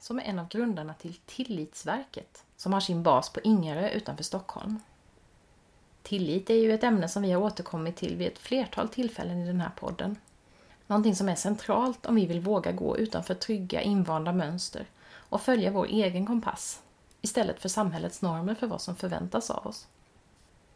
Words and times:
som 0.00 0.18
är 0.18 0.22
en 0.22 0.38
av 0.38 0.48
grundarna 0.48 0.94
till 0.94 1.14
Tillitsverket 1.26 2.44
som 2.56 2.72
har 2.72 2.80
sin 2.80 3.02
bas 3.02 3.32
på 3.32 3.40
Ingarö 3.40 3.90
utanför 3.90 4.24
Stockholm. 4.24 4.80
Tillit 6.02 6.50
är 6.50 6.54
ju 6.54 6.74
ett 6.74 6.84
ämne 6.84 7.08
som 7.08 7.22
vi 7.22 7.32
har 7.32 7.42
återkommit 7.42 7.96
till 7.96 8.16
vid 8.16 8.28
ett 8.28 8.38
flertal 8.38 8.88
tillfällen 8.88 9.42
i 9.42 9.46
den 9.46 9.60
här 9.60 9.70
podden. 9.76 10.16
Någonting 10.86 11.16
som 11.16 11.28
är 11.28 11.34
centralt 11.34 12.06
om 12.06 12.14
vi 12.14 12.26
vill 12.26 12.40
våga 12.40 12.72
gå 12.72 12.96
utanför 12.98 13.34
trygga 13.34 13.80
invanda 13.80 14.32
mönster 14.32 14.86
och 15.12 15.40
följa 15.40 15.70
vår 15.70 15.86
egen 15.86 16.26
kompass 16.26 16.82
istället 17.20 17.60
för 17.60 17.68
samhällets 17.68 18.22
normer 18.22 18.54
för 18.54 18.66
vad 18.66 18.80
som 18.80 18.96
förväntas 18.96 19.50
av 19.50 19.66
oss. 19.66 19.86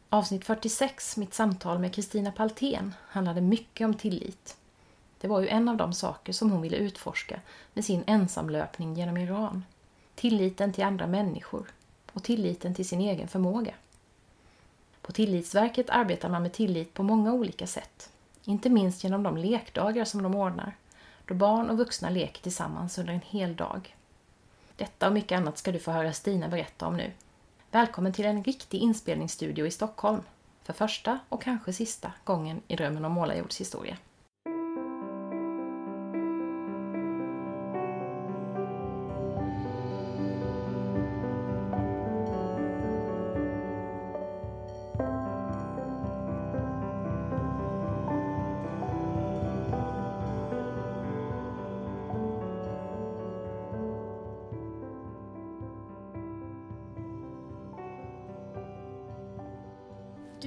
Avsnitt 0.08 0.44
46, 0.44 1.16
mitt 1.16 1.34
samtal 1.34 1.78
med 1.78 1.94
Kristina 1.94 2.32
Paltén, 2.32 2.94
handlade 3.08 3.40
mycket 3.40 3.84
om 3.84 3.94
tillit 3.94 4.56
det 5.24 5.28
var 5.28 5.40
ju 5.40 5.48
en 5.48 5.68
av 5.68 5.76
de 5.76 5.92
saker 5.92 6.32
som 6.32 6.50
hon 6.50 6.62
ville 6.62 6.76
utforska 6.76 7.40
med 7.74 7.84
sin 7.84 8.04
ensamlöpning 8.06 8.94
genom 8.94 9.16
Iran. 9.16 9.64
Tilliten 10.14 10.72
till 10.72 10.84
andra 10.84 11.06
människor 11.06 11.66
och 12.12 12.22
tilliten 12.22 12.74
till 12.74 12.88
sin 12.88 13.00
egen 13.00 13.28
förmåga. 13.28 13.74
På 15.02 15.12
Tillitsverket 15.12 15.90
arbetar 15.90 16.28
man 16.28 16.42
med 16.42 16.52
tillit 16.52 16.94
på 16.94 17.02
många 17.02 17.32
olika 17.32 17.66
sätt. 17.66 18.10
Inte 18.44 18.70
minst 18.70 19.04
genom 19.04 19.22
de 19.22 19.36
lekdagar 19.36 20.04
som 20.04 20.22
de 20.22 20.34
ordnar, 20.34 20.76
då 21.24 21.34
barn 21.34 21.70
och 21.70 21.78
vuxna 21.78 22.10
leker 22.10 22.42
tillsammans 22.42 22.98
under 22.98 23.12
en 23.12 23.20
hel 23.26 23.56
dag. 23.56 23.96
Detta 24.76 25.06
och 25.06 25.14
mycket 25.14 25.38
annat 25.38 25.58
ska 25.58 25.72
du 25.72 25.78
få 25.78 25.90
höra 25.90 26.12
Stina 26.12 26.48
berätta 26.48 26.86
om 26.86 26.96
nu. 26.96 27.12
Välkommen 27.70 28.12
till 28.12 28.24
en 28.24 28.44
riktig 28.44 28.78
inspelningsstudio 28.78 29.66
i 29.66 29.70
Stockholm. 29.70 30.22
För 30.62 30.72
första 30.72 31.18
och 31.28 31.42
kanske 31.42 31.72
sista 31.72 32.12
gången 32.24 32.60
i 32.68 32.76
Drömmen 32.76 33.04
om 33.04 33.12
målarjords 33.12 33.60
historia. 33.60 33.96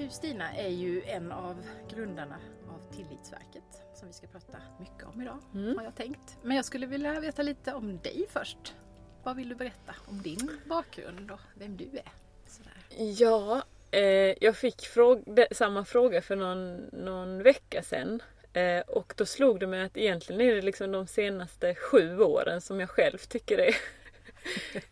Du 0.08 0.14
Stina 0.14 0.54
är 0.54 0.70
ju 0.70 1.04
en 1.04 1.32
av 1.32 1.66
grundarna 1.90 2.40
av 2.68 2.96
Tillitsverket 2.96 3.64
som 3.96 4.08
vi 4.08 4.14
ska 4.14 4.28
prata 4.28 4.58
mycket 4.80 5.04
om 5.04 5.22
idag 5.22 5.38
mm. 5.54 5.78
har 5.78 5.84
jag 5.84 5.96
tänkt. 5.96 6.38
Men 6.42 6.56
jag 6.56 6.66
skulle 6.66 6.86
vilja 6.86 7.20
veta 7.20 7.42
lite 7.42 7.74
om 7.74 8.00
dig 8.04 8.26
först. 8.30 8.76
Vad 9.24 9.36
vill 9.36 9.50
du 9.50 9.56
berätta 9.56 9.96
om 10.06 10.22
din 10.22 10.52
bakgrund 10.66 11.32
och 11.32 11.40
vem 11.56 11.78
du 11.78 11.84
är? 11.84 12.12
Sådär. 12.48 13.06
Ja, 13.18 13.64
eh, 13.92 14.44
jag 14.44 14.56
fick 14.56 14.82
fråga, 14.82 15.48
samma 15.52 15.86
fråga 15.86 16.22
för 16.22 16.36
någon, 16.36 16.76
någon 16.78 17.44
vecka 17.44 17.84
sedan. 17.84 18.24
Eh, 18.54 18.80
och 18.80 19.14
då 19.18 19.26
slog 19.26 19.60
det 19.60 19.68
mig 19.68 19.82
att 19.82 19.98
egentligen 19.98 20.42
är 20.42 20.56
det 20.56 20.62
liksom 20.62 20.92
de 20.92 21.08
senaste 21.08 21.76
sju 21.76 22.20
åren 22.20 22.62
som 22.62 22.80
jag 22.80 22.90
själv 22.90 23.18
tycker 23.18 23.58
är, 23.58 23.76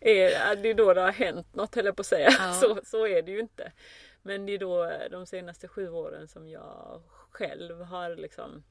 är 0.00 0.56
det 0.56 0.68
är 0.70 0.74
då 0.74 0.94
det 0.94 1.00
har 1.00 1.12
hänt 1.12 1.54
något 1.54 1.74
höll 1.74 1.84
jag 1.84 1.96
på 1.96 2.00
att 2.00 2.06
säga. 2.06 2.30
Ja. 2.38 2.52
Så, 2.60 2.80
så 2.84 3.06
är 3.06 3.22
det 3.22 3.30
ju 3.30 3.40
inte. 3.40 3.72
Men 4.26 4.46
det 4.46 4.52
är 4.52 4.58
då 4.58 4.92
de 5.10 5.26
senaste 5.26 5.68
sju 5.68 5.90
åren 5.90 6.28
som 6.28 6.48
jag 6.48 7.02
själv 7.30 7.80
har 7.80 8.16
liksom 8.16 8.64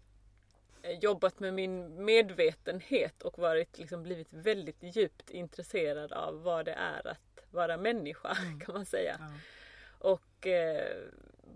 eh, 0.82 1.00
jobbat 1.00 1.40
med 1.40 1.54
min 1.54 2.06
medvetenhet 2.06 3.22
och 3.22 3.40
varit, 3.40 3.78
liksom, 3.78 4.04
blivit 4.04 4.34
väldigt 4.34 4.84
djupt 4.84 5.30
intresserad 5.30 6.12
av 6.12 6.44
vad 6.44 6.66
det 6.66 6.72
är 6.74 7.08
att 7.08 7.46
vara 7.52 7.78
människa 7.78 8.38
mm. 8.42 8.60
kan 8.66 8.76
man 8.76 8.86
säga. 8.86 9.18
Ja. 9.20 9.32
Och 10.10 10.48
eh, 10.48 10.98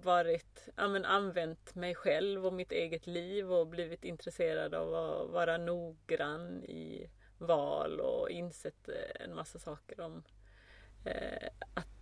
varit, 0.04 0.70
ja, 0.76 0.88
men, 0.88 1.06
använt 1.06 1.76
mig 1.76 1.96
själv 1.96 2.46
och 2.46 2.54
mitt 2.54 2.72
eget 2.72 3.08
liv 3.08 3.54
och 3.54 3.68
blivit 3.68 4.04
intresserad 4.04 4.74
av 4.74 4.94
att 4.94 5.30
vara 5.30 5.58
noggrann 5.58 6.64
i 6.64 7.10
val 7.38 8.00
och 8.00 8.30
insett 8.30 8.90
eh, 8.90 9.26
en 9.26 9.36
massa 9.36 9.60
saker 9.60 10.02
om 10.02 10.24
eh, 11.06 11.48
att 11.74 11.99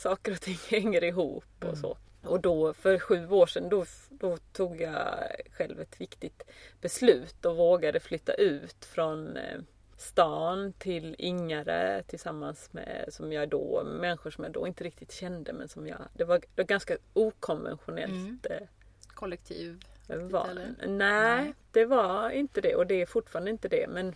saker 0.00 0.32
och 0.32 0.40
ting 0.40 0.58
hänger 0.70 1.04
ihop 1.04 1.44
och 1.58 1.64
mm. 1.64 1.76
så. 1.76 1.96
Och 2.22 2.40
då 2.40 2.74
för 2.74 2.98
sju 2.98 3.28
år 3.30 3.46
sedan 3.46 3.68
då, 3.68 3.84
då 4.08 4.36
tog 4.52 4.80
jag 4.80 5.24
själv 5.52 5.80
ett 5.80 6.00
viktigt 6.00 6.42
beslut 6.80 7.44
och 7.44 7.56
vågade 7.56 8.00
flytta 8.00 8.34
ut 8.34 8.84
från 8.84 9.36
eh, 9.36 9.60
stan 9.96 10.72
till 10.72 11.14
Ingarö 11.18 12.02
tillsammans 12.02 12.72
med 12.72 13.04
som 13.08 13.32
jag 13.32 13.48
då, 13.48 13.84
människor 13.84 14.30
som 14.30 14.44
jag 14.44 14.52
då 14.52 14.66
inte 14.66 14.84
riktigt 14.84 15.12
kände 15.12 15.52
men 15.52 15.68
som 15.68 15.86
jag, 15.86 15.98
det 16.12 16.24
var, 16.24 16.38
det 16.38 16.62
var 16.62 16.64
ganska 16.64 16.96
okonventionellt. 17.12 18.12
Mm. 18.12 18.38
Eh, 18.50 18.68
Kollektiv? 19.14 19.84
Var, 20.06 20.54
nej, 20.54 20.88
nej, 20.88 21.54
det 21.70 21.84
var 21.84 22.30
inte 22.30 22.60
det 22.60 22.74
och 22.74 22.86
det 22.86 23.02
är 23.02 23.06
fortfarande 23.06 23.50
inte 23.50 23.68
det 23.68 23.86
men 23.88 24.14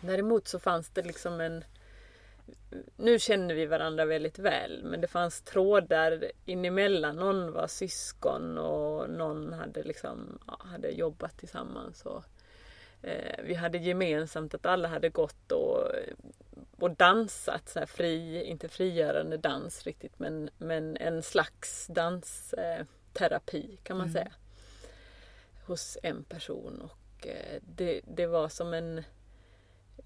däremot 0.00 0.48
så 0.48 0.58
fanns 0.58 0.88
det 0.88 1.02
liksom 1.02 1.40
en 1.40 1.64
nu 2.96 3.18
känner 3.18 3.54
vi 3.54 3.66
varandra 3.66 4.04
väldigt 4.04 4.38
väl 4.38 4.82
men 4.84 5.00
det 5.00 5.06
fanns 5.06 5.42
trådar 5.42 6.32
inemellan. 6.44 7.16
Någon 7.16 7.52
var 7.52 7.66
syskon 7.66 8.58
och 8.58 9.10
någon 9.10 9.52
hade 9.52 9.82
liksom 9.82 10.38
ja, 10.46 10.60
hade 10.64 10.88
jobbat 10.88 11.38
tillsammans. 11.38 12.06
Och, 12.06 12.24
eh, 13.02 13.44
vi 13.44 13.54
hade 13.54 13.78
gemensamt 13.78 14.54
att 14.54 14.66
alla 14.66 14.88
hade 14.88 15.08
gått 15.08 15.52
och, 15.52 15.90
och 16.78 16.90
dansat 16.90 17.68
så 17.68 17.86
fri, 17.86 18.44
inte 18.44 18.68
frigörande 18.68 19.36
dans 19.36 19.82
riktigt 19.82 20.18
men, 20.18 20.50
men 20.58 20.96
en 20.96 21.22
slags 21.22 21.86
dansterapi 21.86 23.70
eh, 23.72 23.82
kan 23.82 23.96
man 23.96 24.08
mm. 24.08 24.12
säga. 24.12 24.32
Hos 25.66 25.98
en 26.02 26.24
person 26.24 26.80
och 26.80 27.26
eh, 27.26 27.60
det, 27.62 28.00
det 28.04 28.26
var 28.26 28.48
som 28.48 28.74
en 28.74 29.02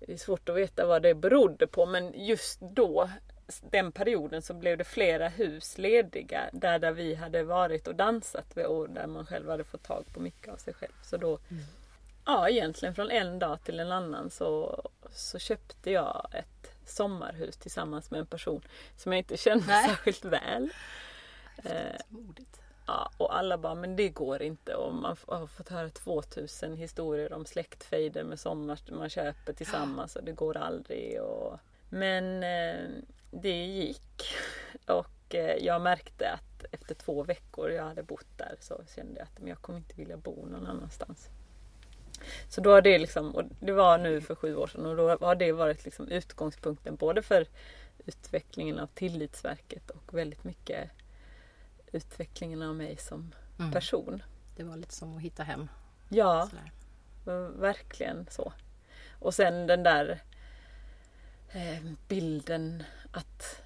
det 0.06 0.12
är 0.12 0.16
svårt 0.16 0.48
att 0.48 0.56
veta 0.56 0.86
vad 0.86 1.02
det 1.02 1.14
berodde 1.14 1.66
på 1.66 1.86
men 1.86 2.12
just 2.26 2.60
då 2.60 3.10
den 3.70 3.92
perioden 3.92 4.42
så 4.42 4.54
blev 4.54 4.78
det 4.78 4.84
flera 4.84 5.28
hus 5.28 5.78
lediga 5.78 6.50
där, 6.52 6.78
där 6.78 6.92
vi 6.92 7.14
hade 7.14 7.42
varit 7.42 7.86
och 7.86 7.94
dansat 7.94 8.56
och 8.56 8.90
där 8.90 9.06
man 9.06 9.26
själv 9.26 9.48
hade 9.48 9.64
fått 9.64 9.82
tag 9.82 10.04
på 10.14 10.20
mycket 10.20 10.52
av 10.52 10.56
sig 10.56 10.74
själv. 10.74 10.92
Så 11.02 11.16
då, 11.16 11.38
mm. 11.48 11.64
ja 12.24 12.48
egentligen 12.48 12.94
från 12.94 13.10
en 13.10 13.38
dag 13.38 13.58
till 13.64 13.80
en 13.80 13.92
annan 13.92 14.30
så, 14.30 14.82
så 15.10 15.38
köpte 15.38 15.90
jag 15.90 16.30
ett 16.32 16.72
sommarhus 16.86 17.56
tillsammans 17.56 18.10
med 18.10 18.20
en 18.20 18.26
person 18.26 18.62
som 18.96 19.12
jag 19.12 19.18
inte 19.18 19.36
kände 19.36 19.66
Nej. 19.66 19.88
särskilt 19.88 20.24
väl. 20.24 20.70
Eh, 21.64 22.00
modigt. 22.08 22.59
Och 23.16 23.36
alla 23.36 23.58
bara, 23.58 23.74
men 23.74 23.96
det 23.96 24.08
går 24.08 24.42
inte. 24.42 24.74
Och 24.74 24.94
man 24.94 25.16
har 25.26 25.46
fått 25.46 25.68
höra 25.68 25.88
2000 25.88 26.76
historier 26.76 27.32
om 27.32 27.46
släktfejder 27.46 28.24
med 28.24 28.40
sommar 28.40 28.78
man 28.90 29.08
köper 29.08 29.52
tillsammans 29.52 30.16
och 30.16 30.24
det 30.24 30.32
går 30.32 30.56
aldrig. 30.56 31.20
Och... 31.22 31.58
Men 31.88 32.42
eh, 32.42 32.86
det 33.30 33.64
gick. 33.66 34.24
Och 34.86 35.34
eh, 35.34 35.56
jag 35.64 35.82
märkte 35.82 36.30
att 36.30 36.64
efter 36.72 36.94
två 36.94 37.22
veckor 37.22 37.70
jag 37.70 37.84
hade 37.84 38.02
bott 38.02 38.38
där 38.38 38.56
så 38.60 38.82
kände 38.96 39.18
jag 39.18 39.24
att 39.24 39.38
men 39.38 39.48
jag 39.48 39.58
kommer 39.58 39.78
inte 39.78 39.94
vilja 39.96 40.16
bo 40.16 40.46
någon 40.46 40.66
annanstans. 40.66 41.28
Så 42.48 42.60
då 42.60 42.70
har 42.70 42.82
det 42.82 42.98
liksom, 42.98 43.34
och 43.34 43.42
det 43.60 43.72
var 43.72 43.98
nu 43.98 44.20
för 44.20 44.34
sju 44.34 44.56
år 44.56 44.66
sedan 44.66 44.86
och 44.86 44.96
då 44.96 45.08
har 45.26 45.34
det 45.34 45.52
varit 45.52 45.84
liksom 45.84 46.08
utgångspunkten 46.08 46.96
både 46.96 47.22
för 47.22 47.46
utvecklingen 48.06 48.78
av 48.78 48.86
Tillitsverket 48.86 49.90
och 49.90 50.14
väldigt 50.14 50.44
mycket 50.44 50.90
utvecklingen 51.92 52.62
av 52.62 52.74
mig 52.74 52.96
som 52.96 53.34
mm. 53.58 53.72
person. 53.72 54.22
Det 54.56 54.64
var 54.64 54.76
lite 54.76 54.94
som 54.94 55.16
att 55.16 55.22
hitta 55.22 55.42
hem. 55.42 55.68
Ja, 56.08 56.48
verkligen 57.56 58.26
så. 58.30 58.52
Och 59.18 59.34
sen 59.34 59.66
den 59.66 59.82
där 59.82 60.22
eh, 61.52 61.82
bilden 62.08 62.82
att, 63.12 63.62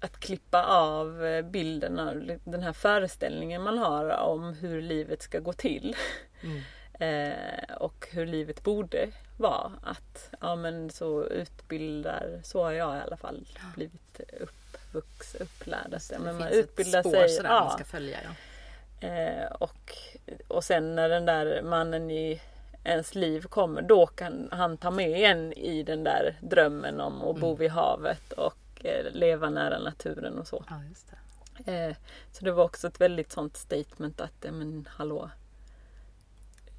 att 0.00 0.20
klippa 0.20 0.64
av 0.64 1.24
eh, 1.24 1.42
bilden 1.42 1.98
av 1.98 2.38
den 2.44 2.62
här 2.62 2.72
föreställningen 2.72 3.62
man 3.62 3.78
har 3.78 4.10
om 4.10 4.54
hur 4.54 4.82
livet 4.82 5.22
ska 5.22 5.40
gå 5.40 5.52
till. 5.52 5.96
Mm. 6.42 6.60
Eh, 7.00 7.76
och 7.76 8.08
hur 8.12 8.26
livet 8.26 8.62
borde 8.62 9.08
vara. 9.36 9.72
Att 9.82 10.34
ja 10.40 10.56
men 10.56 10.90
så 10.90 11.24
utbildar, 11.24 12.40
så 12.42 12.62
har 12.62 12.72
jag 12.72 12.96
i 12.96 13.00
alla 13.00 13.16
fall 13.16 13.46
blivit 13.74 14.20
uppvux, 14.40 14.59
upplärd. 14.94 15.94
Att, 15.94 16.10
ja, 16.12 16.18
men 16.18 16.38
man 16.38 16.48
utbildar 16.48 17.02
spår 17.02 17.10
sig. 17.10 17.28
sådär 17.28 17.50
ja. 17.50 17.64
man 17.64 17.70
ska 17.70 17.84
följa. 17.84 18.18
Ja. 18.22 19.08
Eh, 19.08 19.52
och, 19.52 19.96
och 20.48 20.64
sen 20.64 20.94
när 20.94 21.08
den 21.08 21.26
där 21.26 21.62
mannen 21.62 22.10
i 22.10 22.40
ens 22.84 23.14
liv 23.14 23.42
kommer, 23.42 23.82
då 23.82 24.06
kan 24.06 24.48
han 24.52 24.76
ta 24.76 24.90
med 24.90 25.30
en 25.30 25.52
i 25.52 25.82
den 25.82 26.04
där 26.04 26.38
drömmen 26.40 27.00
om 27.00 27.22
att 27.22 27.40
bo 27.40 27.46
Mm. 27.46 27.58
vid 27.58 27.70
havet 27.70 28.32
och 28.32 28.56
eh, 28.84 29.12
leva 29.12 29.50
nära 29.50 29.78
naturen 29.78 30.38
och 30.38 30.46
så. 30.46 30.64
Ja, 30.68 30.80
det. 31.64 31.72
Eh, 31.72 31.96
så 32.32 32.44
det 32.44 32.52
var 32.52 32.64
också 32.64 32.88
ett 32.88 33.00
väldigt 33.00 33.32
sånt 33.32 33.56
statement 33.56 34.20
att, 34.20 34.44
men 34.50 34.88
hallå. 34.92 35.30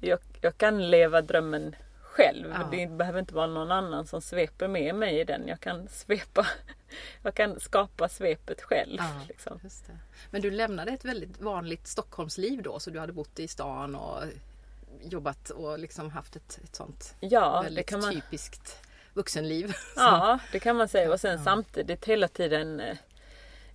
Jag, 0.00 0.18
jag 0.40 0.58
kan 0.58 0.90
leva 0.90 1.22
drömmen 1.22 1.76
själv. 2.00 2.54
Ja. 2.58 2.68
Det 2.70 2.86
behöver 2.86 3.18
inte 3.20 3.34
vara 3.34 3.46
någon 3.46 3.72
annan 3.72 4.06
som 4.06 4.22
sveper 4.22 4.68
med 4.68 4.94
mig 4.94 5.20
i 5.20 5.24
den. 5.24 5.48
Jag 5.48 5.60
kan 5.60 5.88
svepa. 5.88 6.46
Jag 7.22 7.34
kan 7.34 7.60
skapa 7.60 8.08
svepet 8.08 8.62
själv. 8.62 8.96
Ja. 8.98 9.20
Liksom. 9.28 9.60
Men 10.30 10.42
du 10.42 10.50
lämnade 10.50 10.92
ett 10.92 11.04
väldigt 11.04 11.40
vanligt 11.40 11.86
Stockholmsliv 11.86 12.62
då 12.62 12.78
så 12.80 12.90
du 12.90 12.98
hade 12.98 13.12
bott 13.12 13.38
i 13.38 13.48
stan 13.48 13.94
och 13.94 14.22
jobbat 15.02 15.50
och 15.50 15.78
liksom 15.78 16.10
haft 16.10 16.36
ett, 16.36 16.60
ett 16.64 16.76
sånt 16.76 17.14
Ja, 17.20 17.62
väldigt 17.62 17.90
man. 17.92 18.12
typiskt 18.12 18.78
vuxenliv. 19.14 19.72
Ja, 19.96 20.38
det 20.52 20.60
kan 20.60 20.76
man 20.76 20.88
säga. 20.88 21.12
Och 21.12 21.20
sen 21.20 21.38
Ja. 21.38 21.44
samtidigt 21.44 22.04
hela 22.04 22.28
tiden 22.28 22.80
eh, 22.80 22.96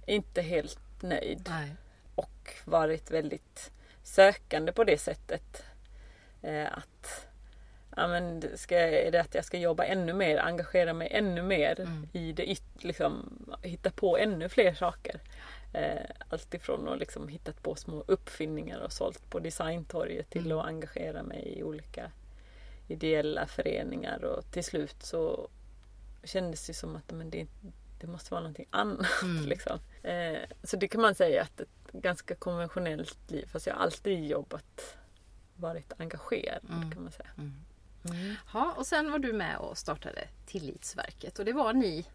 inte 0.08 0.42
helt 0.42 0.80
nöjd. 1.02 1.46
Nej. 1.50 1.76
Och 2.16 2.54
varit 2.66 3.12
väldigt 3.12 3.72
sökande 4.04 4.72
på 4.72 4.84
det 4.84 4.98
sättet. 4.98 5.64
Eh, 6.42 6.68
att 6.78 7.27
ja, 7.98 8.08
men 8.08 8.44
ska, 8.58 8.76
är 8.78 9.12
det 9.12 9.22
att 9.22 9.36
jag 9.36 9.46
ska 9.46 9.58
jobba 9.58 9.84
ännu 9.86 10.14
mer, 10.14 10.38
engagera 10.38 10.94
mig 10.94 11.08
ännu 11.12 11.42
mer 11.42 11.80
Mm. 11.80 12.08
i 12.14 12.32
det 12.34 12.52
yt, 12.52 12.84
liksom, 12.84 13.40
hitta 13.62 13.92
på 13.92 14.18
ännu 14.18 14.50
fler 14.50 14.74
saker. 14.74 15.20
Eh, 15.74 16.02
Alltifrån 16.30 16.88
att 16.88 17.00
liksom 17.00 17.28
hittat 17.28 17.64
på 17.64 17.76
små 17.76 18.04
uppfinningar 18.08 18.80
och 18.80 18.92
sålt 18.94 19.30
på 19.30 19.40
designtorget 19.40 20.30
till 20.30 20.46
Mm. 20.46 20.58
att 20.58 20.66
engagera 20.66 21.24
mig 21.24 21.54
i 21.60 21.64
olika 21.64 22.12
ideella 22.88 23.46
föreningar 23.48 24.24
och 24.26 24.52
till 24.52 24.64
slut 24.64 24.96
så 25.04 25.50
kändes 26.24 26.68
det 26.68 26.74
som 26.74 26.96
att 26.96 27.12
men 27.12 27.30
det, 27.30 27.48
det 28.02 28.08
måste 28.08 28.32
vara 28.34 28.42
någonting 28.42 28.68
annat. 28.70 29.08
Mm. 29.24 29.46
Liksom. 29.46 29.80
Eh, 30.04 30.38
så 30.64 30.78
det 30.78 30.88
kan 30.88 31.02
man 31.02 31.16
säga 31.16 31.42
att 31.42 31.60
ett 31.60 31.68
ganska 31.92 32.36
konventionellt 32.36 33.32
liv 33.32 33.46
fast 33.52 33.68
jag 33.68 33.74
har 33.74 33.82
alltid 33.84 34.26
jobbat, 34.26 34.96
varit 35.56 35.94
engagerad 35.98 36.62
Mm. 36.70 36.92
kan 36.92 37.04
man 37.04 37.12
säga. 37.12 37.30
Mm. 37.38 37.54
Ja, 38.54 38.74
och 38.78 38.88
sen 38.88 39.12
var 39.12 39.20
du 39.20 39.34
med 39.34 39.58
och 39.58 39.78
startade 39.78 40.28
Tillitsverket 40.46 41.40
och 41.40 41.46
det 41.46 41.54
var 41.54 41.74
ni 41.74 42.06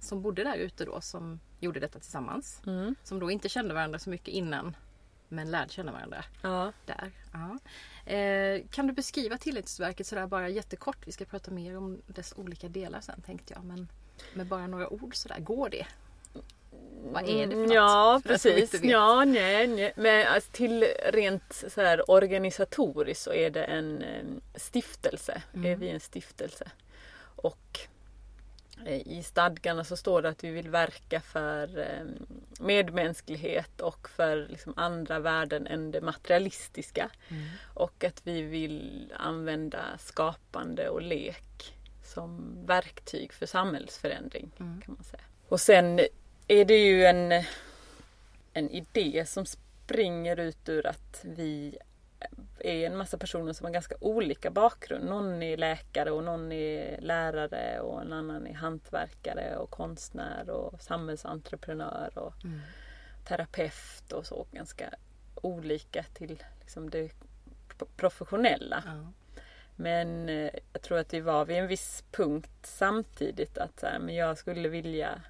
som 0.00 0.22
bodde 0.22 0.44
där 0.44 0.56
ute 0.56 0.84
då 0.84 1.00
som 1.00 1.40
gjorde 1.60 1.80
detta 1.80 1.98
tillsammans. 1.98 2.62
Mm. 2.66 2.94
Som 3.04 3.18
då 3.20 3.30
inte 3.30 3.48
kände 3.48 3.74
varandra 3.74 3.98
så 3.98 4.10
mycket 4.10 4.28
innan 4.28 4.76
men 5.28 5.50
lärde 5.50 5.72
känna 5.72 5.92
varandra 5.92 6.24
Ja. 6.42 6.72
där. 6.86 7.12
Ja. 7.32 7.58
Eh, 8.12 8.62
kan 8.70 8.86
du 8.86 8.92
beskriva 8.92 9.38
Tillitsverket 9.38 10.06
sådär 10.06 10.26
bara 10.26 10.48
jättekort? 10.48 11.06
Vi 11.06 11.12
ska 11.12 11.24
prata 11.24 11.50
mer 11.50 11.76
om 11.76 12.02
dess 12.06 12.34
olika 12.36 12.68
delar 12.68 13.00
sen 13.00 13.22
tänkte 13.22 13.54
jag. 13.54 13.64
Men 13.64 13.88
med 14.34 14.46
bara 14.46 14.66
några 14.66 14.88
ord 14.92 15.16
sådär, 15.16 15.40
går 15.40 15.68
det? 15.68 15.86
Vad 17.10 17.28
är 17.28 17.46
det 17.46 17.52
för 17.52 17.62
något? 17.62 17.74
Ja, 17.74 18.20
För 18.22 18.28
precis. 18.28 18.82
Ja, 18.82 19.24
nej, 19.24 19.66
nej. 19.66 19.92
Men 19.96 20.26
alltså, 20.26 20.50
till 20.52 20.84
rent 21.12 21.64
så 21.68 21.80
här 21.80 22.10
organisatoriskt 22.10 23.24
så 23.24 23.32
är 23.32 23.50
det 23.50 23.64
en 23.64 24.02
eh, 24.02 24.24
stiftelse. 24.54 25.42
Mm. 25.54 25.72
Är 25.72 25.76
vi 25.76 25.88
en 25.88 26.00
stiftelse. 26.00 26.70
Och 27.36 27.80
eh, 28.86 29.08
i 29.08 29.22
stadgarna 29.22 29.84
så 29.84 29.96
står 29.96 30.22
det 30.22 30.28
att 30.28 30.44
vi 30.44 30.50
vill 30.50 30.68
verka 30.68 31.20
för 31.20 31.78
eh, 31.78 32.04
medmänsklighet 32.60 33.80
och 33.80 34.08
för 34.08 34.46
liksom, 34.48 34.74
andra 34.76 35.18
värden 35.18 35.66
än 35.66 35.90
det 35.90 36.00
materialistiska. 36.00 37.10
Mm. 37.28 37.44
Och 37.74 38.04
att 38.04 38.20
vi 38.24 38.42
vill 38.42 39.12
använda 39.16 39.98
skapande 39.98 40.88
och 40.88 41.02
lek 41.02 41.74
som 42.04 42.56
verktyg 42.66 43.32
för 43.32 43.46
samhällsförändring. 43.46 44.50
Mm. 44.60 44.80
kan 44.80 44.94
man 44.94 45.04
säga. 45.04 45.22
Och 45.48 45.60
sen 45.60 46.00
är 46.52 46.64
det 46.64 46.78
ju 46.78 47.04
en, 47.04 47.44
en 48.52 48.70
idé 48.70 49.26
som 49.26 49.46
springer 49.46 50.40
ut 50.40 50.68
ur 50.68 50.86
att 50.86 51.20
vi 51.24 51.78
är 52.58 52.86
en 52.86 52.96
massa 52.96 53.18
personer 53.18 53.52
som 53.52 53.64
har 53.64 53.72
ganska 53.72 53.94
olika 54.00 54.50
bakgrund. 54.50 55.04
Någon 55.04 55.42
är 55.42 55.56
läkare 55.56 56.10
och 56.10 56.24
någon 56.24 56.52
är 56.52 57.00
lärare 57.00 57.80
och 57.80 58.00
en 58.02 58.12
annan 58.12 58.46
är 58.46 58.54
hantverkare 58.54 59.56
och 59.56 59.70
konstnär 59.70 60.50
och 60.50 60.82
samhällsentreprenör 60.82 62.18
och 62.18 62.44
Mm. 62.44 62.60
terapeut 63.28 64.12
och 64.12 64.26
så. 64.26 64.46
Ganska 64.52 64.94
olika 65.34 66.02
till 66.14 66.42
liksom 66.60 66.90
det 66.90 67.10
professionella. 67.96 68.82
Ja. 68.86 69.12
Men 69.76 70.28
eh, 70.28 70.50
jag 70.72 70.82
tror 70.82 70.98
att 70.98 71.14
vi 71.14 71.20
var 71.20 71.44
vid 71.44 71.56
en 71.56 71.66
viss 71.66 72.04
punkt 72.10 72.50
samtidigt 72.62 73.58
att 73.58 73.80
så 73.80 73.86
här, 73.86 73.98
men 73.98 74.14
jag 74.14 74.38
skulle 74.38 74.68
vilja 74.68 75.22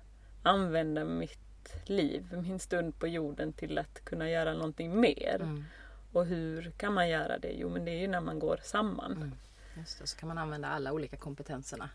använda 0.43 1.05
mitt 1.05 1.39
liv, 1.85 2.27
min 2.43 2.59
stund 2.59 2.99
på 2.99 3.07
jorden 3.07 3.53
till 3.53 3.79
att 3.79 4.05
kunna 4.05 4.31
göra 4.31 4.53
någonting 4.55 5.01
mer. 5.01 5.35
Mm. 5.41 5.65
Och 6.13 6.27
hur 6.27 6.71
kan 6.77 6.93
man 6.95 7.09
göra 7.09 7.39
det? 7.39 7.53
Jo 7.53 7.69
men 7.69 7.85
det 7.85 7.91
är 7.91 7.99
ju 8.01 8.09
när 8.09 8.21
man 8.21 8.39
går 8.39 8.59
samman. 8.63 9.13
Mm. 9.13 9.33
Just 9.77 9.99
det, 9.99 10.07
så 10.07 10.17
kan 10.17 10.29
man 10.29 10.39
använda 10.39 10.69
alla 10.69 10.93
olika 10.93 11.17
kompetenserna 11.17 11.91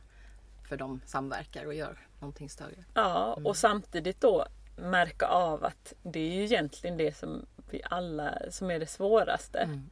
för 0.70 0.78
de 0.78 1.02
samverkar 1.06 1.66
och 1.66 1.74
gör 1.74 2.08
någonting 2.20 2.50
större. 2.50 2.84
Ja, 2.94 3.34
Mm. 3.38 3.46
och 3.46 3.58
samtidigt 3.58 4.22
då 4.22 4.46
märka 4.78 5.26
av 5.26 5.66
att 5.66 5.94
det 6.04 6.20
är 6.20 6.34
ju 6.34 6.44
egentligen 6.44 6.98
det 6.98 7.18
som 7.18 7.46
vi 7.70 7.82
alla, 7.90 8.38
som 8.50 8.72
är 8.72 8.80
det 8.80 8.88
svåraste. 8.88 9.60
Mm. 9.60 9.90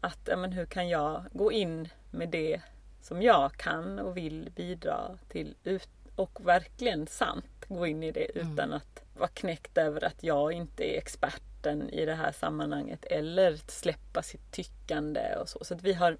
Att 0.00 0.28
men 0.36 0.52
hur 0.52 0.66
kan 0.66 0.88
jag 0.88 1.24
gå 1.32 1.52
in 1.52 1.88
med 2.10 2.28
det 2.28 2.60
som 3.00 3.22
jag 3.22 3.52
kan 3.52 3.98
och 3.98 4.16
vill 4.16 4.52
bidra 4.56 5.18
till 5.28 5.54
ut 5.64 5.88
och 6.16 6.46
verkligen 6.46 7.06
sant 7.06 7.44
gå 7.68 7.86
in 7.86 8.02
i 8.02 8.12
det 8.12 8.36
Mm. 8.40 8.52
utan 8.52 8.72
att 8.72 9.02
vara 9.16 9.28
knäckt 9.28 9.78
över 9.78 10.04
att 10.04 10.22
jag 10.22 10.52
inte 10.52 10.84
är 10.94 10.98
experten 10.98 11.90
i 11.90 12.04
det 12.06 12.14
här 12.14 12.32
sammanhanget 12.32 13.04
eller 13.04 13.56
släppa 13.66 14.22
sitt 14.22 14.52
tyckande 14.52 15.36
och 15.36 15.48
så. 15.48 15.64
Så 15.64 15.74
vi 15.74 15.92
har 15.92 16.16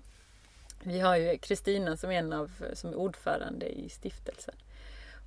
vi 0.85 1.01
har 1.01 1.17
ju 1.17 1.39
Kristina 1.39 1.97
som 1.97 2.11
är 2.11 2.19
en 2.19 2.33
av 2.33 2.51
som 2.75 2.91
är 2.91 2.95
ordförande 2.97 3.67
i 3.79 3.89
stiftelsen. 3.89 4.55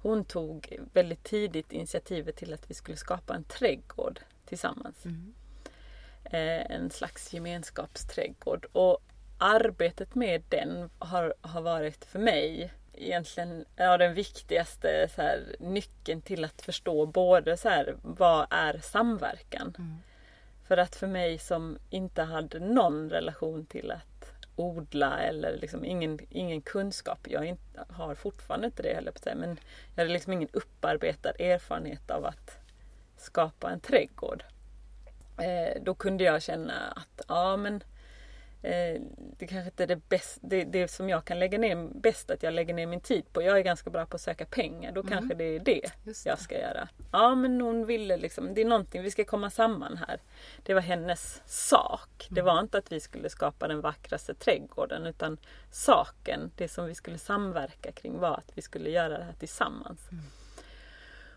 Hon 0.02 0.26
tog 0.26 0.80
väldigt 0.94 1.24
tidigt 1.24 1.72
initiativet 1.72 2.36
till 2.36 2.54
att 2.54 2.70
vi 2.70 2.74
skulle 2.74 2.98
skapa 2.98 3.36
en 3.36 3.44
trädgård 3.44 4.20
tillsammans 4.46 5.06
Mm. 5.06 5.34
eh, 6.24 6.72
en 6.76 6.92
slags 6.92 7.34
gemenskapsträdgård. 7.34 8.66
Och 8.72 8.98
arbetet 9.38 10.16
med 10.16 10.44
den 10.50 10.90
har, 11.00 11.34
har 11.42 11.62
varit 11.62 12.06
för 12.06 12.20
mig 12.20 12.74
egentligen 12.98 13.66
ja, 13.76 13.98
den 13.98 14.14
viktigaste 14.14 15.10
så 15.16 15.22
här, 15.22 15.56
nyckeln 15.60 16.22
till 16.22 16.46
att 16.46 16.62
förstå 16.62 17.06
både 17.06 17.58
så 17.58 17.70
här, 17.70 17.96
vad 18.02 18.48
är 18.50 18.78
samverkan? 18.78 19.76
Mm. 19.78 19.98
För 20.68 20.78
att 20.78 20.96
för 20.96 21.08
mig 21.08 21.38
som 21.38 21.78
inte 21.90 22.22
hade 22.22 22.60
någon 22.60 23.10
relation 23.10 23.66
till 23.66 23.92
att 23.92 24.16
odla 24.56 25.20
eller 25.20 25.58
liksom 25.58 25.86
ingen, 25.86 26.20
ingen 26.30 26.62
kunskap. 26.62 27.20
Jag 27.30 27.46
inte, 27.46 27.86
har 27.90 28.16
fortfarande 28.16 28.66
inte 28.66 28.84
det 28.84 28.94
heller 28.94 29.12
på 29.12 29.20
sig. 29.20 29.36
Men 29.36 29.60
jag 29.96 30.04
hade 30.04 30.14
liksom 30.14 30.34
ingen 30.34 30.50
upparbetad 30.54 31.30
erfarenhet 31.40 32.12
av 32.12 32.26
att 32.26 32.60
skapa 33.18 33.72
en 33.72 33.80
trädgård. 33.80 34.44
Eh, 35.38 35.82
då 35.82 35.94
kunde 35.94 36.24
jag 36.24 36.42
känna 36.42 36.74
att 36.92 37.22
ja 37.28 37.58
men 37.58 37.84
eh, 38.66 39.02
det 39.38 39.48
kanske 39.48 39.66
inte 39.70 39.84
är 39.84 39.88
det, 39.88 40.10
bäst, 40.10 40.38
det, 40.42 40.64
det 40.64 40.88
som 40.88 41.10
jag 41.10 41.26
kan 41.26 41.40
lägga 41.40 41.58
ner 41.58 41.90
bäst 41.96 42.32
att 42.32 42.44
jag 42.44 42.54
lägger 42.54 42.74
ner 42.74 42.88
min 42.88 43.02
tid 43.02 43.34
på. 43.34 43.42
Jag 43.42 43.58
är 43.58 43.62
ganska 43.62 43.90
bra 43.90 44.06
på 44.06 44.16
att 44.16 44.22
söka 44.22 44.46
pengar. 44.46 44.92
Då 44.92 45.02
Mm. 45.02 45.14
kanske 45.14 45.36
det 45.36 45.44
är 45.44 45.60
det 45.60 45.82
det. 46.04 46.26
jag 46.26 46.40
ska 46.40 46.60
göra. 46.60 46.88
Ja 47.12 47.36
men 47.36 47.62
hon 47.62 47.86
ville 47.86 48.18
liksom, 48.18 48.54
det 48.54 48.62
är 48.62 48.66
någonting, 48.66 49.02
vi 49.02 49.12
ska 49.12 49.26
komma 49.26 49.50
samman 49.50 49.98
här. 50.08 50.20
Det 50.64 50.74
var 50.74 50.82
hennes 50.82 51.42
sak. 51.46 52.28
Det 52.30 52.42
var 52.42 52.60
inte 52.60 52.78
att 52.78 52.92
vi 52.92 53.00
skulle 53.00 53.30
skapa 53.30 53.68
den 53.68 53.82
vackraste 53.82 54.34
trädgården 54.34 55.06
utan 55.06 55.38
saken, 55.72 56.52
det 56.56 56.68
som 56.68 56.86
vi 56.86 56.96
skulle 56.96 57.18
samverka 57.18 57.92
kring 57.92 58.20
var 58.20 58.34
att 58.38 58.52
vi 58.54 58.62
skulle 58.62 58.90
göra 58.90 59.18
det 59.18 59.24
här 59.24 59.34
tillsammans. 59.40 60.00
Mm. 60.12 60.24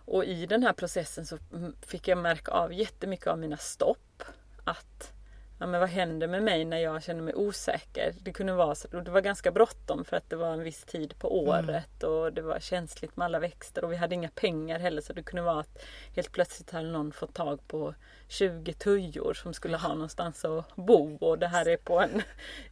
Och 0.04 0.24
i 0.24 0.46
den 0.46 0.62
här 0.62 0.72
processen 0.72 1.26
så 1.26 1.38
mm, 1.54 1.76
fick 1.86 2.08
jag 2.08 2.18
märka 2.18 2.52
av 2.52 2.72
jättemycket 2.72 3.26
av 3.26 3.38
mina 3.38 3.56
stopp. 3.56 4.22
Att 4.64 5.12
ja, 5.58 5.66
men 5.66 5.80
vad 5.80 5.88
händer 5.88 6.28
med 6.28 6.42
mig 6.42 6.64
när 6.64 6.78
jag 6.78 7.02
känner 7.02 7.22
mig 7.22 7.34
osäker? 7.34 8.14
Det 8.20 8.32
kunde 8.32 8.52
vara 8.52 8.74
så, 8.74 8.88
och 8.92 9.02
det 9.02 9.10
var 9.10 9.20
ganska 9.20 9.52
bråttom 9.52 10.04
för 10.04 10.16
att 10.16 10.30
det 10.30 10.36
var 10.36 10.52
en 10.52 10.62
viss 10.62 10.84
tid 10.84 11.18
på 11.18 11.28
Mm. 11.28 11.48
året 11.48 12.02
och 12.02 12.32
det 12.32 12.42
var 12.42 12.60
känsligt 12.60 13.16
med 13.16 13.24
alla 13.24 13.38
växter 13.38 13.84
och 13.84 13.92
vi 13.92 13.96
hade 13.96 14.14
inga 14.14 14.28
pengar 14.28 14.78
heller 14.78 15.02
så 15.02 15.12
det 15.12 15.22
kunde 15.22 15.42
vara 15.42 15.60
att 15.60 15.82
helt 16.16 16.32
plötsligt 16.32 16.70
hade 16.70 16.88
någon 16.88 17.12
fått 17.12 17.34
tag 17.34 17.68
på 17.68 17.94
20 18.28 18.72
tujor 18.72 19.34
som 19.34 19.54
skulle 19.54 19.76
ha 19.76 19.88
någonstans 19.94 20.44
att 20.44 20.76
bo 20.76 21.16
och 21.20 21.38
det 21.38 21.46
här 21.48 21.68
är 21.68 21.76
på 21.76 22.00
en 22.00 22.22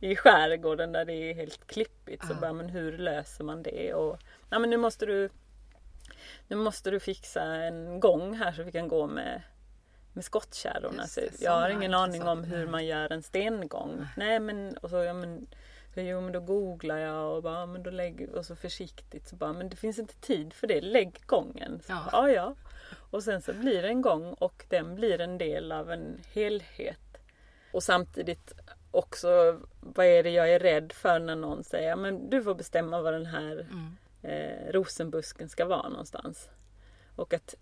i 0.01 0.17
skärgården 0.17 0.93
där 0.93 1.05
det 1.05 1.13
är 1.13 1.35
helt 1.35 1.67
klippigt. 1.67 2.27
Så 2.27 2.33
Ja. 2.33 2.41
bara, 2.41 2.53
men 2.53 2.69
hur 2.69 2.99
löser 2.99 3.45
man 3.45 3.63
det? 3.63 3.95
Och, 3.95 4.19
ja, 4.51 4.59
men 4.59 4.71
nu 4.71 4.77
måste 4.77 5.07
du 5.07 5.29
nu 6.49 6.57
måste 6.57 6.91
du 6.91 7.01
fixa 7.01 7.43
en 7.43 8.01
gång 8.01 8.35
här 8.35 8.53
så 8.53 8.63
vi 8.63 8.73
kan 8.73 8.89
gå 8.89 9.07
med, 9.07 9.43
med 10.17 10.25
skottkärrorna. 10.25 11.03
Just 11.03 11.15
Så 11.15 11.21
det, 11.21 11.41
jag 11.41 11.53
har 11.53 11.69
ingen 11.71 11.95
aning 11.95 12.23
om 12.23 12.45
hur 12.45 12.57
Nej. 12.59 12.67
man 12.67 12.87
gör 12.87 13.13
en 13.13 13.23
stengång. 13.23 14.07
Nej, 14.17 14.41
men, 14.41 14.77
och 14.77 14.91
så, 14.91 14.97
ja, 14.97 15.13
men, 15.13 15.47
jo, 15.95 16.21
men 16.21 16.33
då 16.33 16.41
googlar 16.41 16.99
jag 16.99 17.37
och, 17.37 17.43
bara, 17.43 17.55
ja, 17.61 17.67
men 17.67 17.83
då 17.83 17.91
lägger, 17.91 18.35
och 18.35 18.47
så 18.47 18.57
försiktigt 18.57 19.29
så 19.29 19.37
bara, 19.37 19.53
men 19.53 19.69
det 19.69 19.77
finns 19.77 19.99
inte 19.99 20.15
tid 20.15 20.53
för 20.53 20.67
det, 20.67 20.81
lägg 20.81 21.21
gången. 21.27 21.81
Så, 21.87 21.93
Ja. 21.93 22.09
ja, 22.13 22.31
ja. 22.31 22.55
Och 23.11 23.23
sen 23.23 23.43
så 23.43 23.53
blir 23.53 23.83
det 23.83 23.89
en 23.89 24.03
gång 24.03 24.33
och 24.35 24.65
den 24.69 24.95
blir 24.95 25.21
en 25.21 25.39
del 25.39 25.73
av 25.73 25.91
en 25.91 26.21
helhet. 26.33 26.99
Och 27.73 27.83
samtidigt 27.83 28.53
också, 28.91 29.61
vad 29.81 30.07
är 30.07 30.23
det 30.23 30.31
jag 30.31 30.51
är 30.53 30.59
rädd 30.59 30.93
för 30.93 31.19
när 31.19 31.37
någon 31.37 31.65
säger, 31.65 31.97
men 31.97 32.31
du 32.31 32.43
får 32.43 32.55
bestämma 32.55 33.03
vad 33.03 33.13
den 33.13 33.27
här 33.27 33.67
Mm. 33.71 33.97
eh, 34.23 34.73
rosenbusken 34.73 35.49
ska 35.49 35.65
vara 35.65 35.89
någonstans. 35.89 36.49
Och 37.17 37.35
att 37.35 37.55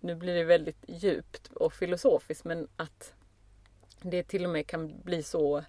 nu 0.00 0.14
blir 0.14 0.34
det 0.34 0.44
väldigt 0.44 0.84
djupt 0.88 1.50
och 1.54 1.72
filosofiskt 1.72 2.44
men 2.44 2.68
att 2.76 3.14
det 4.02 4.22
till 4.22 4.44
och 4.44 4.50
med 4.50 4.66
kan 4.66 5.00
bli 5.02 5.22
så 5.22 5.64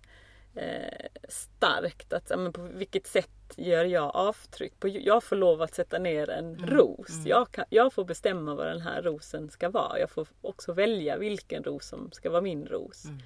eh, 0.55 1.07
starkt 1.29 2.13
att 2.13 2.29
men 2.29 2.53
på 2.53 2.61
vilket 2.61 3.07
sätt 3.07 3.29
gör 3.55 3.85
jag 3.85 4.15
avtryck? 4.15 4.79
På, 4.79 4.87
jag 4.87 5.23
får 5.23 5.35
lov 5.35 5.61
att 5.61 5.75
sätta 5.75 5.99
ner 5.99 6.29
en 6.29 6.55
Mm, 6.55 6.69
ros. 6.69 7.09
mm. 7.09 7.27
Jag, 7.27 7.51
kan, 7.51 7.65
jag 7.69 7.93
får 7.93 8.05
bestämma 8.05 8.55
vad 8.55 8.67
den 8.67 8.81
här 8.81 9.01
rosen 9.01 9.49
ska 9.49 9.69
vara. 9.69 9.99
Jag 9.99 10.09
får 10.09 10.27
också 10.41 10.73
välja 10.73 11.17
vilken 11.17 11.63
ros 11.63 11.87
som 11.87 12.11
ska 12.11 12.29
vara 12.29 12.41
min 12.41 12.65
ros. 12.65 13.05
Mm. 13.05 13.19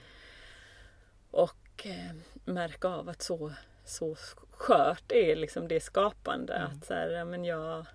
Och 1.32 1.86
eh, 1.86 2.16
märka 2.46 2.88
av 2.88 3.10
att 3.10 3.22
så, 3.22 3.52
så 3.86 4.16
skört 4.52 5.12
är 5.12 5.36
liksom 5.36 5.68
det 5.68 5.80
skapande. 5.80 6.54
Mm. 6.54 6.72
Att 6.72 6.86
så 6.86 6.94
här, 6.94 7.26
men 7.26 7.46
jag, 7.46 7.86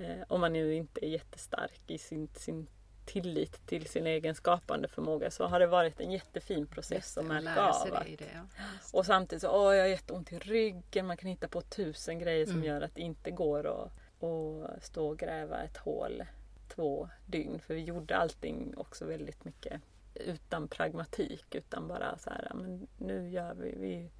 eh, 0.00 0.22
om 0.28 0.40
man 0.40 0.52
nu 0.52 0.74
inte 0.74 1.06
är 1.06 1.08
jättestark 1.08 1.80
i 1.86 1.98
sin, 1.98 2.28
sin 2.34 2.66
tillit 3.06 3.66
till 3.66 3.86
sin 3.86 4.06
egen 4.06 4.34
skapande 4.34 4.88
förmåga 4.88 5.30
så 5.30 5.46
har 5.46 5.60
det 5.60 5.66
varit 5.66 6.00
en 6.00 6.10
jättefin 6.10 6.66
process 6.66 7.14
det, 7.14 7.20
att 7.20 7.26
märka 7.26 7.62
av. 7.62 7.94
Att, 7.94 8.04
det. 8.18 8.24
Ja. 8.34 8.62
och 8.92 9.06
samtidigt 9.06 9.42
så, 9.42 9.48
åh 9.50 9.74
jag 9.74 9.82
har 9.82 9.88
jätteont 9.88 10.32
i 10.32 10.38
ryggen. 10.38 11.06
Man 11.06 11.16
kan 11.16 11.28
hitta 11.30 11.48
på 11.48 11.60
tusen 11.60 12.18
grejer 12.18 12.46
som 12.46 12.54
Mm. 12.54 12.66
gör 12.66 12.80
att 12.80 12.94
det 12.94 13.00
inte 13.02 13.30
går 13.30 13.66
att, 13.66 13.92
att 14.24 14.84
stå 14.84 15.08
och 15.08 15.18
gräva 15.18 15.62
ett 15.62 15.76
hål 15.76 16.22
två 16.68 17.08
dygn. 17.26 17.60
För 17.60 17.74
vi 17.74 17.80
gjorde 17.84 18.16
allting 18.16 18.74
också 18.76 19.04
väldigt 19.04 19.44
mycket 19.44 19.80
utan 20.14 20.68
pragmatik. 20.68 21.54
Utan 21.54 21.88
bara 21.88 22.18
så 22.18 22.30
här, 22.30 22.52
men 22.54 22.86
nu 22.98 23.30
gör 23.30 23.54
vi, 23.54 23.74
vi, 23.76 24.10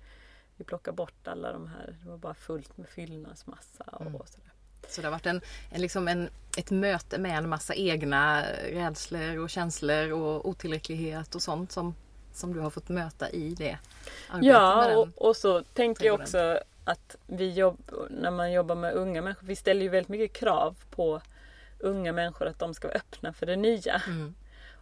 vi 0.56 0.64
plockar 0.64 0.92
bort 0.92 1.28
alla 1.28 1.52
de 1.52 1.66
här. 1.66 1.96
Det 2.02 2.08
var 2.08 2.18
bara 2.18 2.34
fullt 2.34 2.76
med 2.76 2.88
fyllnadsmassa 2.88 3.84
och 3.84 4.00
Mm. 4.00 4.12
sådär. 4.26 4.52
Så 4.88 5.00
det 5.00 5.06
har 5.06 5.12
varit 5.12 5.26
en, 5.26 5.40
en, 5.70 5.80
liksom 5.80 6.08
en, 6.08 6.28
ett 6.58 6.70
möte 6.70 7.18
med 7.18 7.38
en 7.38 7.48
massa 7.48 7.74
egna 7.74 8.42
rädslor 8.72 9.38
och 9.38 9.50
känslor 9.50 10.12
och 10.12 10.48
otillräcklighet 10.48 11.34
och 11.34 11.42
sånt 11.42 11.72
som, 11.72 11.94
som 12.32 12.52
du 12.52 12.60
har 12.60 12.70
fått 12.70 12.88
möta 12.88 13.30
i 13.30 13.54
det 13.54 13.78
arbetet 14.28 14.52
Ja, 14.52 14.96
och, 14.96 15.08
och 15.28 15.36
så 15.36 15.62
tänker 15.62 16.04
jag 16.04 16.20
också 16.20 16.60
att 16.84 17.16
vi 17.26 17.50
jobb, 17.52 17.92
när 18.10 18.30
man 18.30 18.52
jobbar 18.52 18.74
med 18.74 18.94
unga 18.94 19.22
människor, 19.22 19.46
vi 19.46 19.56
ställer 19.56 19.82
ju 19.82 19.88
väldigt 19.88 20.08
mycket 20.08 20.36
krav 20.36 20.76
på 20.90 21.20
unga 21.78 22.12
människor 22.12 22.46
att 22.46 22.58
de 22.58 22.74
ska 22.74 22.88
vara 22.88 22.96
öppna 22.98 23.32
för 23.32 23.46
det 23.46 23.56
nya. 23.56 24.02
Mm. 24.06 24.34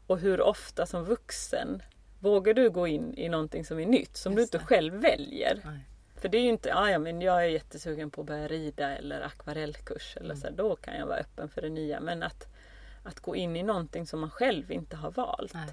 Och 0.06 0.18
hur 0.18 0.40
ofta 0.40 0.86
som 0.86 1.04
vuxen 1.04 1.82
vågar 2.20 2.54
du 2.54 2.70
gå 2.70 2.86
in 2.86 3.14
i 3.18 3.28
någonting 3.28 3.64
som 3.64 3.78
är 3.78 3.86
nytt 3.86 4.16
som 4.16 4.34
du 4.34 4.40
Just 4.40 4.54
inte 4.54 4.64
det. 4.64 4.68
själv 4.68 4.94
väljer? 4.94 5.60
Nej. 5.64 5.80
För 6.20 6.28
det 6.28 6.38
är 6.38 6.42
ju 6.42 6.48
inte, 6.48 6.74
"Ah, 6.74 6.90
ja 6.90 6.98
men 6.98 7.20
jag 7.22 7.44
är 7.44 7.48
jättesugen 7.48 8.10
på 8.10 8.20
att 8.20 8.26
börja 8.26 8.48
rida 8.48 8.96
eller 8.96 9.20
akvarellkurs 9.20 10.16
eller 10.16 10.24
Mm. 10.34 10.36
så, 10.36 10.46
här, 10.46 10.54
då 10.54 10.76
kan 10.76 10.96
jag 10.98 11.06
vara 11.06 11.18
öppen 11.18 11.48
för 11.48 11.60
det 11.62 11.68
nya. 11.68 12.00
Men 12.00 12.22
att, 12.22 12.46
att 13.02 13.20
gå 13.20 13.36
in 13.36 13.56
i 13.56 13.62
någonting 13.62 14.06
som 14.06 14.20
man 14.20 14.30
själv 14.30 14.72
inte 14.72 14.96
har 14.96 15.10
valt. 15.10 15.54
Nej. 15.54 15.68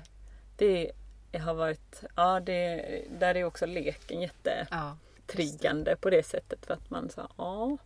Det 0.57 0.91
har 1.39 1.53
varit, 1.53 2.03
ja 2.15 2.39
det, 2.39 2.85
där 3.19 3.35
är 3.35 3.43
också 3.43 3.65
leken 3.65 4.21
jättetriggande 4.21 5.91
Ja, 5.91 5.97
på 6.01 6.09
det 6.09 6.23
sättet. 6.25 6.65
För 6.65 6.73
att 6.73 6.89
man 6.89 7.09
sa, 7.09 7.29
ja 7.37 7.77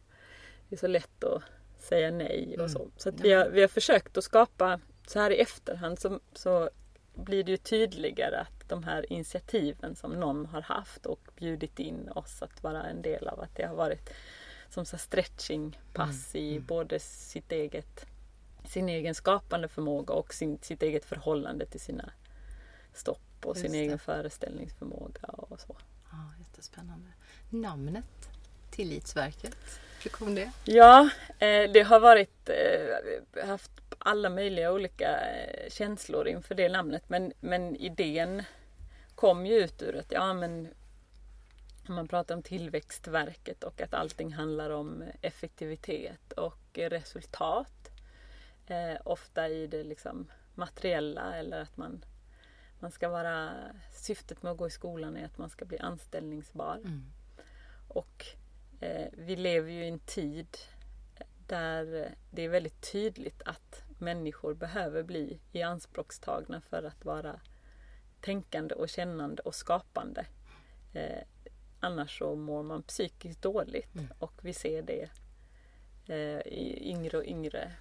det 0.69 0.75
är 0.75 0.79
så 0.79 0.87
lätt 0.87 1.23
att 1.23 1.43
säga 1.79 2.11
nej 2.11 2.47
och 2.53 2.59
Mm. 2.59 2.69
så. 2.69 2.87
Så 2.97 3.11
vi, 3.11 3.33
har, 3.33 3.49
vi 3.49 3.61
har 3.61 3.67
försökt 3.67 4.17
att 4.17 4.23
skapa, 4.23 4.79
så 5.07 5.19
här 5.19 5.31
i 5.31 5.39
efterhand 5.39 5.99
så, 5.99 6.19
så 6.33 6.69
blir 7.23 7.43
det 7.43 7.51
ju 7.51 7.57
tydligare 7.57 8.37
att 8.39 8.69
de 8.69 8.83
här 8.83 9.13
initiativen 9.13 9.95
som 9.95 10.11
någon 10.11 10.45
har 10.45 10.61
haft 10.61 11.05
och 11.05 11.19
bjudit 11.35 11.79
in 11.79 12.09
oss 12.15 12.41
att 12.41 12.63
vara 12.63 12.83
en 12.83 13.01
del 13.01 13.27
av, 13.27 13.39
att 13.39 13.55
det 13.55 13.65
har 13.65 13.75
varit 13.75 14.09
som 14.69 14.85
så 14.85 14.97
stretchingpass 14.97 16.35
Mm, 16.35 16.45
i 16.45 16.51
mm. 16.51 16.65
både 16.65 16.99
sitt 16.99 17.51
eget, 17.51 18.05
sin 18.65 18.89
egen 18.89 19.15
skapande 19.15 19.67
förmåga 19.67 20.13
och 20.13 20.33
sin, 20.33 20.59
sitt 20.61 20.83
eget 20.83 21.05
förhållande 21.05 21.65
till 21.65 21.79
sina 21.79 22.11
stopp 22.93 23.19
och 23.45 23.55
Just 23.55 23.61
sin 23.61 23.71
det. 23.71 23.77
egen 23.77 23.99
föreställningsförmåga 23.99 25.27
och 25.27 25.59
så. 25.59 25.77
ja, 26.11 26.17
jättespännande. 26.39 27.07
Namnet 27.49 28.29
Tillitsverket, 28.71 29.57
hur 30.03 30.09
kom 30.09 30.35
det? 30.35 30.51
Ja, 30.65 31.09
eh, 31.39 31.71
det 31.71 31.81
har 31.81 31.99
varit, 31.99 32.49
eh, 32.49 33.47
haft 33.47 33.71
alla 33.99 34.29
möjliga 34.29 34.71
olika 34.71 35.31
eh, 35.31 35.69
känslor 35.69 36.27
inför 36.27 36.55
det 36.55 36.69
namnet 36.69 37.03
men, 37.07 37.33
men 37.39 37.75
idén 37.75 38.43
kom 39.15 39.45
ju 39.45 39.53
ut 39.53 39.81
ur 39.81 39.95
att 39.95 40.11
ja 40.11 40.33
men 40.33 40.67
man 41.87 42.07
pratar 42.07 42.35
om 42.35 42.43
Tillväxtverket 42.43 43.63
och 43.63 43.81
att 43.81 43.93
allting 43.93 44.33
handlar 44.33 44.69
om 44.69 45.03
effektivitet 45.21 46.31
och 46.31 46.59
resultat. 46.73 47.91
Eh, 48.67 48.97
ofta 49.05 49.49
i 49.49 49.67
det 49.67 49.83
liksom 49.83 50.31
materiella 50.55 51.35
eller 51.35 51.61
att 51.61 51.77
man, 51.77 52.05
man 52.79 52.91
ska 52.91 53.09
vara, 53.09 53.51
syftet 53.91 54.43
med 54.43 54.51
att 54.51 54.57
gå 54.57 54.67
i 54.67 54.71
skolan 54.71 55.17
är 55.17 55.25
att 55.25 55.37
man 55.37 55.49
ska 55.49 55.65
bli 55.65 55.79
anställningsbar. 55.79 56.75
Mm. 56.75 57.11
Och 57.87 58.25
eh, 58.79 59.07
vi 59.13 59.35
lever 59.35 59.71
ju 59.71 59.85
i 59.85 59.89
en 59.89 59.99
tid 59.99 60.57
där 61.47 62.11
det 62.31 62.41
är 62.41 62.49
väldigt 62.49 62.91
tydligt 62.91 63.41
att 63.45 63.83
människor 64.01 64.53
behöver 64.53 65.03
bli 65.03 65.39
i 65.51 65.61
anspråkstagna 65.61 66.61
för 66.61 66.83
att 66.83 67.05
vara 67.05 67.39
tänkande 68.21 68.75
och 68.75 68.89
kännande 68.89 69.41
och 69.41 69.55
skapande. 69.55 70.25
Eh, 70.93 71.23
annars 71.79 72.17
så 72.19 72.35
mår 72.35 72.63
man 72.63 72.83
psykiskt 72.83 73.41
dåligt 73.41 73.95
Mm. 73.95 74.07
och 74.19 74.33
vi 74.41 74.53
ser 74.53 74.81
det 74.81 75.09
eh, 76.07 76.53
i 76.53 76.89
yngre 76.89 77.17
och 77.17 77.25
yngre 77.25 77.71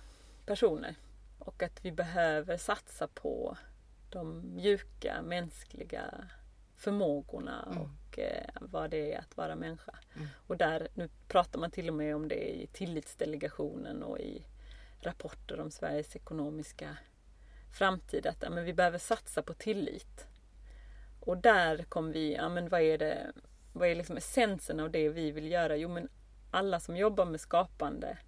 personer. 0.46 0.94
Och 1.38 1.62
att 1.62 1.84
vi 1.84 1.92
behöver 1.92 2.56
satsa 2.56 3.08
på 3.08 3.56
de 4.10 4.54
mjuka 4.54 5.22
mänskliga 5.22 6.28
förmågorna 6.76 7.68
Mm. 7.70 7.78
och 7.82 8.18
eh, 8.18 8.48
vad 8.60 8.90
det 8.90 9.12
är 9.14 9.18
att 9.18 9.36
vara 9.36 9.56
människa. 9.56 9.98
Mm. 10.16 10.28
Och 10.46 10.56
där, 10.56 10.88
nu 10.94 11.08
pratar 11.28 11.58
man 11.60 11.70
till 11.70 11.88
och 11.88 11.94
med 11.94 12.16
om 12.16 12.28
det 12.28 12.62
i 12.62 12.66
tillitsdelegationen 12.72 14.02
och 14.02 14.18
i 14.18 14.42
rapporter 15.00 15.60
om 15.60 15.70
Sveriges 15.70 16.16
ekonomiska 16.16 16.96
framtid. 17.78 18.26
Att 18.26 18.42
ja, 18.42 18.50
men 18.50 18.64
vi 18.64 18.74
behöver 18.74 18.98
satsa 18.98 19.42
på 19.42 19.54
tillit. 19.54 20.26
Och 21.20 21.38
där 21.38 21.82
kom 21.82 22.12
vi, 22.12 22.34
ja 22.34 22.48
men 22.48 22.68
vad 22.68 22.80
är 22.80 22.98
det, 22.98 23.32
vad 23.72 23.88
är 23.88 23.94
liksom 23.94 24.16
essensen 24.16 24.80
av 24.80 24.90
det 24.90 25.08
vi 25.08 25.30
vill 25.30 25.50
göra? 25.50 25.76
Jo 25.76 25.88
men 25.88 26.08
alla 26.50 26.80
som 26.80 26.96
jobbar 26.96 27.24
med 27.24 27.40
skapande 27.40 28.18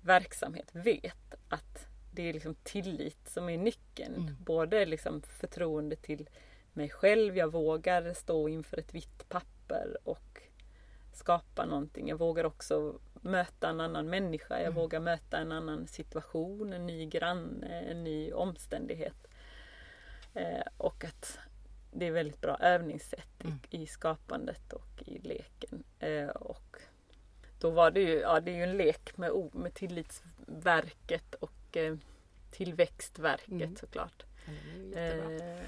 verksamhet 0.00 0.70
vet 0.72 1.34
att 1.48 1.86
det 2.12 2.28
är 2.28 2.32
liksom 2.32 2.54
tillit 2.62 3.28
som 3.28 3.48
är 3.48 3.58
nyckeln. 3.58 4.14
Mm. 4.14 4.36
Både 4.40 4.86
liksom 4.86 5.22
förtroende 5.22 5.96
till 5.96 6.28
mig 6.72 6.88
själv, 6.88 7.36
jag 7.36 7.52
vågar 7.52 8.14
stå 8.14 8.48
inför 8.48 8.78
ett 8.78 8.94
vitt 8.94 9.28
papper 9.28 9.96
och 10.04 10.42
skapa 11.12 11.66
någonting. 11.66 12.08
Jag 12.08 12.16
vågar 12.16 12.44
också 12.44 13.00
möta 13.22 13.68
en 13.68 13.80
annan 13.80 14.10
människa, 14.10 14.54
jag 14.54 14.62
Mm. 14.62 14.74
vågar 14.74 15.00
möta 15.00 15.38
en 15.38 15.52
annan 15.52 15.86
situation, 15.86 16.72
en 16.72 16.86
ny 16.86 17.06
granne, 17.06 17.80
en 17.80 18.04
ny 18.04 18.32
omständighet. 18.32 19.26
Eh, 20.34 20.62
och 20.76 21.04
att 21.04 21.38
det 21.92 22.06
är 22.06 22.10
väldigt 22.12 22.40
bra 22.40 22.56
övningssätt 22.60 23.44
Mm. 23.44 23.58
i, 23.70 23.82
i 23.82 23.86
skapandet 23.86 24.72
och 24.72 25.02
i 25.06 25.18
leken. 25.18 25.84
Eh, 25.98 26.28
och 26.28 26.76
då 27.60 27.70
var 27.70 27.90
det 27.90 28.00
ju, 28.00 28.18
ja 28.20 28.40
det 28.40 28.50
är 28.50 28.56
ju 28.56 28.62
en 28.62 28.76
lek 28.76 29.16
med, 29.16 29.30
med 29.52 29.74
Tillitsverket 29.74 31.34
och 31.34 31.76
eh, 31.76 31.96
Tillväxtverket 32.50 33.48
Mm. 33.52 33.76
såklart. 33.76 34.24
Eh, 34.94 35.58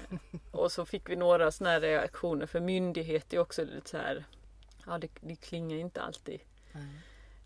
och 0.51 0.71
så 0.71 0.85
fick 0.85 1.09
vi 1.09 1.15
några 1.15 1.51
sådana 1.51 1.73
här 1.73 1.81
reaktioner 1.81 2.45
för 2.45 2.59
myndighet 2.59 3.33
är 3.33 3.39
också 3.39 3.63
lite 3.65 3.89
så 3.89 3.97
här, 3.97 4.23
ja 4.85 4.97
det, 4.97 5.07
det 5.21 5.35
klingar 5.35 5.77
inte 5.77 6.01
alltid 6.01 6.39
Nej. 6.71 6.83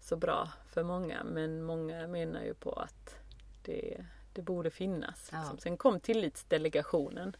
Så 0.05 0.15
bra 0.15 0.49
för 0.69 0.83
många 0.83 1.23
men 1.23 1.63
många 1.63 2.07
menar 2.07 2.41
ju 2.43 2.53
på 2.53 2.71
att 2.71 3.15
det, 3.63 4.05
det 4.33 4.41
borde 4.41 4.71
finnas. 4.71 5.29
Ja. 5.31 5.39
Liksom. 5.39 5.57
Sen 5.57 5.77
kom 5.77 5.99
tillitsdelegationen 5.99 7.35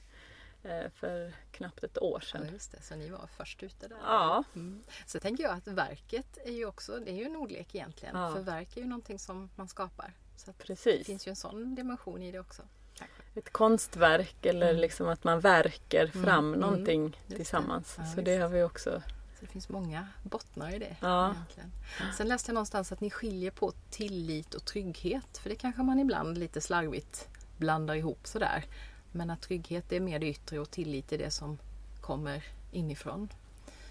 eh, 0.63 0.89
för 0.95 1.33
knappt 1.51 1.83
ett 1.83 1.97
år 2.01 2.23
Ja, 2.33 2.39
sedan. 2.39 2.53
just 2.53 2.71
det, 2.71 2.81
så 2.81 2.95
ni 2.95 3.09
var 3.09 3.27
först 3.37 3.63
ute 3.63 3.87
där. 3.87 3.97
Ja, 4.03 4.43
Mm. 4.55 4.83
Så 5.05 5.19
tänker 5.19 5.43
jag 5.43 5.53
att 5.53 5.67
verket 5.67 6.37
är 6.45 6.51
ju 6.51 6.65
också, 6.65 6.99
det 6.99 7.11
är 7.11 7.15
ju 7.15 7.23
en 7.25 7.35
ordlek 7.35 7.75
egentligen. 7.75 8.15
Ja. 8.15 8.33
För 8.33 8.41
verk 8.41 8.77
är 8.77 8.81
ju 8.81 8.87
någonting 8.87 9.19
som 9.19 9.49
man 9.55 9.67
skapar. 9.67 10.13
Så 10.37 10.49
att 10.51 10.59
det 10.59 10.65
precis. 10.65 11.05
finns 11.07 11.27
ju 11.27 11.29
en 11.29 11.35
sån 11.35 11.75
dimension 11.75 12.21
i 12.23 12.31
det 12.31 12.39
också. 12.39 12.61
Kanske. 12.93 13.21
Ett 13.35 13.49
konstverk 13.53 14.45
eller 14.45 14.69
Mm. 14.69 14.81
liksom 14.81 15.07
att 15.07 15.23
man 15.23 15.39
verkar 15.39 16.03
Mm, 16.15 16.23
fram 16.25 16.47
mm. 16.47 16.59
någonting 16.59 17.17
det. 17.27 17.35
tillsammans. 17.35 17.95
Ja, 17.97 18.05
så 18.05 18.21
det 18.21 18.37
har 18.37 18.49
vi 18.49 18.63
också. 18.63 19.01
Det 19.45 19.51
finns 19.51 19.69
många 19.69 20.07
bottnar 20.23 20.75
i 20.75 20.79
det. 20.79 20.95
Ja. 20.99 21.31
Egentligen. 21.31 21.71
Sen 22.17 22.27
läste 22.27 22.49
jag 22.49 22.53
någonstans 22.53 22.91
att 22.91 23.01
ni 23.01 23.09
skiljer 23.09 23.51
på 23.51 23.71
tillit 23.89 24.53
och 24.53 24.65
trygghet. 24.65 25.37
För 25.37 25.49
det 25.49 25.55
kanske 25.55 25.83
man 25.83 25.99
ibland 25.99 26.37
lite 26.37 26.61
slarvigt 26.61 27.27
blandar 27.57 27.95
ihop 27.95 28.27
sådär. 28.27 28.65
Men 29.11 29.29
att 29.29 29.41
trygghet 29.41 29.91
är 29.91 29.99
mer 29.99 30.19
det 30.19 30.27
yttre 30.27 30.59
och 30.59 30.71
tillit 30.71 31.11
är 31.13 31.17
det 31.17 31.31
som 31.31 31.57
kommer 32.01 32.43
inifrån. 32.71 33.29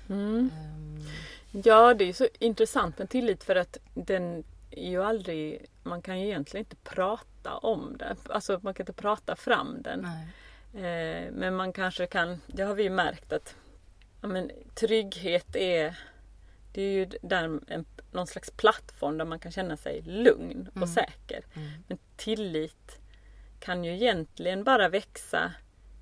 Mm. 0.09 0.51
Ehm, 0.55 1.07
Ja, 1.65 1.95
det 1.95 2.09
är 2.09 2.13
så 2.13 2.29
intressant 2.39 2.99
med 2.99 3.11
tillit 3.11 3.45
för 3.45 3.57
att 3.57 3.79
den 3.95 4.45
är 4.71 4.91
ju 4.91 5.03
aldrig, 5.03 5.67
man 5.83 6.03
kan 6.03 6.21
ju 6.21 6.27
egentligen 6.27 6.67
inte 6.67 6.77
prata 6.77 7.57
om 7.57 7.97
den. 7.99 8.17
Alltså 8.29 8.61
man 8.63 8.75
kan 8.75 8.83
inte 8.83 8.93
prata 8.93 9.37
fram 9.37 9.83
den. 9.83 10.01
nej. 10.01 10.29
Eh, 10.75 11.33
men 11.33 11.57
man 11.57 11.73
kanske 11.73 12.07
kan, 12.07 12.41
det 12.47 12.63
har 12.63 12.75
vi 12.75 12.83
ju 12.83 12.91
märkt 12.91 13.33
att 13.33 13.57
ja, 14.25 14.29
men, 14.29 14.51
trygghet 14.75 15.57
är 15.57 15.99
det 16.73 16.83
är 16.83 16.93
ju 16.93 17.05
där 17.23 17.61
en, 17.69 17.85
någon 18.13 18.27
slags 18.27 18.51
plattform 18.51 19.19
där 19.19 19.25
man 19.25 19.39
kan 19.39 19.53
känna 19.53 19.77
sig 19.77 20.03
lugn 20.03 20.69
och 20.71 20.77
Mm. 20.77 20.89
säker. 20.89 21.45
Mm. 21.55 21.71
Men 21.89 21.99
tillit 22.17 22.99
kan 23.61 23.85
ju 23.85 23.93
egentligen 23.95 24.65
bara 24.65 24.89
växa 24.89 25.53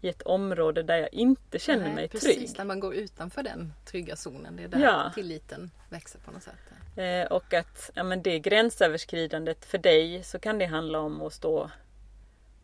i 0.01 0.09
ett 0.09 0.23
område 0.23 0.83
där 0.83 0.97
jag 0.97 1.15
inte 1.15 1.59
känner 1.59 1.85
Nej, 1.85 1.95
mig 1.95 2.09
precis, 2.09 2.37
trygg. 2.37 2.59
när 2.59 2.65
man 2.65 2.81
går 2.81 2.95
utanför 2.95 3.43
den 3.43 3.73
trygga 3.87 4.17
zonen. 4.17 4.57
Det 4.57 4.63
är 4.63 4.69
där 4.69 4.79
Ja. 4.81 5.13
tilliten 5.15 5.71
växer 5.91 6.19
på 6.19 6.31
något 6.31 6.43
sätt. 6.43 6.55
Eh, 6.97 7.33
och 7.33 7.55
att 7.55 7.91
ja, 7.95 8.03
men 8.03 8.23
det 8.23 8.39
gränsöverskridandet 8.39 9.65
för 9.65 9.79
dig 9.79 10.23
så 10.25 10.39
kan 10.39 10.59
det 10.59 10.67
handla 10.67 11.01
om 11.01 11.23
att 11.23 11.33
stå 11.33 11.71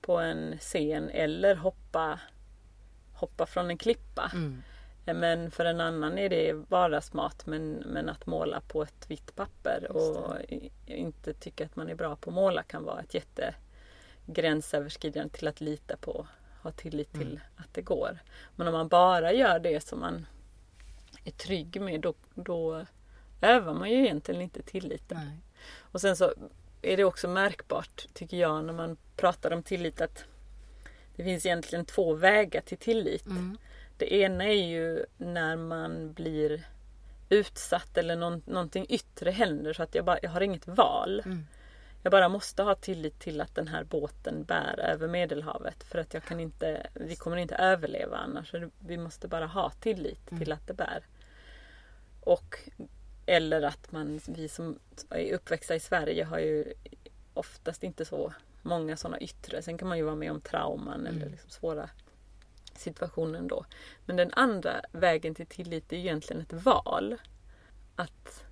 på 0.01 0.19
en 0.19 0.59
scen 0.59 1.09
eller 1.11 1.55
hoppa, 1.55 2.21
hoppa 3.15 3.47
från 3.47 3.71
en 3.71 3.79
klippa. 3.79 4.31
Mm. 4.35 4.63
Eh, 5.09 5.15
Men 5.15 5.51
för 5.51 5.65
en 5.65 5.81
annan 5.81 6.19
är 6.19 6.29
det 6.29 6.53
vardagsmat 6.53 7.47
men, 7.47 7.73
men 7.73 8.09
att 8.09 8.27
måla 8.27 8.61
på 8.61 8.83
ett 8.83 9.11
vitt 9.11 9.37
papper 9.37 9.93
och 9.93 10.37
inte 10.87 11.33
tycka 11.35 11.65
att 11.65 11.77
man 11.77 11.89
är 11.89 11.95
bra 11.95 12.17
på 12.17 12.31
att 12.31 12.35
måla 12.35 12.63
kan 12.63 12.85
vara 12.85 13.01
ett 13.01 13.15
jätte 13.15 13.55
gränsöverskridande 14.27 15.31
till 15.39 15.49
att 15.49 15.61
lita 15.61 15.97
på, 15.97 16.27
ha 16.63 16.71
tillit 16.71 17.13
till 17.13 17.23
Mm. 17.31 17.41
att 17.57 17.75
det 17.75 17.83
går. 17.83 18.19
Men 18.57 18.67
om 18.67 18.73
man 18.73 18.89
bara 18.89 19.33
gör 19.33 19.59
det 19.59 19.81
som 19.81 20.01
man 20.01 20.27
är 21.25 21.31
trygg 21.31 21.81
med 21.81 22.01
då, 22.01 22.15
då 22.35 22.87
övar 23.41 23.75
man 23.75 23.91
ju 23.91 23.97
egentligen 24.05 24.43
inte 24.43 24.63
tilliten. 24.63 25.19
Nej. 25.19 25.39
Och 25.77 26.01
sen 26.01 26.17
så 26.17 26.33
är 26.83 26.97
det 26.97 27.05
också 27.05 27.29
märkbart, 27.29 28.07
tycker 28.15 28.37
jag, 28.37 28.65
när 28.65 28.73
man 28.73 28.97
pratar 29.17 29.51
om 29.53 29.63
tillit 29.63 30.01
att 30.01 30.25
det 31.17 31.25
finns 31.25 31.47
egentligen 31.47 31.85
två 31.85 32.15
vägar 32.15 32.61
till 32.61 32.79
tillit. 32.79 33.27
Mm. 33.27 33.59
Det 33.99 34.15
ena 34.15 34.45
är 34.45 34.67
ju 34.67 35.05
när 35.17 35.57
man 35.57 36.13
blir 36.13 36.63
utsatt 37.29 37.97
eller 37.99 38.17
någon, 38.17 38.43
någonting 38.47 38.87
yttre 38.89 39.31
händer 39.31 39.73
så 39.73 39.83
att 39.83 39.95
jag, 39.95 40.05
bara, 40.05 40.19
jag 40.23 40.31
har 40.31 40.41
inget 40.41 40.67
val. 40.67 41.23
Mm. 41.25 41.47
Jag 42.03 42.11
bara 42.11 42.29
måste 42.29 42.63
ha 42.63 42.75
tillit 42.75 43.19
till 43.21 43.41
att 43.41 43.55
den 43.55 43.69
här 43.69 43.85
båten 43.85 44.45
bär 44.45 44.81
över 44.81 45.09
Medelhavet 45.09 45.85
för 45.85 45.99
att 45.99 46.15
jag 46.15 46.23
kan 46.25 46.41
inte, 46.41 46.87
vi 46.95 47.17
kommer 47.17 47.37
inte 47.37 47.55
överleva 47.55 48.17
annars. 48.17 48.55
Vi 48.79 48.97
måste 48.97 49.29
bara 49.29 49.47
ha 49.47 49.71
tillit 49.71 50.31
Mm. 50.31 50.41
till 50.45 50.53
att 50.53 50.67
det 50.67 50.75
bär. 50.75 51.03
Och 52.21 52.59
eller 53.27 53.63
att 53.63 53.93
man, 53.93 54.21
vi 54.29 54.49
som 54.49 54.79
är 55.11 55.33
uppväxta 55.33 55.75
i 55.75 55.81
Sverige 55.81 56.25
har 56.25 56.39
ju 56.39 56.73
oftast 57.35 57.83
inte 57.83 58.05
så 58.05 58.33
många 58.63 58.97
sådana 58.97 59.21
yttre. 59.21 59.63
Sen 59.63 59.79
kan 59.79 59.89
man 59.89 59.99
ju 59.99 60.05
vara 60.05 60.15
med 60.17 60.31
om 60.31 60.41
trauman 60.41 61.01
Mm. 61.07 61.17
eller 61.17 61.31
liksom 61.31 61.51
svåra 61.51 61.91
situationer 62.79 63.43
då. 63.43 63.65
Men 64.07 64.17
den 64.17 64.31
andra 64.33 64.81
vägen 64.93 65.35
till 65.35 65.47
tillit 65.47 65.93
är 65.93 65.97
egentligen 65.97 66.43
ett 66.43 66.53
val. 66.53 67.17
Att 67.97 68.45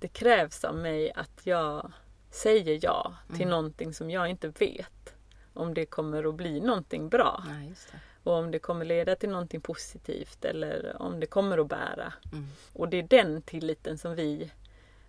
det 0.00 0.08
krävs 0.08 0.64
av 0.64 0.74
mig 0.76 1.12
att 1.12 1.40
jag 1.46 1.92
säger 2.30 2.78
ja 2.82 3.14
till 3.26 3.36
Mm. 3.36 3.48
någonting 3.50 3.94
som 3.94 4.10
jag 4.10 4.28
inte 4.28 4.48
vet 4.48 5.14
om 5.54 5.74
det 5.74 5.86
kommer 5.86 6.24
att 6.28 6.34
bli 6.34 6.60
någonting 6.60 7.08
bra. 7.08 7.44
Det. 7.92 7.98
Och 8.22 8.32
om 8.32 8.50
det 8.50 8.58
kommer 8.58 8.84
leda 8.84 9.16
till 9.16 9.28
någonting 9.30 9.60
positivt 9.60 10.44
eller 10.44 11.02
om 11.02 11.20
det 11.20 11.26
kommer 11.26 11.58
att 11.58 11.68
bära. 11.68 12.12
Mm. 12.32 12.46
Och 12.72 12.88
det 12.88 12.96
är 12.96 13.02
den 13.02 13.42
tilliten 13.42 13.98
som 13.98 14.14
vi, 14.14 14.50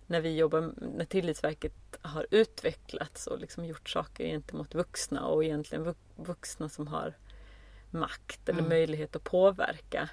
när 0.06 0.20
vi 0.20 0.36
jobbar, 0.36 0.72
när 0.96 1.04
Tillitsverket 1.04 1.72
har 2.02 2.26
utvecklats 2.30 3.26
och 3.26 3.38
liksom 3.38 3.64
gjort 3.64 3.88
saker 3.88 4.24
gentemot 4.26 4.74
vuxna 4.74 5.26
och 5.26 5.44
egentligen 5.44 5.84
vux- 5.86 5.96
vuxna 6.16 6.68
som 6.68 6.86
har 6.86 7.14
makt 7.92 8.48
eller 8.48 8.58
Mm. 8.58 8.68
möjlighet 8.68 9.16
att 9.16 9.24
påverka. 9.24 10.08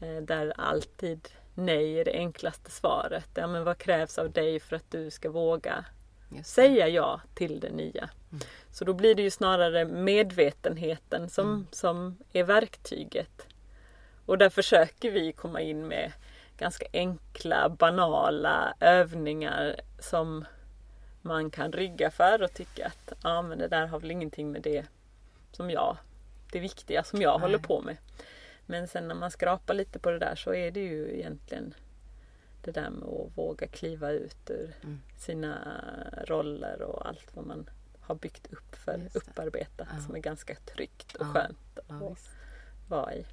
Eh, 0.00 0.22
där 0.22 0.52
alltid 0.56 1.28
nej 1.54 2.00
är 2.00 2.04
det 2.04 2.12
enklaste 2.12 2.70
svaret. 2.70 3.28
Ja, 3.34 3.46
men 3.46 3.64
vad 3.64 3.78
krävs 3.78 4.18
av 4.18 4.30
dig 4.32 4.60
för 4.60 4.76
att 4.76 4.90
du 4.90 5.10
ska 5.10 5.30
våga 5.30 5.84
säga 6.44 6.88
ja 6.88 7.20
till 7.34 7.60
det 7.60 7.70
nya. 7.70 8.10
Mm. 8.32 8.44
Så 8.70 8.84
då 8.84 8.92
blir 8.94 9.14
det 9.14 9.22
ju 9.22 9.30
snarare 9.30 9.84
medvetenheten 9.84 11.28
som, 11.28 11.46
Mm. 11.48 11.66
som 11.70 12.16
är 12.32 12.44
verktyget. 12.44 13.46
Och 14.26 14.38
där 14.38 14.50
försöker 14.50 15.10
vi 15.10 15.32
komma 15.32 15.60
in 15.60 15.86
med 15.88 16.12
ganska 16.58 16.86
enkla, 16.92 17.68
banala 17.68 18.74
övningar 18.80 19.80
som 20.00 20.44
man 21.22 21.50
kan 21.50 21.72
rygga 21.72 22.10
för 22.10 22.42
och 22.42 22.54
tycka 22.54 22.86
att 22.86 23.12
ja, 23.22 23.42
men 23.42 23.58
det 23.58 23.68
där 23.68 23.86
har 23.86 24.00
väl 24.00 24.10
ingenting 24.10 24.52
med 24.52 24.62
det 24.62 24.84
som 25.52 25.70
jag, 25.70 25.96
det 26.54 26.60
viktiga 26.60 27.04
som 27.04 27.22
jag 27.22 27.32
Nej. 27.32 27.40
håller 27.40 27.58
på 27.58 27.80
med. 27.82 27.96
Men 28.66 28.88
sen 28.88 29.08
när 29.08 29.14
man 29.14 29.30
skrapar 29.30 29.74
lite 29.74 29.98
på 29.98 30.10
det 30.10 30.18
där 30.18 30.34
så 30.34 30.54
är 30.54 30.70
det 30.70 30.80
ju 30.80 31.14
egentligen 31.18 31.74
det 32.62 32.70
där 32.70 32.90
med 32.90 33.08
att 33.08 33.38
våga 33.38 33.66
kliva 33.66 34.10
ut 34.10 34.50
ur 34.50 34.74
Mm. 34.82 35.00
sina 35.18 35.58
roller 36.26 36.82
och 36.82 37.06
allt 37.08 37.36
vad 37.36 37.46
man 37.46 37.70
har 38.00 38.14
byggt 38.14 38.52
upp 38.52 38.74
för 38.76 39.00
upparbetat 39.14 39.88
Ja. 39.92 40.00
som 40.06 40.14
är 40.14 40.18
ganska 40.20 40.54
tryggt 40.54 41.14
och 41.14 41.26
Ja. 41.26 41.32
skönt 41.32 41.78
Ja, 41.88 41.94
att 41.96 42.12
visst. 42.12 42.30
vara 42.88 43.14
i. 43.14 43.26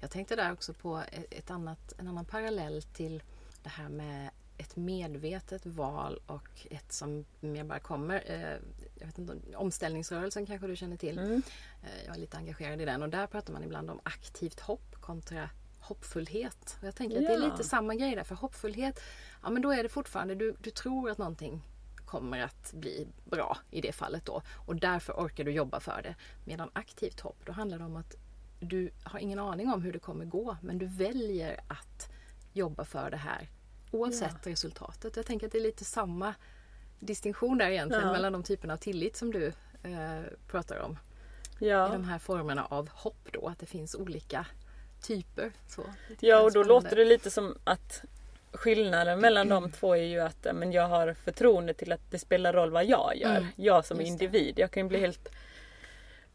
Jag 0.00 0.10
tänkte 0.10 0.36
där 0.36 0.52
också 0.52 0.72
på 0.74 1.02
ett 1.12 1.32
ett 1.32 1.50
annat, 1.50 1.92
en 1.98 2.08
annan 2.08 2.24
parallell 2.24 2.82
till 2.82 3.22
det 3.62 3.68
här 3.68 3.88
med 3.88 4.30
ett 4.58 4.76
medvetet 4.76 5.66
val 5.66 6.20
och 6.26 6.66
ett 6.70 6.92
som 6.92 7.24
mer 7.40 7.64
bara 7.64 7.78
kommer. 7.80 8.58
Jag 8.94 9.06
vet 9.06 9.18
inte, 9.18 9.56
omställningsrörelsen 9.56 10.46
kanske 10.46 10.66
du 10.66 10.76
känner 10.76 10.96
till. 10.96 11.18
Mm. 11.18 11.42
Eh, 11.82 12.04
Jag 12.06 12.16
är 12.16 12.20
lite 12.20 12.36
engagerad 12.36 12.80
i 12.80 12.84
den 12.84 13.02
och 13.02 13.08
där 13.08 13.26
pratar 13.26 13.52
man 13.52 13.64
ibland 13.64 13.90
om 13.90 14.00
aktivt 14.02 14.60
hopp 14.60 14.94
kontra 15.00 15.50
hoppfullhet. 15.80 16.76
Och 16.80 16.86
jag 16.86 16.96
tänker 16.96 17.16
att 17.18 17.26
det 17.26 17.34
är 17.34 17.50
lite 17.50 17.64
samma 17.64 17.94
grej 17.94 18.14
där. 18.14 18.24
För 18.24 18.34
hoppfullhet, 18.34 19.00
ja 19.42 19.50
men 19.50 19.62
då 19.62 19.72
är 19.72 19.82
det 19.82 19.88
fortfarande, 19.88 20.34
du, 20.34 20.56
du 20.60 20.70
tror 20.70 21.10
att 21.10 21.18
någonting 21.18 21.62
kommer 22.06 22.40
att 22.42 22.72
bli 22.72 23.08
bra 23.24 23.58
i 23.70 23.80
det 23.80 23.92
fallet 23.92 24.24
då. 24.24 24.42
Och 24.66 24.76
därför 24.76 25.12
orkar 25.12 25.44
du 25.44 25.50
jobba 25.50 25.80
för 25.80 26.02
det. 26.02 26.14
Medan 26.44 26.70
aktivt 26.72 27.20
hopp, 27.20 27.36
då 27.44 27.52
handlar 27.52 27.78
det 27.78 27.84
om 27.84 27.96
att 27.96 28.14
du 28.60 28.90
har 29.02 29.18
ingen 29.18 29.38
aning 29.38 29.72
om 29.72 29.82
hur 29.82 29.92
det 29.92 29.98
kommer 29.98 30.24
gå. 30.24 30.56
Men 30.62 30.78
du 30.78 30.86
väljer 30.86 31.60
att 31.68 32.08
jobba 32.52 32.84
för 32.84 33.10
det 33.10 33.16
här 33.16 33.48
oavsett 33.90 34.46
resultatet. 34.46 35.16
Jag 35.16 35.26
tänker 35.26 35.46
att 35.46 35.52
det 35.52 35.58
är 35.58 35.62
lite 35.62 35.84
samma 35.84 36.34
distinktion 37.06 37.58
där 37.58 37.70
egentligen 37.70 38.06
Ja. 38.06 38.12
mellan 38.12 38.32
de 38.32 38.42
typerna 38.42 38.72
av 38.74 38.78
tillit 38.78 39.16
som 39.16 39.32
du 39.32 39.46
eh, 39.82 40.20
pratar 40.50 40.78
om 40.78 40.98
i 41.60 41.68
Ja. 41.68 41.88
de 41.88 42.04
här 42.04 42.18
formerna 42.18 42.64
av 42.64 42.88
hopp 42.90 43.28
då, 43.32 43.48
att 43.48 43.58
det 43.58 43.66
finns 43.66 43.94
olika 43.94 44.46
typer. 45.02 45.52
Så, 45.68 45.82
ja, 46.20 46.40
och 46.40 46.52
då 46.52 46.62
låter 46.62 46.96
det 46.96 47.04
lite 47.04 47.30
som 47.30 47.58
att 47.64 48.04
skillnaden 48.52 49.20
mellan 49.20 49.48
de 49.48 49.70
två 49.72 49.96
är 49.96 50.02
ju 50.02 50.20
att 50.20 50.46
men 50.54 50.72
jag 50.72 50.88
har 50.88 51.14
förtroende 51.14 51.74
till 51.74 51.92
att 51.92 52.10
det 52.10 52.18
spelar 52.18 52.52
roll 52.52 52.70
vad 52.70 52.84
jag 52.84 53.16
gör. 53.16 53.36
Mm, 53.36 53.46
Jag 53.56 53.84
som 53.84 54.00
individ. 54.00 54.58
Jag 54.58 54.70
kan 54.70 54.82
ju 54.82 54.88
bli 54.88 54.98
helt 55.00 55.28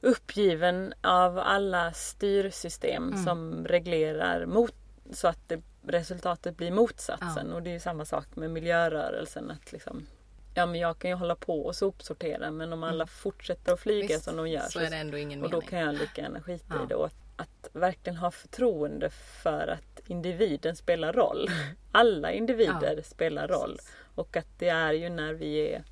uppgiven 0.02 0.94
av 1.02 1.40
alla 1.40 1.94
styrsystem 1.94 3.08
Mm. 3.08 3.24
som 3.26 3.68
reglerar 3.68 4.46
mot, 4.46 4.76
så 5.12 5.28
att 5.28 5.50
det, 5.50 5.62
resultatet 5.88 6.58
blir 6.58 6.72
motsatsen. 6.72 7.48
Ja. 7.50 7.56
Och 7.56 7.64
det 7.64 7.70
är 7.70 7.74
ju 7.74 7.80
samma 7.80 8.06
sak 8.06 8.26
med 8.36 8.50
miljörörelsen. 8.52 9.52
Att 9.52 9.72
liksom, 9.72 10.06
ja, 10.54 10.66
men 10.66 10.80
jag 10.80 11.00
kan 11.00 11.10
ju 11.10 11.16
hålla 11.16 11.36
på 11.36 11.66
och 11.66 11.76
sopsortera 11.76 12.52
men 12.52 12.74
om 12.74 12.84
alla 12.84 13.08
fortsätter 13.08 13.74
att 13.74 13.80
flyga 13.80 14.00
Mm. 14.06 14.08
Visst, 14.08 14.24
som 14.26 14.36
de 14.38 14.48
gör 14.48 14.62
så 14.70 14.80
är 14.80 14.90
det 14.90 14.96
ändå 14.98 15.18
ingen 15.18 15.44
och 15.44 15.50
då 15.50 15.58
mening. 15.58 15.70
kan 15.70 15.80
jag 15.80 15.96
lika 15.96 16.22
gärna 16.22 16.42
skita 16.42 16.76
Ja. 16.78 16.84
i 16.84 16.88
det. 16.88 16.96
Och 16.96 17.06
att, 17.06 17.14
att 17.36 17.70
verkligen 17.74 18.18
ha 18.18 18.32
förtroende 18.32 19.10
för 19.10 19.68
att 19.68 20.00
individen 20.10 20.76
spelar 20.76 21.14
roll. 21.14 21.48
Alla 21.92 22.32
individer 22.32 22.94
Ja, 22.98 23.04
spelar 23.04 23.48
roll. 23.48 23.76
precis. 23.76 23.94
Och 24.16 24.38
att 24.38 24.48
det 24.60 24.70
är 24.70 24.94
ju 24.94 25.10
när 25.10 25.34
vi 25.34 25.74
är 25.74 25.84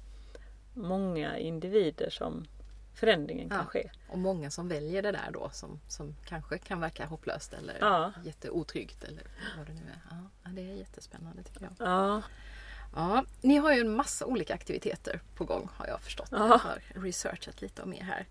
många 0.74 1.38
individer 1.38 2.10
som 2.10 2.48
förändringen 2.94 3.50
kan 3.50 3.58
Ja. 3.58 3.66
ske. 3.66 3.90
Och 4.10 4.18
många 4.18 4.52
som 4.52 4.68
väljer 4.70 5.02
det 5.02 5.12
där 5.12 5.30
då 5.34 5.50
som, 5.54 5.80
som 5.88 6.16
kanske 6.26 6.58
kan 6.58 6.80
verka 6.82 7.06
hopplöst 7.06 7.54
eller 7.54 7.78
Ja. 7.82 8.12
jätteotryggt 8.26 9.04
eller 9.04 9.22
vad 9.58 9.68
det 9.68 9.74
nu 9.74 9.82
är. 9.82 10.00
Ja, 10.44 10.50
det 10.50 10.62
är 10.72 10.76
jättespännande 10.76 11.44
tycker 11.44 11.62
jag. 11.62 11.74
Ja, 11.88 12.22
Ja, 12.96 13.26
ni 13.42 13.58
har 13.58 13.74
ju 13.74 13.80
en 13.80 13.96
massa 13.96 14.26
olika 14.26 14.54
aktiviteter 14.54 15.20
på 15.36 15.46
gång 15.46 15.70
har 15.74 15.88
jag 15.88 16.02
förstått. 16.02 16.28
Ja. 16.32 16.38
Jag 16.38 16.58
har 16.58 16.80
researchat 17.04 17.62
lite 17.62 17.82
om 17.82 17.94
er 17.94 18.04
här. 18.04 18.26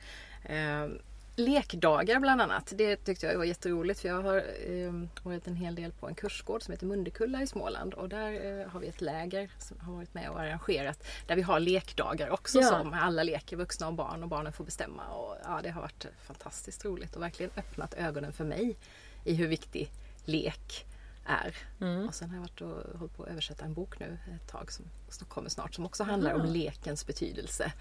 Eh, 0.85 0.90
lekdagar 1.38 2.21
bland 2.21 2.40
annat. 2.42 2.73
Det 2.77 2.97
tyckte 2.97 3.27
jag 3.27 3.38
var 3.38 3.45
jätteroligt 3.45 4.01
för 4.01 4.09
jag 4.09 4.23
har 4.23 4.37
eh, 4.37 4.92
varit 5.23 5.47
en 5.47 5.57
hel 5.57 5.75
del 5.75 5.92
på 5.92 6.09
en 6.09 6.14
kursgård 6.14 6.62
som 6.62 6.73
heter 6.73 6.87
Mundekulla 6.87 7.42
i 7.42 7.47
Småland 7.47 7.95
och 7.95 8.09
där 8.09 8.61
eh, 8.61 8.69
har 8.69 8.81
vi 8.81 8.87
ett 8.87 9.01
läger 9.01 9.51
som 9.59 9.81
har 9.81 9.92
varit 9.92 10.14
med 10.14 10.31
och 10.31 10.40
arrangerat 10.40 11.07
där 11.27 11.37
vi 11.37 11.42
har 11.42 11.61
lekdagar 11.61 12.31
också 12.31 12.59
Ja. 12.61 12.69
som 12.69 12.92
alla 12.92 13.23
leker, 13.23 13.57
vuxna 13.57 13.87
och 13.87 13.95
barn 13.95 14.23
och 14.23 14.29
barnen 14.29 14.53
får 14.53 14.64
bestämma. 14.64 15.03
Och, 15.07 15.37
ja, 15.45 15.61
det 15.62 15.71
har 15.71 15.81
varit 15.81 16.07
fantastiskt 16.27 16.85
roligt 16.85 17.16
och 17.16 17.23
verkligen 17.23 17.53
öppnat 17.57 17.95
ögonen 17.95 18.33
för 18.33 18.45
mig 18.45 18.77
i 19.25 19.35
hur 19.35 19.49
viktig 19.49 19.90
lek 20.25 20.87
är. 21.27 21.57
Mm. 21.81 22.09
Och 22.09 22.15
sen 22.15 22.29
har 22.31 22.37
jag 22.37 22.41
varit 22.43 22.61
och 22.61 22.99
hållit 22.99 23.17
på 23.17 23.23
att 23.23 23.29
översätta 23.29 23.65
en 23.65 23.75
bok 23.75 24.01
nu 24.01 24.19
ett 24.37 24.49
tag 24.51 24.73
som 24.73 24.85
som 25.09 25.27
kommer 25.27 25.49
snart 25.51 25.75
som 25.75 25.87
också 25.87 26.05
handlar 26.05 26.35
om 26.35 26.41
Aha. 26.41 26.51
lekens 26.51 27.07
betydelse 27.07 27.73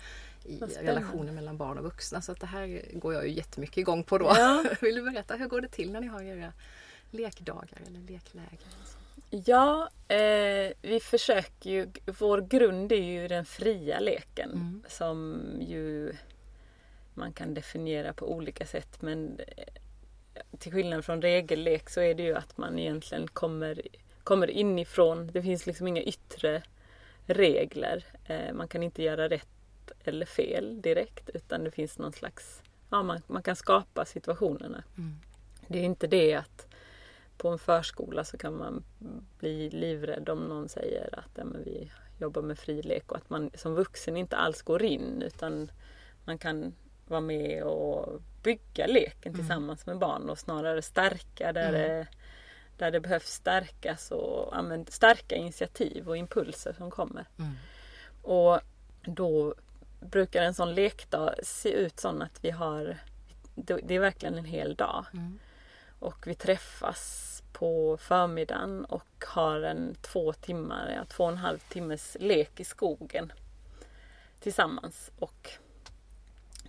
i 0.46 0.60
relationen 0.82 1.36
mellan 1.36 1.58
barn 1.58 1.78
och 1.78 1.84
vuxna. 1.84 2.22
Så 2.22 2.32
att 2.32 2.40
det 2.40 2.48
här 2.48 2.82
går 2.94 3.14
jag 3.14 3.28
ju 3.28 3.34
jättemycket 3.34 3.78
igång 3.78 4.04
på 4.04 4.18
då. 4.18 4.26
Ja. 4.26 4.64
Vill 4.82 4.96
du 4.96 5.12
berätta, 5.12 5.36
hur 5.36 5.48
går 5.48 5.62
det 5.62 5.68
till 5.68 5.92
när 5.92 6.02
ni 6.02 6.08
har 6.08 6.22
era 6.24 6.54
lekdagar 7.12 7.82
eller 7.88 8.00
lekläger? 8.00 8.60
Ja, 9.30 9.90
eh, 10.08 10.74
vi 10.82 11.00
försöker 11.04 11.70
ju. 11.70 11.92
Vår 12.20 12.42
grund 12.42 12.92
är 12.92 13.04
ju 13.22 13.28
den 13.28 13.46
fria 13.46 14.00
leken 14.00 14.52
Mm. 14.52 14.84
som 14.90 15.42
ju 15.62 16.14
man 17.14 17.34
kan 17.34 17.54
definiera 17.54 18.14
på 18.14 18.32
olika 18.32 18.66
sätt. 18.66 19.02
Men 19.02 19.40
till 20.60 20.72
skillnad 20.72 21.06
från 21.06 21.22
regellek 21.22 21.90
så 21.90 22.02
är 22.02 22.14
det 22.14 22.24
ju 22.24 22.36
att 22.36 22.58
man 22.58 22.80
egentligen 22.80 23.28
kommer, 23.28 23.82
kommer 24.24 24.50
inifrån. 24.50 25.28
Det 25.28 25.42
finns 25.42 25.66
liksom 25.66 25.88
inga 25.88 26.02
yttre 26.02 26.64
regler. 27.26 28.06
Eh, 28.26 28.54
man 28.54 28.68
kan 28.68 28.84
inte 28.84 29.04
göra 29.04 29.30
rätt 29.30 29.48
eller 30.04 30.26
fel 30.26 30.82
direkt 30.82 31.30
utan 31.30 31.64
det 31.64 31.72
finns 31.72 31.98
någon 31.98 32.14
slags, 32.14 32.62
ja 32.90 33.04
man, 33.04 33.22
man 33.28 33.44
kan 33.44 33.56
skapa 33.56 34.06
situationerna. 34.06 34.84
Mm. 34.98 35.16
Det 35.68 35.80
är 35.80 35.84
inte 35.84 36.08
det 36.08 36.34
att 36.34 36.68
på 37.38 37.50
en 37.50 37.60
förskola 37.60 38.24
så 38.24 38.38
kan 38.38 38.58
man 38.58 38.84
bli 39.40 39.70
livrädd 39.70 40.30
om 40.30 40.40
någon 40.40 40.70
säger 40.70 41.20
att 41.20 41.32
ja, 41.36 41.44
vi 41.66 41.92
jobbar 42.20 42.42
med 42.42 42.60
frilek 42.60 43.12
och 43.12 43.18
att 43.18 43.30
man 43.30 43.52
som 43.56 43.76
vuxen 43.76 44.18
inte 44.18 44.38
alls 44.38 44.62
går 44.62 44.84
in 44.84 45.22
utan 45.22 45.72
man 46.26 46.38
kan 46.38 46.74
vara 47.08 47.22
med 47.22 47.64
och 47.64 48.22
bygga 48.44 48.88
leken 48.88 49.32
Mm. 49.32 49.36
tillsammans 49.36 49.86
med 49.86 49.98
barn 49.98 50.30
och 50.30 50.38
snarare 50.40 50.82
stärka 50.82 51.54
där, 51.54 51.70
Mm. 51.70 51.82
det, 51.82 52.08
där 52.78 52.92
det 52.92 53.00
behövs 53.00 53.28
stärkas 53.32 54.12
och 54.12 54.58
använd, 54.58 54.90
starka 54.90 55.36
initiativ 55.36 56.10
och 56.10 56.18
impulser 56.18 56.74
som 56.74 56.92
kommer. 56.92 57.26
Mm. 57.40 57.54
Och 58.22 58.60
då 59.02 59.56
brukar 60.00 60.44
en 60.44 60.54
sån 60.54 60.74
lekdag 60.76 61.36
se 61.44 61.70
ut 61.72 62.00
så 62.00 62.08
att 62.24 62.40
vi 62.44 62.52
har, 62.52 62.98
det 63.56 63.80
det 63.84 63.96
är 63.96 64.00
verkligen 64.00 64.36
en 64.38 64.46
hel 64.46 64.76
dag. 64.76 65.06
Mm. 65.14 65.40
Och 66.00 66.28
vi 66.28 66.36
träffas 66.36 67.32
på 67.54 67.98
förmiddagen 67.98 68.86
och 68.86 69.26
har 69.28 69.62
en 69.62 69.96
två 70.02 70.34
timmar, 70.34 70.94
ja, 70.98 71.06
två 71.06 71.24
och 71.24 71.30
en 71.32 71.38
halv 71.38 71.60
timmes 71.60 72.18
lek 72.20 72.60
i 72.60 72.64
skogen 72.64 73.34
tillsammans. 74.40 75.12
Och 75.20 75.50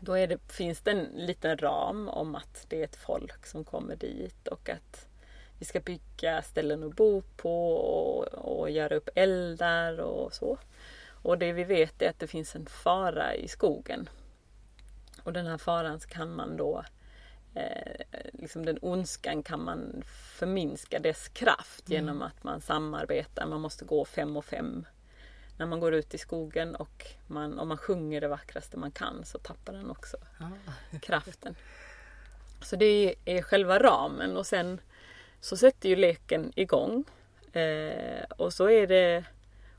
då 0.06 0.14
det, 0.14 0.52
finns 0.52 0.80
det 0.80 0.90
en 0.90 1.04
liten 1.14 1.58
ram 1.58 2.08
om 2.08 2.34
att 2.34 2.66
det 2.68 2.80
är 2.80 2.84
ett 2.84 2.96
folk 2.96 3.46
som 3.46 3.64
kommer 3.64 3.96
dit 3.96 4.48
och 4.48 4.68
att 4.68 5.08
vi 5.58 5.64
ska 5.64 5.80
bygga 5.80 6.42
ställen 6.42 6.82
att 6.82 6.96
bo 6.96 7.22
på 7.36 7.72
och, 7.74 8.24
och 8.24 8.70
göra 8.70 8.96
upp 8.96 9.08
eldar 9.14 10.00
och 10.00 10.34
så. 10.34 10.58
Och 11.22 11.38
det 11.38 11.52
vi 11.52 11.64
vet 11.64 12.02
är 12.02 12.10
att 12.10 12.18
det 12.18 12.26
finns 12.26 12.56
en 12.56 12.66
fara 12.66 13.34
i 13.34 13.48
skogen. 13.48 14.08
Och 15.22 15.32
den 15.32 15.46
här 15.46 15.58
faran 15.58 16.00
kan 16.00 16.34
man 16.34 16.56
då 16.56 16.84
eh, 17.54 18.20
liksom 18.32 18.66
den 18.66 18.78
ondskan 18.82 19.42
kan 19.42 19.64
man 19.64 20.02
förminska 20.38 20.98
dess 20.98 21.28
kraft 21.28 21.88
Mm. 21.88 21.96
genom 21.96 22.22
att 22.22 22.44
man 22.44 22.60
samarbetar. 22.60 23.46
Man 23.46 23.60
måste 23.60 23.84
gå 23.84 24.04
fem 24.04 24.36
och 24.36 24.44
fem 24.44 24.86
när 25.56 25.66
man 25.66 25.80
går 25.80 25.94
ut 25.94 26.14
i 26.14 26.18
skogen 26.18 26.76
och 26.76 27.06
man, 27.26 27.58
om 27.58 27.68
man 27.68 27.78
sjunger 27.78 28.20
det 28.20 28.28
vackraste 28.28 28.76
man 28.76 28.90
kan 28.90 29.24
så 29.24 29.38
tappar 29.38 29.72
den 29.72 29.90
också 29.90 30.16
Ja. 30.38 30.50
kraften. 31.02 31.54
Så 32.62 32.76
det 32.76 33.14
är 33.24 33.42
själva 33.42 33.78
ramen 33.78 34.36
och 34.36 34.46
sen 34.46 34.80
så 35.40 35.56
sätter 35.56 35.88
ju 35.88 35.96
leken 35.96 36.52
igång. 36.56 37.04
Eh, 37.52 38.24
och 38.36 38.52
så 38.52 38.70
är 38.70 38.86
det 38.86 39.24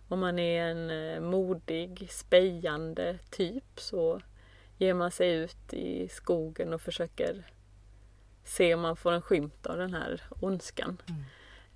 om 0.07 0.19
man 0.19 0.39
är 0.39 0.63
en 0.63 0.89
eh, 0.89 1.19
modig, 1.21 2.07
spejande 2.11 3.19
typ 3.29 3.63
så 3.79 4.21
ger 4.77 4.93
man 4.93 5.11
sig 5.11 5.33
ut 5.35 5.73
i 5.73 6.07
skogen 6.07 6.73
och 6.73 6.81
försöker 6.81 7.51
se 8.43 8.73
om 8.73 8.81
man 8.81 8.95
får 8.95 9.11
en 9.11 9.21
skymt 9.21 9.65
av 9.65 9.77
den 9.77 9.93
här 9.93 10.21
ondskan. 10.41 11.01
Mm. 11.09 11.23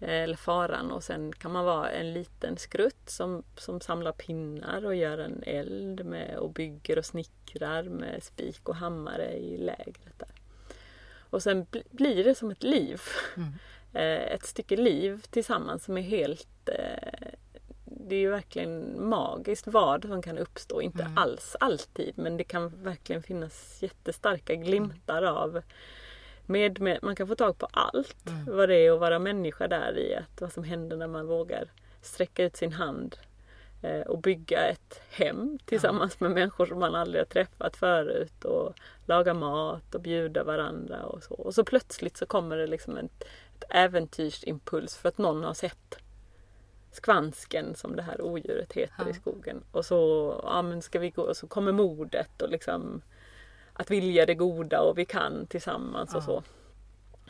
Eh, 0.02 0.24
Eller 0.24 0.36
faran 0.36 0.92
och 0.92 1.04
sen 1.04 1.34
kan 1.34 1.52
man 1.52 1.66
vara 1.66 1.90
en 1.90 2.14
liten 2.14 2.58
skrutt 2.58 3.10
som, 3.10 3.44
som 3.58 3.82
samlar 3.82 4.12
pinnar 4.12 4.86
och 4.86 4.96
gör 4.96 5.18
en 5.18 5.44
eld 5.44 6.06
med 6.06 6.38
och 6.38 6.50
bygger 6.54 6.98
och 6.98 7.06
snickrar 7.06 7.84
med 7.84 8.24
spik 8.24 8.70
och 8.70 8.76
hammare 8.76 9.34
i 9.34 9.58
lägret 9.58 10.20
där. 10.20 10.30
Och 11.30 11.44
sen 11.44 11.66
bli, 11.72 11.84
blir 11.92 12.24
det 12.24 12.36
som 12.36 12.52
ett 12.52 12.64
liv. 12.64 13.02
Mm. 13.38 13.50
Eh, 13.94 14.34
ett 14.34 14.46
stycke 14.46 14.78
liv 14.78 15.26
tillsammans 15.30 15.84
som 15.84 15.98
är 15.98 16.02
helt 16.02 16.70
eh, 16.70 17.30
det 17.86 18.16
är 18.16 18.20
ju 18.20 18.30
verkligen 18.30 19.06
magiskt 19.10 19.68
vad 19.68 20.06
som 20.06 20.22
kan 20.22 20.38
uppstå. 20.38 20.82
Inte 20.82 21.04
Mm. 21.04 21.18
alls 21.18 21.56
alltid 21.60 22.14
men 22.18 22.38
det 22.38 22.44
kan 22.44 22.84
verkligen 22.84 23.24
finnas 23.24 23.80
jättestarka 23.82 24.56
glimtar 24.56 25.24
av 25.24 25.62
med, 26.46 26.82
med, 26.82 27.00
man 27.02 27.16
kan 27.16 27.28
få 27.28 27.36
tag 27.36 27.58
på 27.58 27.68
allt. 27.72 28.28
Mm. 28.28 28.58
Vad 28.58 28.70
det 28.70 28.76
är 28.76 28.92
att 28.92 29.00
vara 29.00 29.20
människa 29.20 29.68
där 29.68 29.98
i. 29.98 30.16
Att 30.16 30.42
vad 30.42 30.54
som 30.54 30.64
händer 30.64 30.98
när 30.98 31.08
man 31.08 31.28
vågar 31.28 31.72
sträcka 32.02 32.44
ut 32.44 32.56
sin 32.56 32.74
hand 32.74 33.18
eh, 33.82 34.02
och 34.02 34.18
bygga 34.22 34.68
ett 34.68 35.02
hem 35.10 35.60
tillsammans 35.66 36.20
med 36.20 36.32
människor 36.32 36.66
som 36.66 36.80
man 36.80 36.96
aldrig 36.96 37.22
har 37.22 37.26
träffat 37.26 37.78
förut. 37.78 38.46
Och 38.46 38.74
laga 39.06 39.34
mat 39.34 39.96
och 39.96 40.02
bjuda 40.02 40.44
varandra 40.44 41.04
och 41.06 41.24
så. 41.24 41.34
Och 41.34 41.56
så 41.56 41.64
plötsligt 41.64 42.18
så 42.18 42.26
kommer 42.26 42.58
det 42.58 42.68
liksom 42.68 42.98
ett, 42.98 43.24
ett 43.58 43.64
äventyrsimpuls 43.70 44.98
för 44.98 45.10
att 45.10 45.18
någon 45.18 45.44
har 45.44 45.54
sett 45.54 45.98
skvansken 46.92 47.76
som 47.76 47.96
det 47.96 48.02
här 48.02 48.22
odjuret 48.22 48.74
heter 48.74 49.04
Ja. 49.06 49.10
i 49.10 49.14
skogen. 49.14 49.64
Och 49.72 49.86
så, 49.86 50.42
ja 50.44 50.62
men 50.62 50.82
ska 50.82 51.00
vi 51.00 51.10
gå, 51.10 51.22
och 51.22 51.38
så 51.38 51.48
kommer 51.48 51.72
modet 51.72 52.42
och 52.42 52.50
liksom 52.50 53.02
att 53.74 53.92
vilja 53.92 54.26
det 54.26 54.36
goda 54.36 54.82
och 54.82 54.98
vi 54.98 55.06
kan 55.06 55.48
tillsammans 55.48 56.10
och 56.16 56.22
Ja. 56.22 56.26
så. 56.26 56.44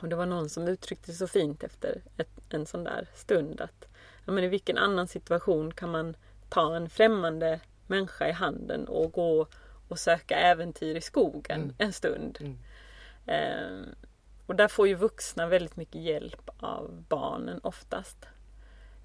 Och 0.01 0.10
det 0.10 0.15
var 0.15 0.25
någon 0.25 0.49
som 0.49 0.67
uttryckte 0.67 1.13
så 1.13 1.27
fint 1.27 1.63
efter 1.63 2.01
ett, 2.17 2.30
en 2.49 2.65
sån 2.65 2.84
där 2.84 3.08
stund 3.15 3.62
att 3.62 3.86
ja, 4.25 4.32
men 4.32 4.43
i 4.43 4.47
vilken 4.47 4.77
annan 4.77 5.08
situation 5.08 5.73
kan 5.73 5.91
man 5.91 6.15
ta 6.49 6.75
en 6.75 6.89
främmande 6.89 7.60
människa 7.88 8.27
i 8.27 8.32
handen 8.32 8.88
och 8.88 9.12
gå 9.12 9.47
och 9.88 9.99
söka 9.99 10.36
äventyr 10.36 10.95
i 10.95 11.01
skogen 11.01 11.62
Mm. 11.62 11.75
en 11.77 11.93
stund. 11.93 12.38
Mm. 12.41 12.58
Eh, 13.25 13.88
och 14.45 14.56
där 14.56 14.67
får 14.67 14.88
ju 14.88 14.95
vuxna 14.95 15.47
väldigt 15.47 15.75
mycket 15.75 16.01
hjälp 16.01 16.49
av 16.60 17.04
barnen 17.10 17.60
oftast. 17.63 18.17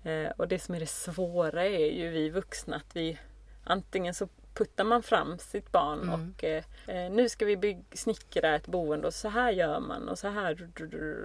Eh, 0.04 0.30
och 0.36 0.48
det 0.48 0.58
som 0.58 0.74
är 0.74 0.80
det 0.80 0.86
svåra 0.86 1.64
är 1.64 1.92
ju 1.92 2.10
vi 2.10 2.30
vuxna 2.30 2.76
att 2.76 2.96
vi 2.96 3.18
antingen 3.64 4.14
så 4.14 4.28
puttar 4.56 4.84
man 4.84 5.02
fram 5.02 5.38
sitt 5.38 5.72
barn 5.72 6.02
Mm. 6.02 6.14
och 6.36 6.44
eh, 6.44 6.64
eh, 6.86 7.10
nu 7.12 7.28
ska 7.28 7.44
vi 7.44 7.56
bygg, 7.56 7.84
snickra 7.92 8.54
ett 8.54 8.66
boende 8.66 9.06
och 9.06 9.14
så 9.14 9.28
här 9.28 9.50
gör 9.50 9.80
man 9.80 10.08
och 10.08 10.18
så 10.18 10.28
här 10.28 10.68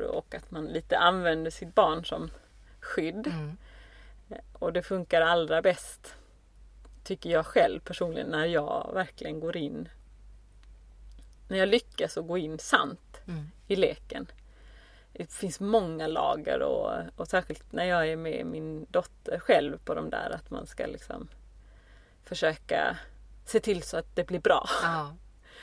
och 0.10 0.36
att 0.36 0.52
man 0.52 0.66
lite 0.66 0.98
använder 0.98 1.52
sitt 1.52 1.76
barn 1.76 2.06
som 2.06 2.32
skydd. 2.80 3.28
Mm. 3.28 3.58
Och 4.54 4.74
det 4.74 4.84
funkar 4.84 5.22
allra 5.22 5.62
bäst 5.62 6.16
tycker 7.04 7.30
jag 7.30 7.46
själv 7.46 7.80
personligen 7.80 8.28
när 8.28 8.46
jag 8.46 8.92
verkligen 8.94 9.40
går 9.40 9.58
in 9.58 9.90
när 11.48 11.58
jag 11.58 11.70
lyckas 11.70 12.18
att 12.18 12.28
gå 12.28 12.38
in 12.38 12.60
sant 12.60 13.22
Mm. 13.28 13.48
i 13.68 13.76
leken. 13.76 14.28
Det 15.14 15.32
finns 15.32 15.60
många 15.60 16.08
lager 16.08 16.62
och, 16.62 16.92
och 17.16 17.28
särskilt 17.28 17.72
när 17.72 17.86
jag 17.86 18.08
är 18.08 18.16
med 18.18 18.46
min 18.46 18.86
dotter 18.90 19.40
själv 19.40 19.78
på 19.86 19.94
de 19.94 20.10
där 20.10 20.30
att 20.30 20.50
man 20.50 20.68
ska 20.68 20.86
liksom 20.86 21.28
försöka 22.24 22.98
se 23.46 23.60
till 23.60 23.84
så 23.84 23.98
att 23.98 24.16
det 24.16 24.24
blir 24.24 24.40
bra. 24.40 24.70
Ja. 24.84 25.16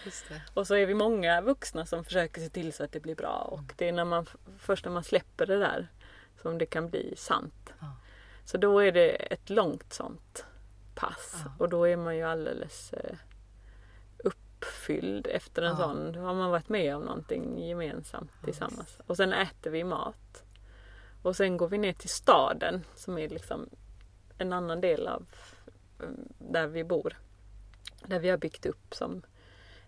Och 0.55 0.67
så 0.67 0.75
är 0.75 0.87
vi 0.87 0.95
många 0.95 1.41
vuxna 1.41 1.87
som 1.87 2.05
försöker 2.05 2.41
se 2.41 2.49
till 2.49 2.73
så 2.73 2.85
att 2.85 2.93
det 2.93 3.01
blir 3.01 3.15
bra. 3.15 3.49
Och 3.53 3.73
det 3.77 3.89
är 3.89 3.93
när 3.93 4.05
man, 4.05 4.27
först 4.59 4.85
när 4.85 4.93
man 4.93 5.05
släpper 5.05 5.47
det 5.47 5.59
där 5.59 5.89
som 6.43 6.59
det 6.59 6.67
kan 6.67 6.91
bli 6.91 7.15
sant. 7.17 7.73
Ja. 7.81 7.87
Så 8.45 8.57
då 8.59 8.79
är 8.79 8.93
det 8.93 9.11
ett 9.11 9.51
långt 9.51 9.93
sånt 9.93 10.45
pass. 10.95 11.35
Ja. 11.45 11.53
Och 11.59 11.69
då 11.69 11.85
är 11.89 11.97
man 11.97 12.17
ju 12.17 12.23
alldeles 12.23 12.93
eh, 12.93 13.17
uppfylld 14.19 15.27
efter 15.27 15.63
en 15.63 15.69
Ja. 15.71 15.77
sån. 15.77 16.13
Då 16.13 16.21
har 16.21 16.35
man 16.35 16.51
varit 16.51 16.69
med 16.69 16.97
om 16.97 17.03
någonting 17.03 17.59
gemensamt 17.69 18.31
tillsammans. 18.45 18.99
Och 19.07 19.17
sen 19.17 19.33
äter 19.33 19.71
vi 19.71 19.85
mat. 19.85 20.43
Och 21.23 21.37
sen 21.37 21.57
går 21.57 21.69
vi 21.69 21.79
ner 21.79 21.93
till 21.93 22.09
staden 22.09 22.85
som 22.95 23.19
är 23.19 23.29
liksom 23.29 23.69
en 24.39 24.53
annan 24.53 24.81
del 24.81 25.07
av 25.07 25.27
eh, 26.03 26.09
där 26.39 26.67
vi 26.67 26.85
bor. 26.85 27.17
Där 28.09 28.19
vi 28.19 28.31
har 28.31 28.37
byggt 28.37 28.67
upp 28.67 28.95
som 28.95 29.23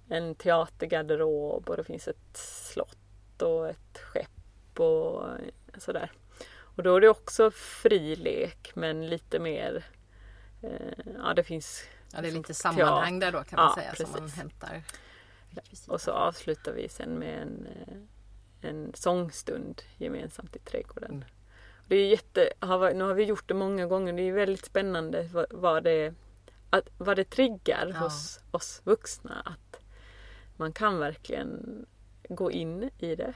en 0.09 0.35
teatergarderob 0.35 1.70
och 1.70 1.76
det 1.76 1.85
finns 1.85 2.09
ett 2.09 2.37
slott 2.37 3.42
och 3.42 3.68
ett 3.68 3.98
skepp 3.98 4.80
och 4.80 5.22
sådär. 5.78 6.12
Och 6.76 6.83
då 6.83 6.96
är 6.96 7.00
det 7.00 7.09
också 7.09 7.50
fri 7.50 8.16
lek 8.16 8.72
men 8.74 9.06
lite 9.09 9.38
mer 9.38 9.85
eh, 10.62 11.14
Ja 11.18 11.35
det 11.35 11.44
finns 11.44 11.83
Ja, 12.12 12.20
det 12.20 12.28
är 12.28 12.33
lite 12.33 12.54
sammanhang 12.54 13.18
där 13.18 13.33
då 13.33 13.44
kan 13.44 13.56
man 13.56 13.72
Ja, 13.76 13.83
säga 13.83 13.94
som 13.94 14.11
man 14.12 14.20
precis. 14.20 14.38
hämtar 14.38 14.83
rekvisita. 15.50 15.92
Och 15.92 16.00
så 16.00 16.11
avslutar 16.11 16.72
vi 16.72 16.88
sen 16.88 17.18
med 17.18 17.42
en, 17.42 17.66
eh, 17.66 18.70
en 18.70 18.92
sångstund 18.94 19.83
gemensamt 19.96 20.56
i 20.56 20.59
trädgården. 20.59 21.11
Mm. 21.11 21.24
Det 21.88 21.96
är 21.96 22.06
jätte, 22.06 22.52
nu 22.94 23.04
har 23.04 23.14
vi 23.14 23.24
gjort 23.24 23.48
det 23.48 23.54
många 23.54 23.87
gånger. 23.87 24.12
Det 24.12 24.22
är 24.22 24.33
väldigt 24.33 24.64
spännande 24.64 25.28
vad, 25.33 25.46
vad, 25.50 25.85
det, 25.85 26.14
att, 26.70 26.88
vad 26.98 27.16
det 27.16 27.24
triggar 27.24 27.90
Ja. 27.94 27.98
hos 27.98 28.40
oss 28.50 28.80
vuxna. 28.85 29.42
Att 29.44 29.80
man 30.56 30.72
kan 30.72 30.98
verkligen 30.98 31.87
gå 32.28 32.50
in 32.50 32.90
i 32.98 33.14
det. 33.16 33.35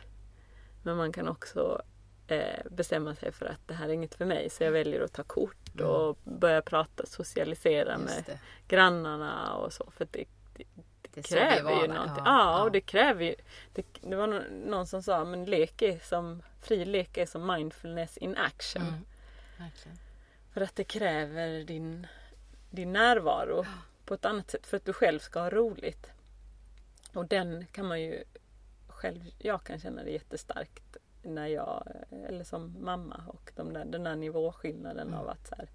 Men 0.82 0.96
man 0.96 1.12
kan 1.12 1.28
också 1.28 1.82
eh, 2.26 2.60
bestämma 2.70 3.14
sig 3.14 3.32
för 3.32 3.46
att 3.46 3.60
det 3.68 3.74
här 3.74 3.88
är 3.88 3.92
inget 3.92 4.14
för 4.14 4.24
mig. 4.24 4.50
Så 4.50 4.64
jag 4.64 4.70
väljer 4.72 5.00
att 5.00 5.12
ta 5.12 5.22
kort 5.22 5.56
Mm. 5.74 5.86
och 5.86 6.18
börja 6.24 6.62
prata, 6.62 7.06
socialisera 7.06 7.98
med 7.98 8.24
det. 8.26 8.38
grannarna 8.68 9.54
och 9.56 9.72
så. 9.72 9.90
För 9.90 10.06
det, 10.10 10.24
Det 11.02 11.20
är 11.20 11.22
så 11.22 11.28
kräver 11.34 11.74
det 11.76 11.80
ju 11.82 11.88
någonting. 11.88 12.24
ja. 12.26 12.56
Ja, 12.56 12.62
och 12.62 12.72
det 12.72 12.80
kräver 12.80 13.24
ju... 13.24 13.34
Det, 13.72 13.86
det 14.00 14.16
var 14.16 14.26
nå- 14.26 14.42
någon 14.66 14.86
som 14.86 15.02
sa 15.02 15.24
men 15.24 15.44
lek 15.44 15.82
är 15.82 15.98
som, 15.98 16.42
fri 16.62 16.84
lek 16.84 17.16
är 17.16 17.26
som 17.26 17.46
mindfulness 17.46 18.16
in 18.16 18.36
action. 18.36 18.82
Mm. 18.82 19.70
För 20.52 20.60
att 20.60 20.76
det 20.76 20.84
kräver 20.84 21.64
din, 21.64 22.06
din 22.74 22.92
närvaro 22.92 23.64
på 24.04 24.14
ett 24.14 24.24
annat 24.24 24.50
sätt 24.50 24.66
för 24.66 24.76
att 24.76 24.84
du 24.84 24.92
själv 24.92 25.18
ska 25.18 25.40
ha 25.40 25.50
roligt. 25.50 26.06
Och 27.14 27.26
den 27.28 27.66
kan 27.66 27.86
man 27.86 28.00
ju 28.02 28.24
själv, 28.88 29.20
jag 29.38 29.64
kan 29.64 29.78
känna 29.80 30.02
det 30.04 30.10
jättestarkt 30.10 30.96
när 31.22 31.46
jag, 31.46 31.88
eller 32.28 32.44
som 32.44 32.76
mamma 32.84 33.20
och 33.28 33.52
de 33.56 33.72
där, 33.72 33.84
den 33.84 34.04
där 34.04 34.16
nivåskillnaden 34.16 35.08
Mm. 35.08 35.20
av 35.20 35.28
att 35.28 35.46
så 35.48 35.54
här, 35.54 35.68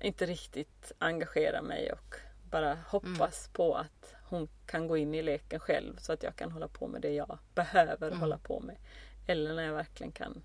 inte 0.00 0.26
riktigt 0.26 0.92
engagera 0.98 1.62
mig 1.62 1.92
och 1.92 2.14
bara 2.50 2.74
hoppas 2.86 3.44
Mm. 3.46 3.52
på 3.52 3.74
att 3.76 4.14
hon 4.24 4.48
kan 4.66 4.86
gå 4.88 4.96
in 4.96 5.14
i 5.14 5.22
leken 5.22 5.60
själv 5.60 5.96
så 5.96 6.12
att 6.12 6.22
jag 6.22 6.36
kan 6.36 6.52
hålla 6.52 6.68
på 6.68 6.86
med 6.88 7.00
det 7.02 7.12
jag 7.14 7.38
behöver 7.54 8.06
Mm. 8.08 8.20
hålla 8.20 8.38
på 8.38 8.60
med. 8.60 8.76
Eller 9.26 9.54
när 9.54 9.62
jag 9.62 9.72
verkligen 9.74 10.12
kan 10.12 10.42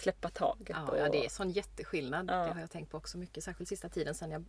släppa 0.00 0.28
taget. 0.28 0.68
Ja, 0.68 0.86
och, 0.90 0.98
ja, 0.98 1.08
det 1.08 1.24
är 1.24 1.28
sån 1.28 1.50
jätteskillnad. 1.50 2.30
Ja. 2.30 2.34
Det 2.44 2.52
har 2.52 2.60
jag 2.60 2.70
tänkt 2.70 2.90
på 2.90 2.96
också 2.96 3.18
mycket. 3.18 3.44
Särskilt 3.44 3.68
sista 3.68 3.88
tiden 3.88 4.14
sedan 4.14 4.30
jag 4.30 4.44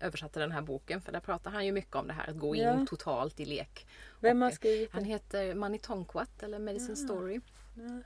översatte 0.00 0.40
den 0.40 0.52
här 0.52 0.62
boken. 0.62 1.00
För 1.00 1.12
där 1.12 1.20
pratar 1.20 1.50
han 1.50 1.66
ju 1.66 1.72
mycket 1.72 1.94
om 1.94 2.06
det 2.06 2.12
här 2.12 2.30
att 2.30 2.38
gå 2.38 2.54
in 2.54 2.62
Ja. 2.62 2.86
totalt 2.88 3.40
i 3.40 3.44
lek. 3.44 3.86
Vem 4.20 4.42
Och, 4.42 4.46
har 4.46 4.52
skrivit 4.52 4.92
Han 4.92 5.04
heter 5.04 5.54
Mani 5.54 5.78
Tonkwat 5.78 6.42
eller 6.42 6.58
Medicine. 6.58 6.96
Story. 6.96 7.40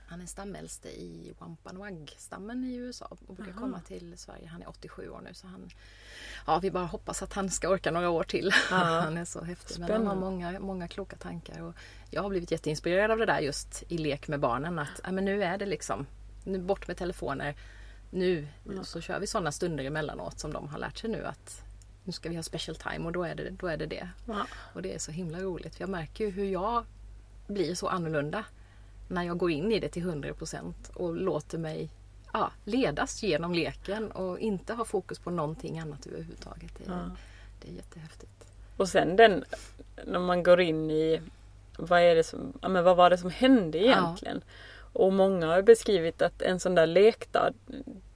Han 0.07 0.20
är 0.20 0.27
stamäldste 0.27 0.88
i 0.88 1.35
Wampanoag-stammen 1.38 2.64
i 2.64 2.75
USA 2.75 3.07
och 3.27 3.35
brukar 3.35 3.53
Aha. 3.53 3.61
komma 3.61 3.81
till 3.81 4.18
Sverige. 4.18 4.47
Han 4.49 4.62
är 4.62 4.68
87 4.68 5.09
år 5.11 5.20
nu 5.25 5.35
så 5.35 5.47
han... 5.47 5.70
Ja, 6.47 6.59
vi 6.59 6.70
bara 6.70 6.85
hoppas 6.85 7.23
att 7.23 7.33
han 7.33 7.51
ska 7.51 7.68
orka 7.68 7.90
några 7.90 8.11
år 8.11 8.25
till. 8.25 8.51
Han 8.68 9.16
är 9.16 9.25
så 9.25 9.44
häftig. 9.44 9.79
Men 9.81 9.90
han 9.90 10.07
har 10.07 10.14
Spännande. 10.14 10.31
många, 10.31 10.61
många 10.61 10.88
kloka 10.88 11.16
tankar. 11.16 11.62
Och 11.62 11.75
jag 12.11 12.23
har 12.23 12.29
blivit 12.31 12.51
jätteinspirerad 12.51 13.11
av 13.11 13.18
det 13.18 13.27
där 13.27 13.40
just 13.40 13.83
i 13.88 13.99
lek 13.99 14.29
med 14.29 14.40
barnen. 14.40 14.79
Att 14.79 15.01
ja, 15.05 15.12
men 15.12 15.25
nu 15.25 15.42
är 15.44 15.59
det 15.59 15.66
liksom, 15.66 16.07
nu 16.44 16.59
bort 16.59 16.88
med 16.88 16.96
telefoner. 16.96 17.54
Nu 18.11 18.48
så 18.83 19.00
kör 19.00 19.20
vi 19.20 19.26
sådana 19.26 19.52
stunder 19.52 19.85
emellanåt 19.85 20.38
som 20.38 20.52
de 20.52 20.68
har 20.68 20.78
lärt 20.78 20.98
sig 20.98 21.11
nu 21.11 21.24
att 21.24 21.62
nu 22.04 22.12
ska 22.12 22.28
vi 22.28 22.37
ha 22.37 22.42
special 22.42 22.76
time 22.76 23.07
och 23.07 23.12
då 23.12 23.24
är 23.24 23.35
det 23.35 23.50
då 23.50 23.66
är 23.66 23.76
det. 23.76 23.87
det. 23.87 24.09
Ja. 24.26 24.46
Och 24.74 24.83
det 24.83 24.94
är 24.94 24.98
så 24.98 25.11
himla 25.12 25.38
roligt. 25.40 25.74
För 25.74 25.83
jag 25.83 25.90
märker 25.90 26.24
ju 26.24 26.30
hur 26.30 26.44
jag 26.44 26.85
blir 27.46 27.74
så 27.74 27.88
annorlunda 27.88 28.44
när 29.09 29.22
jag 29.22 29.38
går 29.38 29.50
in 29.50 29.72
i 29.72 29.80
det 29.80 29.88
till 29.88 30.04
100% 30.04 30.74
och 30.94 31.16
låter 31.16 31.59
mig 31.59 31.90
ja, 32.33 32.50
ledas 32.64 33.22
genom 33.22 33.54
leken 33.54 34.11
och 34.11 34.38
inte 34.38 34.74
ha 34.74 34.85
fokus 34.85 35.18
på 35.18 35.30
någonting 35.30 35.78
annat 35.78 36.07
överhuvudtaget. 36.07 36.72
Det 36.78 36.85
är, 36.85 36.96
Ja. 36.96 37.11
det 37.62 37.68
är 37.68 37.72
jättehäftigt. 37.72 38.30
Och 38.76 38.88
sen 38.88 39.16
den, 39.16 39.44
när 40.07 40.18
man 40.18 40.42
går 40.42 40.61
in 40.61 40.90
i 40.90 41.20
vad, 41.78 42.00
är 42.00 42.14
det 42.14 42.24
som, 42.24 42.52
ja, 42.62 42.68
men 42.68 42.85
vad 42.85 42.96
var 42.96 43.11
det 43.11 43.18
som 43.18 43.30
hände 43.30 43.78
egentligen? 43.78 44.42
Och 44.94 45.12
många 45.12 45.46
har 45.46 45.62
beskrivit 45.62 46.22
att 46.22 46.42
en 46.42 46.61
sån 46.61 46.74
där 46.74 46.87
lekdag, 46.87 47.54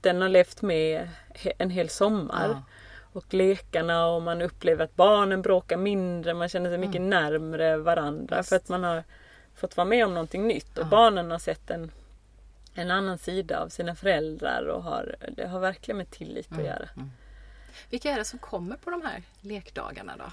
den 0.01 0.21
har 0.21 0.29
levt 0.29 0.61
med 0.61 1.09
en 1.57 1.69
hel 1.69 1.89
sommar. 1.89 2.49
Ja. 2.49 2.63
Och 3.13 3.33
lekarna 3.33 4.07
och 4.07 4.21
man 4.21 4.41
upplever 4.41 4.83
att 4.83 4.95
barnen 4.95 5.41
bråkar 5.41 5.77
mindre, 5.77 6.33
man 6.33 6.49
känner 6.49 6.69
sig 6.69 6.77
mycket 6.77 7.01
närmre 7.01 7.77
varandra 7.77 8.35
Mm. 8.35 8.37
Just. 8.37 8.49
för 8.49 8.55
att 8.55 8.69
man 8.69 8.83
har 8.83 9.03
fått 9.55 9.77
vara 9.77 9.85
med 9.87 10.05
om 10.05 10.13
någonting 10.13 10.47
nytt. 10.47 10.77
Och 10.77 10.83
Ja. 10.85 10.89
barnen 10.89 11.31
har 11.31 11.39
sett 11.39 11.69
en, 11.69 11.91
en 12.73 12.91
annan 12.91 13.17
sida 13.17 13.59
av 13.59 13.69
sina 13.69 13.95
föräldrar 13.95 14.67
och 14.67 14.83
har, 14.83 15.15
det 15.37 15.47
har 15.47 15.59
verkligen 15.59 15.97
med 15.97 16.11
tillit 16.11 16.51
att 16.51 16.65
göra. 16.65 16.89
Vilka 17.89 18.11
är 18.11 18.17
det 18.17 18.25
som 18.25 18.39
kommer 18.39 18.75
på 18.77 18.89
de 18.89 19.01
här 19.01 19.23
lekdagarna 19.41 20.13
då? 20.17 20.25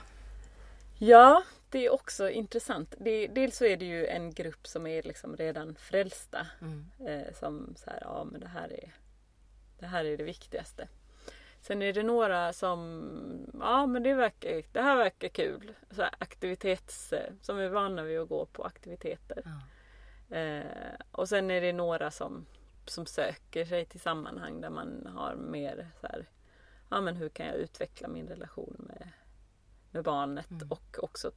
Ja, 0.98 1.42
det 1.70 1.86
är 1.86 1.92
också 1.92 2.30
intressant. 2.30 2.94
Det, 2.98 3.26
dels 3.26 3.56
så 3.56 3.64
är 3.64 3.76
det 3.76 3.84
ju 3.84 4.06
en 4.06 4.32
grupp 4.32 4.66
som 4.66 4.86
är 4.86 5.02
liksom 5.02 5.36
redan 5.36 5.74
frälsta. 5.74 6.46
Mm. 6.60 6.86
Eh, 7.06 7.34
som 7.34 7.74
så 7.76 7.90
här, 7.90 7.98
ja 8.02 8.24
men 8.24 8.40
det 8.40 8.48
här 8.48 8.72
är 8.72 8.92
det 9.78 9.86
här 9.86 10.04
är 10.04 10.16
det 10.16 10.24
viktigaste. 10.24 10.88
Sen 11.60 11.82
är 11.82 11.92
det 11.92 12.02
några 12.02 12.52
som, 12.52 13.50
ja 13.60 13.86
men 13.86 14.02
det, 14.02 14.14
verkar, 14.14 14.62
det 14.72 14.82
här 14.82 14.96
verkar 14.96 15.28
kul. 15.28 15.74
Så 15.90 16.02
här, 16.02 16.14
aktivitets, 16.18 17.12
eh, 17.12 17.32
som 17.42 17.58
är 17.58 17.68
vana 17.68 18.02
vid 18.02 18.20
att 18.20 18.28
gå 18.28 18.46
på 18.46 18.64
aktiviteter. 18.64 19.42
Ja. 19.44 20.36
Eh, 20.36 20.94
och 21.10 21.28
sen 21.28 21.50
är 21.50 21.60
det 21.60 21.72
några 21.72 22.10
som, 22.10 22.46
som 22.86 23.06
söker 23.06 23.64
sig 23.64 23.86
till 23.86 24.00
sammanhang 24.00 24.60
där 24.60 24.70
man 24.70 25.06
har 25.14 25.34
mer 25.34 25.90
så 26.00 26.06
här, 26.06 26.26
ja 26.90 27.00
men 27.00 27.16
hur 27.16 27.28
kan 27.28 27.46
jag 27.46 27.56
utveckla 27.56 28.08
min 28.08 28.26
relation 28.28 28.76
med, 28.78 29.08
med 29.90 30.04
barnet 30.04 30.50
Mm. 30.50 30.70
och 30.70 30.96
också 30.98 31.32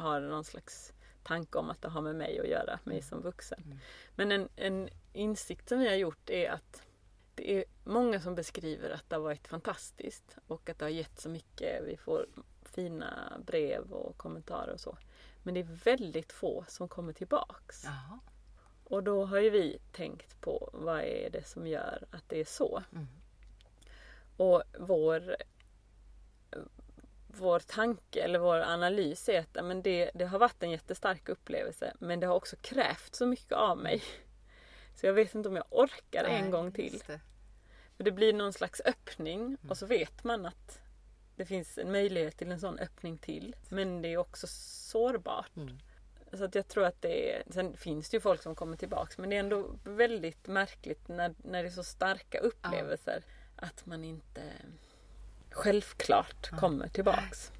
har 0.00 0.20
någon 0.20 0.44
slags 0.44 0.92
tanke 1.22 1.58
om 1.58 1.70
att 1.70 1.82
det 1.82 1.88
har 1.88 2.00
med 2.00 2.16
mig 2.16 2.40
att 2.40 2.48
göra, 2.48 2.78
mig 2.84 3.02
som 3.02 3.22
vuxen. 3.22 3.62
Mm. 3.64 3.78
Men 4.14 4.32
en, 4.32 4.48
en 4.56 4.88
insikt 5.12 5.68
som 5.68 5.78
vi 5.78 5.88
har 5.88 5.94
gjort 5.94 6.30
är 6.30 6.50
att 6.50 6.82
det 7.34 7.58
är 7.58 7.64
många 7.84 8.20
som 8.20 8.34
beskriver 8.34 8.90
att 8.90 9.10
det 9.10 9.16
har 9.16 9.22
varit 9.22 9.48
fantastiskt 9.48 10.36
och 10.46 10.70
att 10.70 10.78
det 10.78 10.84
har 10.84 10.90
gett 10.90 11.20
så 11.20 11.28
mycket. 11.28 11.84
Vi 11.84 11.96
får 11.96 12.26
fina 12.62 13.40
brev 13.46 13.92
och 13.92 14.16
kommentarer 14.16 14.72
och 14.72 14.80
så. 14.80 14.98
Men 15.42 15.54
det 15.54 15.60
är 15.60 15.84
väldigt 15.84 16.32
få 16.32 16.64
som 16.68 16.88
kommer 16.88 17.12
tillbaks. 17.12 17.84
Jaha. 17.84 18.18
Och 18.84 19.02
då 19.02 19.24
har 19.24 19.38
ju 19.38 19.50
vi 19.50 19.78
tänkt 19.92 20.40
på 20.40 20.70
vad 20.72 21.00
är 21.00 21.30
det 21.30 21.46
som 21.46 21.66
gör 21.66 22.06
att 22.10 22.28
det 22.28 22.40
är 22.40 22.44
så. 22.44 22.82
Mm. 22.92 23.06
Och 24.36 24.62
vår, 24.78 25.36
vår 27.38 27.58
tanke 27.60 28.22
eller 28.22 28.38
vår 28.38 28.60
analys 28.60 29.28
är 29.28 29.40
att 29.40 29.48
ja, 29.52 29.62
men 29.62 29.82
det, 29.82 30.10
det 30.14 30.24
har 30.24 30.38
varit 30.38 30.62
en 30.62 30.70
jättestark 30.70 31.28
upplevelse 31.28 31.92
men 31.98 32.20
det 32.20 32.26
har 32.26 32.34
också 32.34 32.56
krävt 32.56 33.14
så 33.14 33.26
mycket 33.26 33.52
av 33.52 33.78
mig. 33.78 34.02
Så 34.94 35.06
jag 35.06 35.12
vet 35.12 35.34
inte 35.34 35.48
om 35.48 35.56
jag 35.56 35.64
orkar 35.70 36.24
en 36.24 36.42
Nej, 36.42 36.50
gång 36.50 36.72
till. 36.72 37.02
det. 37.06 37.20
För 37.96 38.04
det 38.04 38.10
blir 38.12 38.32
någon 38.32 38.52
slags 38.52 38.82
öppning 38.84 39.40
Mm. 39.40 39.58
och 39.68 39.78
så 39.78 39.86
vet 39.86 40.24
man 40.24 40.46
att 40.46 40.80
det 41.36 41.44
finns 41.46 41.78
en 41.78 41.92
möjlighet 41.92 42.36
till 42.36 42.50
en 42.52 42.60
sån 42.60 42.78
öppning 42.78 43.18
till. 43.18 43.56
Men 43.68 44.02
det 44.02 44.08
är 44.12 44.16
också 44.16 44.46
sårbart. 44.50 45.56
Mm. 45.56 45.78
Så 46.32 46.44
att 46.44 46.54
jag 46.54 46.68
tror 46.68 46.84
att 46.84 47.02
det 47.02 47.32
är, 47.32 47.42
sen 47.50 47.76
finns 47.76 48.10
det 48.10 48.16
ju 48.16 48.20
folk 48.20 48.42
som 48.42 48.54
kommer 48.54 48.76
tillbaks 48.76 49.18
men 49.18 49.30
det 49.30 49.36
är 49.36 49.40
ändå 49.40 49.66
väldigt 49.84 50.46
märkligt 50.46 51.08
när, 51.08 51.34
när 51.44 51.62
det 51.62 51.68
är 51.68 51.72
så 51.72 51.84
starka 51.84 52.38
upplevelser 52.38 53.22
att 53.56 53.86
man 53.86 54.04
inte 54.04 54.42
självklart 55.56 56.48
Ja. 56.52 56.58
kommer 56.58 56.88
tillbaks. 56.88 57.52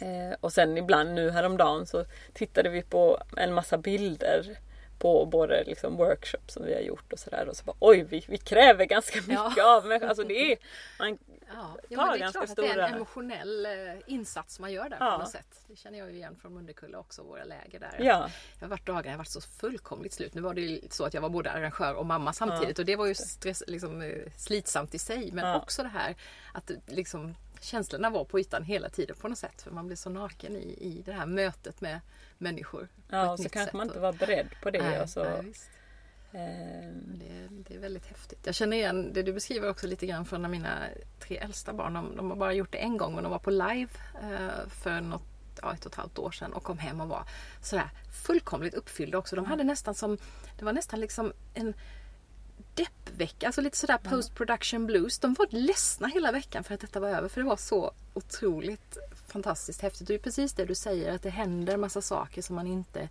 Ja. 0.00 0.06
Eh, 0.06 0.36
och 0.40 0.52
sen 0.52 0.78
ibland 0.78 1.14
nu 1.14 1.30
häromdagen 1.30 1.86
så 1.86 2.04
tittade 2.32 2.68
vi 2.68 2.82
på 2.82 3.22
en 3.36 3.54
massa 3.54 3.78
bilder 3.78 4.58
på 4.98 5.26
både 5.26 5.64
liksom 5.64 5.96
workshops 5.96 6.54
som 6.54 6.64
vi 6.64 6.74
har 6.74 6.80
gjort 6.80 7.12
och 7.12 7.18
sådär 7.18 7.48
och 7.48 7.56
så 7.56 7.64
bara 7.64 7.76
oj 7.78 8.02
vi, 8.08 8.24
vi 8.28 8.38
kräver 8.38 8.84
ganska 8.84 9.18
mycket 9.20 9.56
Ja. 9.56 9.76
av 9.76 9.86
människor. 9.86 10.08
Alltså 10.08 10.24
det 10.24 10.52
är, 10.52 10.58
man, 10.98 11.18
Ja, 11.54 11.76
ja 11.88 12.06
men 12.06 12.18
det 12.18 12.24
är 12.24 12.30
klart 12.32 12.50
att 12.50 12.56
det 12.56 12.66
är 12.68 12.78
en 12.78 12.94
emotionell 12.94 13.66
eh, 13.66 13.72
insats 14.06 14.58
man 14.60 14.72
gör 14.72 14.88
där 14.88 14.96
Ja. 15.00 15.12
på 15.12 15.18
något 15.22 15.30
sätt. 15.30 15.60
Det 15.68 15.76
känner 15.76 15.98
jag 15.98 16.10
ju 16.10 16.16
igen 16.16 16.36
från 16.36 16.54
Munderkulla 16.54 16.98
också, 16.98 17.22
våra 17.22 17.44
läger 17.44 17.80
där. 17.80 17.96
ja, 17.98 18.30
Jag 18.58 18.66
har 18.66 18.68
varit 18.68 18.86
dagar, 18.86 19.04
jag 19.04 19.10
har 19.12 19.18
varit 19.18 19.28
så 19.28 19.40
fullkomligt 19.40 20.12
slut. 20.12 20.34
Nu 20.34 20.40
var 20.40 20.54
det 20.54 20.60
ju 20.60 20.80
så 20.90 21.04
att 21.04 21.14
jag 21.14 21.20
var 21.20 21.28
både 21.28 21.50
arrangör 21.50 21.94
och 21.94 22.06
mamma 22.06 22.32
samtidigt 22.32 22.78
och 22.78 22.84
det 22.84 22.96
var 22.96 23.06
ju 23.06 23.14
stress, 23.14 23.62
liksom, 23.66 24.02
eh, 24.02 24.32
slitsamt 24.36 24.94
i 24.94 24.98
sig. 24.98 25.32
Men 25.32 25.46
Ja. 25.48 25.56
också 25.56 25.82
det 25.82 25.88
här 25.88 26.14
att 26.52 26.70
liksom, 26.86 27.34
känslorna 27.60 28.10
var 28.10 28.24
på 28.24 28.40
ytan 28.40 28.62
hela 28.62 28.88
tiden 28.88 29.16
på 29.16 29.28
något 29.28 29.38
sätt. 29.38 29.62
För 29.62 29.70
man 29.70 29.86
blir 29.86 29.96
så 29.96 30.10
naken 30.10 30.56
i, 30.56 30.76
i 30.80 31.02
det 31.04 31.12
här 31.12 31.26
mötet 31.26 31.80
med 31.80 32.00
människor. 32.38 32.88
ja 33.10 33.32
och 33.32 33.40
så 33.40 33.48
kanske 33.48 33.76
man 33.76 33.86
inte 33.86 33.98
var 34.00 34.12
beredd 34.12 34.48
på 34.62 34.70
det. 34.70 34.82
Nej, 34.82 35.00
och 35.00 35.10
så, 35.10 35.24
nej, 35.24 35.32
eh, 35.32 35.36
Men 35.42 35.54
Det, 37.18 37.48
det 37.50 37.74
är 37.74 37.78
väldigt 37.78 38.06
häftigt. 38.06 38.38
Jag 38.46 38.54
känner 38.54 38.76
igen 38.76 39.12
det 39.12 39.22
du 39.22 39.32
beskriver 39.32 39.70
också 39.70 39.86
lite 39.86 40.06
grann 40.06 40.24
från 40.24 40.42
när 40.42 40.48
mina 40.48 40.78
tre 41.20 41.36
äldsta 41.36 41.72
barn, 41.72 41.94
de, 41.94 42.16
de 42.16 42.30
har 42.30 42.36
bara 42.36 42.52
gjort 42.52 42.72
det 42.72 42.78
en 42.78 42.96
gång 42.96 43.14
men 43.14 43.24
de 43.24 43.30
var 43.30 43.38
på 43.38 43.50
live 43.50 43.88
eh, 44.22 44.68
för 44.68 45.00
något, 45.00 45.22
ja, 45.62 45.74
ett 45.74 45.86
och 45.86 45.92
ett 45.92 45.98
halvt 45.98 46.18
år 46.18 46.30
sedan 46.30 46.52
och 46.52 46.62
kom 46.62 46.78
hem 46.78 47.00
och 47.00 47.08
var 47.08 47.24
sådär 47.62 47.90
fullkomligt 48.26 48.74
uppfyllda 48.74 49.18
också. 49.18 49.36
De 49.36 49.44
hade 49.44 49.64
nästan 49.64 49.94
som, 49.94 50.18
det 50.58 50.64
var 50.64 50.72
nästan 50.72 51.00
liksom 51.00 51.32
en 51.54 51.74
deppvecka, 52.74 53.46
alltså 53.46 53.60
lite 53.60 53.76
sådär 53.76 53.98
post 53.98 54.34
production 54.34 54.86
blues. 54.86 55.18
De 55.18 55.34
var 55.34 55.46
ledsna 55.50 56.08
hela 56.08 56.32
veckan 56.32 56.64
för 56.64 56.74
att 56.74 56.80
detta 56.80 57.00
var 57.00 57.08
över 57.08 57.28
för 57.28 57.40
det 57.40 57.46
var 57.46 57.56
så 57.56 57.92
otroligt 58.14 58.98
fantastiskt 59.36 59.82
häftigt. 59.82 60.06
Det 60.08 60.14
är 60.14 60.18
precis 60.18 60.52
det 60.52 60.64
du 60.64 60.74
säger 60.74 61.12
att 61.14 61.22
det 61.22 61.30
händer 61.30 61.76
massa 61.76 62.02
saker 62.02 62.42
som 62.42 62.56
man 62.56 62.66
inte 62.66 63.08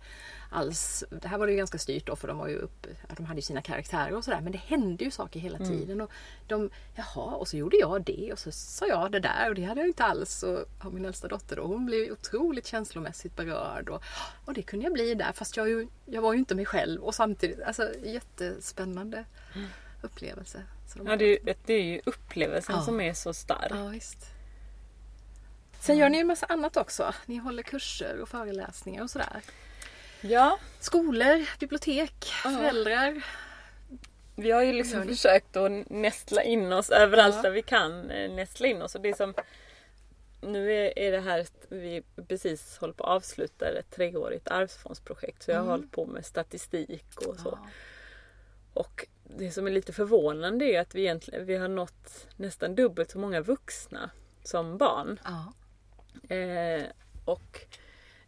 alls... 0.50 1.04
Det 1.22 1.28
här 1.28 1.38
var 1.38 1.46
det 1.46 1.52
ju 1.52 1.56
ganska 1.58 1.78
styrt 1.78 2.06
då 2.06 2.16
för 2.16 2.28
de 2.28 2.38
var 2.38 2.48
ju 2.48 2.56
upp, 2.58 2.86
de 3.16 3.26
hade 3.26 3.38
ju 3.38 3.42
sina 3.42 3.62
karaktärer 3.62 4.14
och 4.14 4.24
sådär 4.24 4.40
men 4.40 4.52
det 4.52 4.58
hände 4.58 5.04
ju 5.04 5.10
saker 5.10 5.40
hela 5.40 5.58
tiden. 5.58 6.00
Och 6.00 6.10
de, 6.46 6.70
jaha, 6.94 7.34
och 7.36 7.48
så 7.48 7.56
gjorde 7.56 7.76
jag 7.76 8.02
det 8.04 8.32
och 8.32 8.38
så 8.38 8.52
sa 8.52 8.86
jag 8.86 9.12
det 9.12 9.20
där 9.20 9.48
och 9.48 9.54
det 9.54 9.64
hade 9.64 9.80
jag 9.80 9.88
inte 9.88 10.04
alls. 10.04 10.42
Och 10.42 10.64
ja, 10.82 10.88
min 10.90 11.04
äldsta 11.04 11.28
dotter 11.28 11.56
då, 11.56 11.62
hon 11.66 11.86
blev 11.86 12.12
otroligt 12.12 12.66
känslomässigt 12.66 13.36
berörd 13.36 13.88
och, 13.88 14.02
och 14.44 14.54
det 14.54 14.62
kunde 14.62 14.84
jag 14.84 14.92
bli 14.92 15.14
där 15.14 15.32
fast 15.32 15.56
jag, 15.56 15.68
ju, 15.68 15.88
jag 16.06 16.22
var 16.22 16.32
ju 16.32 16.38
inte 16.38 16.54
mig 16.54 16.66
själv 16.66 17.02
och 17.02 17.14
samtidigt, 17.14 17.62
alltså 17.62 17.88
jättespännande 18.04 19.24
upplevelse. 20.02 20.62
Så 20.88 20.98
de- 20.98 21.06
ja, 21.06 21.16
det, 21.16 21.24
är 21.24 21.28
ju, 21.46 21.54
det 21.66 21.74
är 21.74 21.82
ju 21.84 22.00
upplevelsen 22.06 22.74
Ja. 22.76 22.82
som 22.82 23.00
är 23.00 23.14
så 23.14 23.34
stark. 23.34 23.72
Ja. 23.72 23.94
Sen 25.86 25.96
gör 25.98 26.08
ni 26.08 26.18
en 26.18 26.26
massa 26.26 26.46
annat 26.46 26.76
också. 26.76 27.14
Ni 27.26 27.36
håller 27.36 27.62
kurser 27.62 28.20
och 28.20 28.28
föreläsningar 28.28 29.02
och 29.02 29.10
sådär. 29.10 29.42
Ja, 30.20 30.58
Skolor, 30.80 31.58
bibliotek, 31.60 32.32
Ja. 32.44 32.50
föräldrar. 32.50 33.22
vi 34.36 34.50
har 34.50 34.62
ju 34.62 34.72
liksom 34.72 35.00
ni? 35.00 35.06
försökt 35.06 35.56
att 35.56 35.90
nästla 35.90 36.42
in 36.42 36.72
oss 36.72 36.90
överallt 36.90 37.34
Ja. 37.36 37.42
där 37.42 37.50
vi 37.50 37.62
kan 37.62 38.10
eh, 38.10 38.30
nästla 38.32 38.66
in 38.66 38.82
oss. 38.82 38.94
Och 38.94 39.00
det 39.00 39.16
som, 39.16 39.34
nu 40.40 40.72
är, 40.72 40.98
är 40.98 41.12
det 41.12 41.20
här, 41.20 41.40
att 41.40 41.66
vi 41.68 42.02
precis 42.28 42.78
håller 42.78 42.94
på 42.94 43.04
att 43.04 43.10
avsluta 43.10 43.68
ett 43.68 43.90
treårigt 43.90 44.48
arvsfondsprojekt. 44.48 45.42
Så 45.42 45.50
jag 45.50 45.56
har 45.56 45.62
Mm. 45.64 45.70
hållit 45.70 45.90
på 45.92 46.06
med 46.06 46.26
statistik 46.26 47.20
och 47.26 47.36
så. 47.40 47.58
Ja. 47.62 47.68
Och 48.74 49.06
det 49.36 49.50
som 49.50 49.66
är 49.66 49.70
lite 49.70 49.92
förvånande 49.92 50.64
är 50.64 50.80
att 50.80 50.94
vi 50.94 51.00
egentligen 51.00 51.46
vi 51.46 51.56
har 51.56 51.68
nått 51.68 52.26
nästan 52.36 52.74
dubbelt 52.74 53.10
så 53.10 53.18
många 53.18 53.40
vuxna 53.40 54.10
som 54.42 54.78
barn. 54.78 55.20
Ja. 55.24 55.52
Eh, 56.28 56.84
och 57.24 57.66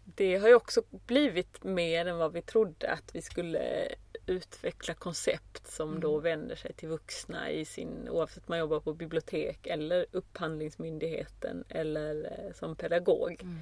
det 0.05 0.37
har 0.37 0.48
ju 0.48 0.55
också 0.55 0.83
blivit 0.90 1.64
mer 1.64 2.07
än 2.07 2.18
vad 2.18 2.33
vi 2.33 2.42
trodde 2.42 2.90
att 2.90 3.14
vi 3.14 3.22
skulle 3.22 3.88
utveckla 4.27 4.94
koncept 4.94 5.66
som 5.66 6.01
då 6.01 6.18
vänder 6.18 6.57
sig 6.57 6.72
till 6.72 6.88
vuxna 6.88 7.51
i 7.51 7.64
sin, 7.64 8.09
oavsett 8.09 8.38
om 8.38 8.44
man 8.46 8.59
jobbar 8.59 8.81
på 8.81 8.94
bibliotek 8.94 9.66
eller 9.66 10.07
Upphandlingsmyndigheten 10.12 11.64
eller 11.68 12.24
eh, 12.24 12.53
som 12.55 12.77
pedagog. 12.77 13.42
Mm. 13.42 13.59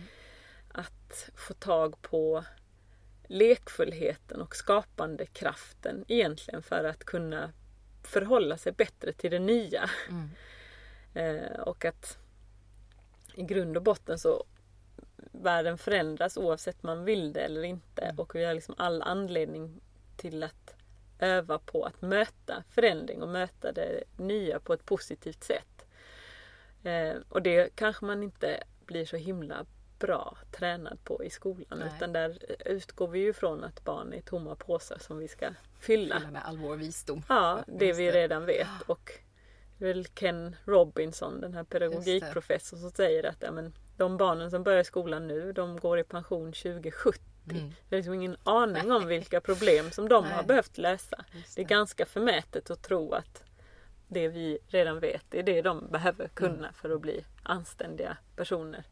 Att 0.73 1.31
få 1.37 1.55
tag 1.55 2.03
på 2.03 2.45
lekfullheten 3.27 4.41
och 4.41 4.57
skapandekraften 4.57 6.05
egentligen 6.09 6.63
för 6.63 6.85
att 6.85 7.05
kunna 7.05 7.53
förhålla 8.03 8.59
sig 8.59 8.73
bättre 8.73 9.13
till 9.13 9.31
det 9.31 9.39
nya. 9.39 9.91
Mm. 10.09 10.31
Eh, 11.15 11.61
och 11.61 11.85
att 11.85 12.19
i 13.37 13.43
grund 13.43 13.77
och 13.77 13.83
botten 13.83 14.19
så 14.19 14.45
världen 15.33 15.79
förändras 15.79 16.37
oavsett 16.37 16.83
man 16.83 17.05
vill 17.05 17.33
det 17.33 17.41
eller 17.41 17.63
inte. 17.63 18.03
Mm. 18.03 18.19
Och 18.19 18.35
vi 18.35 18.45
har 18.45 18.55
liksom 18.55 18.75
all 18.79 19.03
anledning 19.03 19.81
till 20.17 20.43
att 20.43 20.75
öva 21.19 21.59
på 21.59 21.85
att 21.85 22.03
möta 22.03 22.65
förändring 22.71 23.23
och 23.23 23.29
möta 23.29 23.73
det 23.73 24.05
nya 24.17 24.61
på 24.61 24.73
ett 24.73 24.85
positivt 24.85 25.45
sätt. 25.45 25.87
Eh, 26.83 27.15
och 27.29 27.43
det 27.43 27.77
kanske 27.77 28.05
man 28.05 28.23
inte 28.23 28.63
blir 28.87 29.05
så 29.05 29.17
himla 29.17 29.67
bra 29.99 30.39
tränad 30.53 31.05
på 31.05 31.25
i 31.25 31.31
skolan. 31.31 31.79
Nej. 31.79 31.93
Utan 31.97 32.13
där 32.13 32.39
utgår 32.65 33.09
vi 33.09 33.19
ju 33.19 33.33
från 33.33 33.65
att 33.65 33.85
barn 33.85 34.13
är 34.13 34.21
tomma 34.21 34.55
påsar 34.55 34.99
som 34.99 35.19
vi 35.19 35.29
ska 35.29 35.51
fylla. 35.81 36.21
Fylla 36.21 36.31
med 36.31 36.43
all 36.45 36.59
vår 36.59 36.77
visdom. 36.77 37.23
Ja, 37.29 37.65
det 37.67 37.93
vi 37.93 38.11
redan 38.11 38.47
vet. 38.47 38.83
Och 38.87 39.11
det 39.11 39.15
är 39.15 39.26
väl 39.79 40.05
Ken 40.07 40.57
Robinson, 40.65 41.41
den 41.41 41.55
här 41.55 41.65
pedagogikprofessorn, 41.65 42.81
som 42.81 42.91
säger 42.91 43.25
att 43.27 43.37
ja, 43.41 43.51
men, 43.51 43.73
de 43.97 44.17
barnen 44.17 44.51
som 44.51 44.63
börjar 44.63 44.83
skolan 44.83 45.27
nu, 45.27 45.53
de 45.53 45.77
går 45.77 45.99
i 45.99 46.05
pension 46.05 46.53
2070. 46.53 47.23
Mm. 47.51 47.73
Det 47.89 47.95
är 47.95 47.99
liksom 47.99 48.15
ingen 48.15 48.37
aning 48.45 48.93
om 48.93 49.07
vilka 49.07 49.41
problem 49.41 49.91
som 49.91 50.09
de 50.09 50.25
har 50.25 50.43
behövt 50.43 50.79
lösa. 50.79 51.25
Just 51.33 51.55
Det 51.57 51.61
är 51.63 51.65
det. 51.65 51.75
ganska 51.75 52.07
förmätet 52.07 52.71
att 52.71 52.83
tro 52.83 53.13
att 53.13 53.43
det 54.09 54.29
vi 54.29 54.59
redan 54.69 55.01
vet, 55.01 55.25
det 55.29 55.39
är 55.39 55.43
det 55.43 55.63
de 55.63 55.89
behöver 55.91 56.29
kunna 56.29 56.59
Mm. 56.59 56.73
för 56.73 56.91
att 56.91 57.01
bli 57.01 57.25
anständiga 57.43 58.17
personer. 58.37 58.85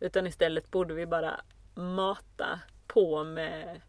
Utan 0.00 0.26
istället 0.26 0.70
borde 0.70 0.94
vi 0.94 1.06
bara 1.06 1.40
mata 1.74 2.60
på 2.86 3.24
med, 3.24 3.80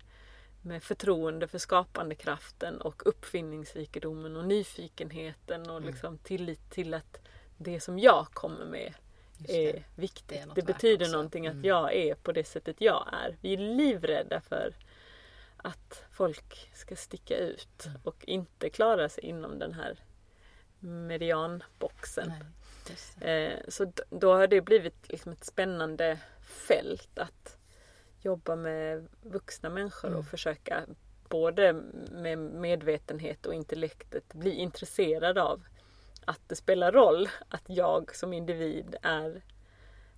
med 0.62 0.84
förtroende 0.84 1.48
för 1.48 1.58
skapandekraften 1.58 2.82
och 2.82 3.08
uppfinningsrikedomen 3.08 4.36
och 4.38 4.46
nyfikenheten 4.46 5.62
Mm. 5.62 5.76
och 5.76 5.82
liksom 5.82 6.18
tillit 6.18 6.70
till 6.70 6.94
att 6.94 7.20
det 7.58 7.80
som 7.80 8.00
jag 8.00 8.28
kommer 8.34 8.66
med 8.66 8.94
Just 9.38 9.50
är 9.50 9.74
det. 9.74 9.84
viktigt. 9.96 10.28
Det 10.28 10.38
är 10.40 10.56
Det, 10.56 10.62
betyder 10.62 11.10
någonting 11.12 11.48
att 11.48 11.54
Mm. 11.54 11.66
jag 11.66 11.94
är 11.96 12.16
på 12.16 12.32
det 12.32 12.44
sättet 12.44 12.76
jag 12.82 13.10
är. 13.14 13.38
Vi 13.42 13.54
är 13.54 13.58
livrädda 13.58 14.42
för 14.42 14.74
att 15.58 16.04
folk 16.12 16.70
ska 16.74 16.96
sticka 16.96 17.38
ut 17.38 17.86
Mm. 17.86 18.02
och 18.04 18.26
inte 18.28 18.70
klara 18.70 19.10
sig 19.10 19.24
inom 19.26 19.60
den 19.60 19.74
här 19.74 20.00
medianboxen. 20.80 22.34
Nej. 23.22 23.44
Eh, 23.52 23.60
så 23.68 23.92
då 24.10 24.34
har 24.34 24.48
det 24.48 24.62
blivit 24.62 25.10
liksom 25.10 25.32
ett 25.32 25.44
spännande 25.44 26.20
fält 26.68 27.20
att 27.20 27.58
jobba 28.22 28.56
med 28.56 29.08
vuxna 29.22 29.70
människor 29.70 30.08
Mm. 30.08 30.20
och 30.20 30.26
försöka 30.26 30.86
både 31.30 31.74
med 32.12 32.38
medvetenhet 32.38 33.46
och 33.46 33.54
intellektet 33.54 34.34
bli 34.34 34.52
intresserad 34.56 35.38
av 35.38 35.64
att 36.26 36.40
det 36.48 36.56
spelar 36.56 36.92
roll 36.92 37.30
att 37.50 37.64
jag 37.66 38.16
som 38.16 38.34
individ 38.34 38.96
är 39.02 39.42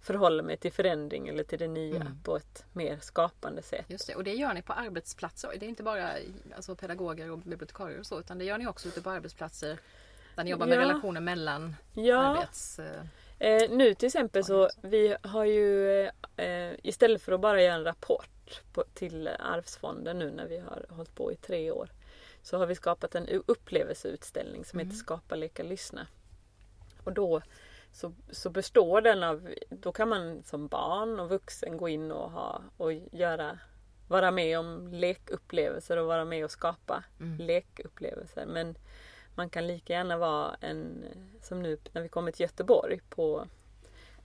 förhåller 0.01 0.43
mig 0.43 0.57
till 0.57 0.71
förändring 0.71 1.27
eller 1.27 1.43
till 1.43 1.59
det 1.59 1.67
nya 1.67 1.95
Mm. 2.01 2.17
på 2.23 2.35
ett 2.35 2.65
mer 2.73 2.97
skapande 3.01 3.61
sätt. 3.61 3.85
Just 3.87 4.07
det. 4.07 4.15
Och 4.15 4.23
det 4.23 4.33
gör 4.33 4.53
ni 4.53 4.61
på 4.61 4.73
arbetsplatser. 4.73 5.49
Det 5.59 5.65
är 5.65 5.69
inte 5.69 5.83
bara 5.83 6.11
alltså, 6.55 6.75
pedagoger 6.75 7.31
och 7.31 7.37
bibliotekarier 7.37 7.99
och 7.99 8.05
så 8.05 8.19
utan 8.19 8.37
det 8.37 8.45
gör 8.45 8.57
ni 8.57 8.67
också 8.67 8.87
ute 8.87 9.01
på 9.01 9.09
arbetsplatser 9.09 9.79
där 10.35 10.43
ni 10.43 10.49
jobbar 10.49 10.65
med 10.67 10.77
Ja. 10.77 10.81
relationer 10.81 11.21
mellan 11.21 11.75
Ja, 11.93 12.17
arbets... 12.19 12.79
eh, 13.41 13.69
nu 13.69 13.93
till 13.93 14.07
exempel 14.07 14.43
så 14.43 14.69
vi 14.81 15.15
har 15.23 15.45
ju 15.45 16.01
eh, 16.37 16.71
istället 16.83 17.21
för 17.21 17.31
att 17.31 17.41
bara 17.41 17.61
göra 17.61 17.73
en 17.73 17.83
rapport 17.83 18.61
på, 18.73 18.83
till 18.93 19.27
Arvsfonden 19.27 20.19
nu 20.19 20.31
när 20.31 20.47
vi 20.47 20.59
har 20.59 20.85
hållit 20.89 21.15
på 21.15 21.31
i 21.31 21.35
tre 21.35 21.71
år 21.71 21.89
så 22.43 22.57
har 22.57 22.65
vi 22.65 22.75
skapat 22.75 23.15
en 23.15 23.27
upplevelseutställning 23.45 24.65
som 24.65 24.79
heter 24.79 24.91
Skapa, 24.95 25.35
leka, 25.35 25.63
lyssna. 25.63 26.07
Och 27.03 27.13
då 27.13 27.41
så, 27.91 28.13
så 28.31 28.49
består 28.49 29.01
den 29.01 29.23
av, 29.23 29.49
då 29.69 29.91
kan 29.91 30.09
man 30.09 30.43
som 30.43 30.67
barn 30.67 31.19
och 31.19 31.29
vuxen 31.29 31.77
gå 31.77 31.89
in 31.89 32.11
och, 32.11 32.31
ha, 32.31 32.61
och 32.77 32.93
göra, 32.93 33.59
vara 34.07 34.31
med 34.31 34.59
om 34.59 34.87
lekupplevelser 34.93 35.97
och 35.97 36.07
vara 36.07 36.25
med 36.25 36.45
och 36.45 36.51
skapa 36.51 37.03
Mm. 37.19 37.37
lekupplevelser. 37.37 38.45
Men 38.45 38.75
man 39.35 39.49
kan 39.49 39.67
lika 39.67 39.93
gärna 39.93 40.17
vara 40.17 40.55
en, 40.61 41.05
som 41.41 41.61
nu 41.61 41.77
när 41.91 42.01
vi 42.01 42.09
kommer 42.09 42.31
till 42.31 42.41
Göteborg 42.41 42.99
på, 43.09 43.47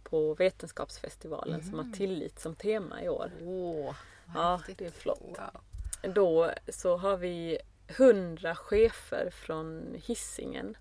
på 0.03 0.35
Vetenskapsfestivalen 0.35 1.63
som 1.63 1.79
har 1.79 1.93
tillit 1.93 2.41
som 2.41 2.55
tema 2.55 3.03
i 3.03 3.09
år. 3.09 3.31
Åh, 3.43 3.95
Ja, 4.35 4.61
det 4.79 4.87
är 4.87 4.91
flott. 4.91 5.21
Wow. 5.23 6.15
Då 6.15 6.51
så 6.69 6.97
har 6.97 7.17
vi 7.17 7.59
hundra 7.99 8.55
chefer 8.55 9.31
från 9.31 9.97
Hissingen 10.05 10.77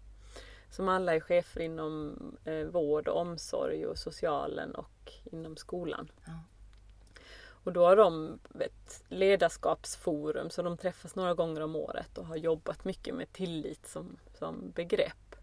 som 0.69 0.89
alla 0.89 1.15
är 1.15 1.19
chefer 1.19 1.61
inom 1.61 2.17
eh, 2.45 2.65
vård 2.65 3.07
och 3.07 3.21
omsorg 3.21 3.85
och 3.85 3.97
socialen 3.97 4.75
och 4.75 5.11
inom 5.23 5.57
skolan. 5.57 6.11
Ja. 6.25 6.39
Och 7.65 7.73
då 7.73 7.85
har 7.85 7.95
de 7.95 8.39
ett 8.59 9.03
ledarskapsforum 9.07 10.49
så 10.49 10.61
de 10.61 10.77
träffas 10.77 11.15
några 11.15 11.33
gånger 11.33 11.61
om 11.61 11.75
året 11.75 12.17
och 12.17 12.25
har 12.25 12.35
jobbat 12.35 12.85
mycket 12.85 13.15
med 13.15 13.33
tillit 13.33 13.87
som, 13.87 14.17
som 14.33 14.71
begrepp. 14.71 15.35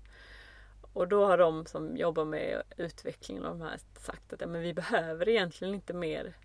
Och 0.93 1.09
då 1.09 1.27
har 1.27 1.39
de 1.39 1.67
som 1.67 1.97
jobbar 1.97 2.25
med 2.25 2.63
utvecklingen 2.77 3.45
av 3.45 3.59
de 3.59 3.65
här 3.65 3.81
sagt 4.01 4.33
att 4.33 4.41
ja, 4.41 4.47
men 4.47 4.63
vi 4.63 4.75
behöver 4.75 5.29
egentligen 5.29 5.75
inte 5.75 5.93
mer 5.93 6.37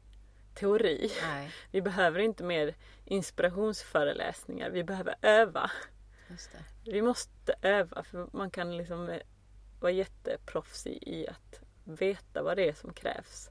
teori. 0.53 1.11
Nej, 1.21 1.51
Vi 1.71 1.81
behöver 1.81 2.19
inte 2.19 2.43
mer 2.43 2.75
inspirationsföreläsningar. 3.05 4.69
Vi 4.69 4.83
behöver 4.83 5.15
öva. 5.21 5.71
just 6.29 6.51
det. 6.51 6.91
Vi 6.91 7.01
måste 7.01 7.55
öva 7.61 8.03
för 8.03 8.27
man 8.33 8.51
kan 8.51 8.77
liksom 8.77 9.19
vara 9.79 9.91
jätteproffsig 9.91 11.03
i 11.03 11.27
att 11.27 11.61
veta 11.83 12.43
vad 12.43 12.57
det 12.57 12.69
är 12.69 12.73
som 12.73 12.93
krävs. 12.93 13.49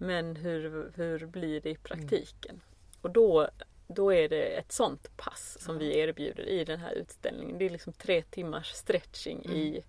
Men 0.00 0.36
hur, 0.36 0.92
hur 0.96 1.26
blir 1.26 1.60
det 1.60 1.70
i 1.70 1.76
praktiken? 1.76 2.60
Och 3.00 3.10
då, 3.10 3.48
då 3.88 4.12
är 4.14 4.28
det 4.28 4.42
ett 4.42 4.72
sånt 4.72 5.16
pass 5.16 5.56
som 5.60 5.78
vi 5.78 5.98
erbjuder 5.98 6.42
i 6.48 6.64
den 6.64 6.80
här 6.80 6.92
utställningen. 6.92 7.58
Det 7.58 7.64
är 7.64 7.70
liksom 7.70 7.92
tre 7.92 8.22
timmars 8.22 8.66
stretching 8.72 9.44
i, 9.44 9.82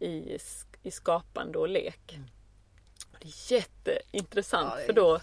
i, 0.00 0.36
sk- 0.38 0.76
i 0.82 0.90
skapande 0.90 1.58
och 1.58 1.68
lek. 1.68 2.18
Jätteintressant 3.48 4.74
Ja, 4.78 4.86
för 4.86 4.92
då, 4.92 5.20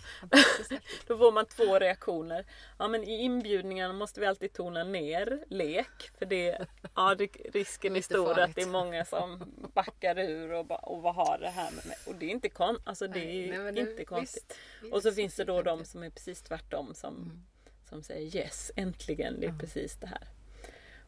då 1.08 1.18
får 1.18 1.32
man 1.32 1.46
två 1.46 1.80
reaktioner. 1.80 2.46
Ja 2.80 2.88
men 2.88 3.04
i 3.04 3.22
inbjudningarna 3.22 3.94
måste 3.94 4.20
vi 4.20 4.26
alltid 4.26 4.54
tona 4.54 4.84
ner 4.84 5.44
lek. 5.50 6.12
För 6.18 6.26
det, 6.26 6.66
ja, 6.96 7.16
risken 7.54 7.96
är 7.96 8.02
stor 8.02 8.40
att 8.40 8.56
det 8.56 8.62
är 8.62 8.68
många 8.68 9.06
som 9.06 9.54
backar 9.74 10.20
ur 10.20 10.52
och, 10.54 10.66
bara, 10.66 10.80
och 10.80 11.02
vad 11.02 11.16
har 11.16 11.38
det 11.38 11.50
här 11.50 11.72
med 11.72 11.86
mig? 11.86 11.98
Och 12.08 12.16
det 12.16 12.26
är 12.26 12.30
inte, 12.30 12.50
kon, 12.50 12.78
alltså, 12.84 13.08
det 13.08 13.20
är 13.20 13.50
nej, 13.50 13.60
men 13.60 13.76
det- 13.76 13.82
inte 13.82 14.06
konstigt. 14.06 14.58
visst, 14.82 14.94
och 14.94 15.02
så 15.04 15.12
finns 15.12 15.36
det 15.36 15.44
då 15.44 15.62
de 15.62 15.86
som 15.86 16.04
är 16.04 16.10
precis 16.10 16.42
tvärtom 16.42 16.94
som, 16.94 17.14
Mm. 17.16 17.44
som 17.90 18.04
säger 18.04 18.36
yes, 18.36 18.72
äntligen, 18.76 19.40
det 19.40 19.48
är 19.48 19.58
precis 19.60 19.96
det 19.96 20.08
här. 20.08 20.28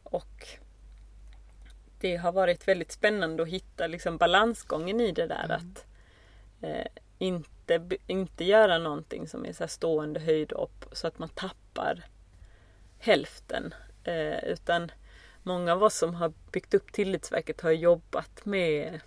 Och 0.04 0.48
det 2.00 2.16
har 2.16 2.32
varit 2.32 2.68
väldigt 2.68 2.92
spännande 2.92 3.44
att 3.44 3.50
hitta 3.50 3.88
liksom 3.88 4.18
balansgången 4.18 5.02
i 5.02 5.12
det 5.12 5.28
där 5.28 5.44
Mm. 5.46 5.58
att 5.58 5.86
eh, 6.66 6.88
inte, 7.18 7.82
inte 8.08 8.44
göra 8.44 8.78
någonting 8.78 9.28
som 9.28 9.46
är 9.46 9.54
så 9.54 9.68
stående 9.68 10.20
höjdhopp 10.20 10.86
så 10.92 11.08
att 11.08 11.20
man 11.20 11.30
tappar 11.30 12.06
hälften. 13.00 13.74
Eh, 14.04 14.44
utan 14.44 14.92
många 15.44 15.74
av 15.74 15.84
oss 15.84 15.98
som 15.98 16.16
har 16.16 16.34
byggt 16.52 16.74
upp 16.74 16.92
Tillitsverket 16.92 17.62
har 17.62 17.72
jobbat 17.72 18.46
med 18.46 19.00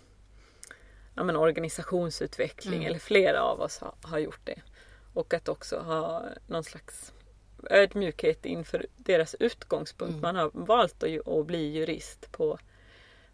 ja, 1.14 1.24
men 1.24 1.36
organisationsutveckling, 1.36 2.74
Mm. 2.80 2.86
eller 2.86 2.98
flera 2.98 3.42
av 3.42 3.60
oss 3.60 3.78
har, 3.78 3.94
har 4.02 4.18
gjort 4.18 4.40
det. 4.44 4.60
Och 5.14 5.34
att 5.34 5.48
också 5.48 5.78
ha 5.78 6.24
någon 6.46 6.64
slags 6.64 7.12
ödmjukhet 7.70 8.46
inför 8.46 8.86
deras 8.96 9.34
utgångspunkt. 9.34 10.10
Mm. 10.12 10.20
Man 10.20 10.36
har 10.36 10.50
valt 10.54 11.02
att, 11.02 11.28
att 11.28 11.46
bli 11.46 11.72
jurist 11.72 12.32
på, 12.32 12.58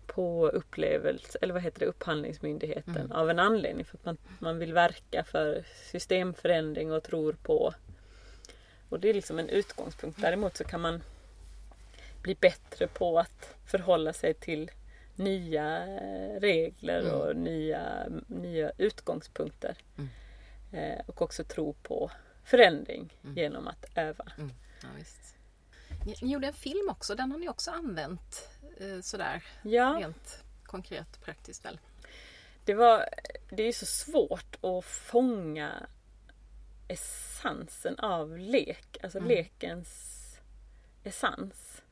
på 0.07 0.49
upplevelse, 0.49 1.39
eller 1.43 1.55
vad 1.55 1.63
heter 1.63 1.81
det, 1.81 1.87
Upphandlingsmyndigheten 1.87 2.97
Mm. 2.97 3.13
av 3.13 3.31
en 3.31 3.39
anledning. 3.39 3.85
För 3.85 3.97
att 3.99 4.05
man, 4.05 4.17
man 4.39 4.59
vill 4.59 4.73
verka 4.73 5.25
för 5.25 5.65
systemförändring 5.91 6.93
och 6.93 7.03
tror 7.03 7.33
på 7.33 7.75
och 8.89 9.01
det 9.01 9.09
är 9.09 9.15
liksom 9.15 9.39
en 9.39 9.49
utgångspunkt. 9.49 10.21
Däremot 10.21 10.57
så 10.57 10.65
kan 10.65 10.81
man 10.81 11.03
bli 12.23 12.35
bättre 12.35 12.87
på 12.87 13.19
att 13.19 13.55
förhålla 13.67 14.13
sig 14.13 14.35
till 14.35 14.71
nya 15.15 15.87
regler 16.41 17.01
Mm. 17.01 17.15
och 17.15 17.37
nya, 17.37 18.07
nya 18.27 18.73
utgångspunkter. 18.79 19.77
Mm. 19.99 20.09
Eh, 20.73 21.01
och 21.07 21.23
också 21.23 21.45
tro 21.45 21.73
på 21.73 22.11
förändring 22.45 23.13
Mm. 23.25 23.37
genom 23.37 23.69
att 23.69 23.87
öva. 23.95 24.25
Ja, 24.83 24.89
visst. 24.99 25.35
Ni, 26.23 26.33
gjorde 26.33 26.47
en 26.47 26.53
film 26.53 26.89
också, 26.91 27.15
den 27.15 27.31
har 27.31 27.39
ni 27.39 27.49
också 27.49 27.71
använt 27.71 28.49
sådär 29.03 29.45
Ja, 29.63 29.97
rent 30.01 30.45
konkret 30.65 31.21
praktiskt 31.25 31.65
väl? 31.65 31.79
det, 32.65 32.75
var, 32.75 33.09
det 33.51 33.63
är 33.63 33.73
så 33.73 33.87
svårt 33.87 34.57
att 34.65 34.85
fånga 34.85 35.87
essensen 36.89 37.99
av 37.99 38.39
lek, 38.39 38.97
alltså 39.03 39.19
Mm. 39.19 39.29
lekens 39.29 40.11
essens. 41.05 41.83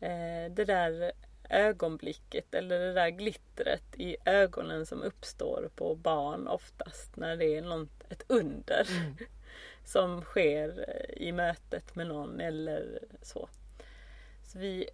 Eh, 0.00 0.50
det 0.50 0.64
där 0.64 1.12
ögonblicket 1.50 2.54
eller 2.54 2.78
det 2.78 2.92
där 2.92 3.08
glittret 3.10 3.84
i 3.96 4.16
ögonen 4.24 4.86
som 4.86 5.02
uppstår 5.02 5.70
på 5.76 5.94
barn 5.94 6.48
oftast 6.48 7.16
när 7.16 7.36
det 7.36 7.56
är 7.56 7.62
något, 7.62 8.04
ett 8.12 8.22
under 8.28 8.88
som 9.84 10.22
sker 10.22 10.84
eh, 10.88 11.22
i 11.26 11.32
mötet 11.32 11.94
med 11.94 12.06
någon 12.06 12.40
eller 12.40 12.98
så. 13.22 13.48
Så 14.44 14.58
vi, 14.58 14.88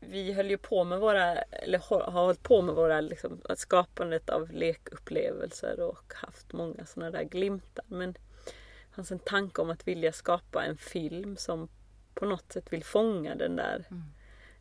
vi 0.00 0.32
höll 0.32 0.50
ju 0.50 0.58
på 0.58 0.84
med 0.84 1.00
våra, 1.00 1.34
eller 1.36 1.78
har 1.78 2.10
hållit 2.10 2.42
på 2.42 2.62
med 2.62 2.74
våra 2.74 3.00
liksom, 3.00 3.40
skapandet 3.56 4.30
av 4.30 4.50
lekupplevelser 4.52 5.80
och 5.80 6.12
haft 6.14 6.52
många 6.52 6.86
sådana 6.86 7.10
där 7.10 7.24
glimtar. 7.24 7.84
Men 7.88 8.12
det 8.12 8.94
fanns 8.94 9.12
en 9.12 9.18
tanke 9.18 9.62
om 9.62 9.70
att 9.70 9.88
vilja 9.88 10.12
skapa 10.12 10.64
en 10.64 10.76
film 10.76 11.36
som 11.36 11.68
på 12.14 12.26
något 12.26 12.52
sätt 12.52 12.72
vill 12.72 12.84
fånga 12.84 13.34
den 13.34 13.56
där 13.56 13.84
Mm. 13.90 14.02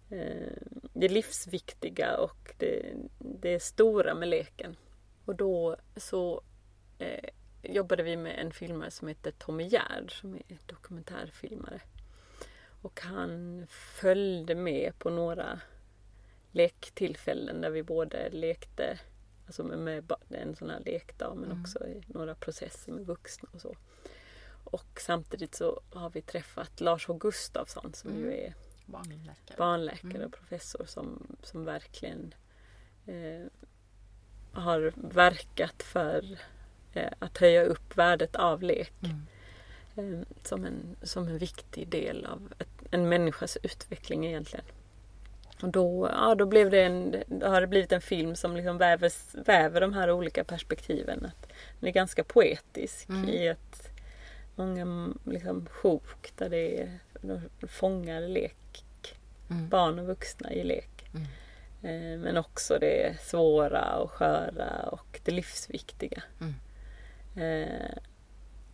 eh, 0.09 0.57
det 0.93 1.09
livsviktiga 1.09 2.17
och 2.17 2.53
det, 2.57 2.93
det 3.19 3.59
stora 3.63 4.15
med 4.15 4.27
leken. 4.27 4.75
Och 5.25 5.35
då 5.35 5.75
så 5.95 6.41
eh, 6.99 7.29
jobbade 7.63 8.03
vi 8.03 8.17
med 8.17 8.39
en 8.39 8.51
filmare 8.51 8.91
som 8.91 9.07
heter 9.07 9.31
Tommy 9.31 9.63
Gerd 9.63 10.19
som 10.19 10.35
är 10.35 10.57
dokumentärfilmare. 10.65 11.81
Och 12.87 13.01
han 13.01 13.65
följde 13.69 14.55
med 14.55 14.99
på 14.99 15.09
några 15.09 15.59
lektillfällen 16.51 17.61
där 17.61 17.69
vi 17.69 17.83
både 17.83 18.29
lekte 18.29 18.99
alltså 19.45 19.63
med, 19.63 20.11
en 20.29 20.55
sån 20.55 20.69
här 20.69 20.79
lekdag 20.85 21.35
men 21.37 21.51
Mm. 21.51 21.61
också 21.61 21.87
i 21.87 22.03
några 22.07 22.35
processer 22.35 22.91
med 22.91 23.05
vuxna 23.05 23.49
och 23.53 23.61
så. 23.61 23.75
Och 24.63 24.99
samtidigt 25.01 25.55
så 25.55 25.81
har 25.93 26.09
vi 26.09 26.21
träffat 26.21 26.81
Lars 26.81 27.07
H 27.07 27.13
Gustafsson 27.13 27.93
som 27.93 28.09
Mm. 28.11 28.21
ju 28.23 28.33
är 28.33 28.53
Barnläkare. 28.85 29.57
barnläkare 29.57 30.11
Mm. 30.15 30.25
och 30.25 30.31
professor 30.33 30.85
som, 30.85 31.27
som 31.43 31.65
verkligen 31.65 32.33
eh, 33.05 33.45
har 34.51 34.93
verkat 34.95 35.83
för 35.83 36.37
eh, 36.93 37.11
att 37.19 37.37
höja 37.37 37.63
upp 37.63 37.97
värdet 37.97 38.35
av 38.35 38.63
lek 38.63 38.93
Mm. 39.03 39.21
eh, 40.21 40.27
som, 40.43 40.65
en, 40.65 40.95
som 41.03 41.27
en 41.27 41.37
viktig 41.37 41.87
del 41.87 42.25
av 42.25 42.53
ett, 42.59 42.76
en 42.91 43.09
människas 43.09 43.57
utveckling 43.63 44.25
egentligen. 44.25 44.65
Och 45.61 45.69
då, 45.69 46.09
ja, 46.13 46.35
då, 46.35 46.45
blev 46.45 46.69
det 46.69 46.83
en, 46.83 47.23
har 47.43 47.61
det 47.61 47.67
blivit 47.67 47.91
en 47.91 48.01
film 48.01 48.35
som 48.35 48.55
liksom 48.55 48.77
väver, 48.77 49.11
väver 49.45 49.81
de 49.81 49.93
här 49.93 50.11
olika 50.11 50.43
perspektiven. 50.43 51.25
Att 51.25 51.49
den 51.79 51.89
är 51.89 51.93
ganska 51.93 52.23
poetisk 52.23 53.09
Mm. 53.09 53.29
i 53.29 53.47
ett 53.47 53.89
många 54.55 55.13
liksom, 55.23 55.65
sjok 55.71 56.31
där 56.37 56.49
det 56.49 56.81
är, 56.81 56.99
de 57.21 57.41
fångar 57.67 58.21
lek 58.21 58.53
Mm. 59.49 59.69
barn 59.69 59.99
och 59.99 60.05
vuxna 60.05 60.53
i 60.53 60.63
lek. 60.63 61.05
Mm. 61.13 61.23
Eh, 61.83 62.19
Men 62.19 62.37
också 62.37 62.77
det 62.79 63.21
svåra 63.21 63.95
och 63.97 64.11
sköra 64.11 64.89
och 64.91 65.19
det 65.23 65.31
livsviktiga. 65.31 66.23
Mm. 66.41 66.53
Eh, 67.35 67.97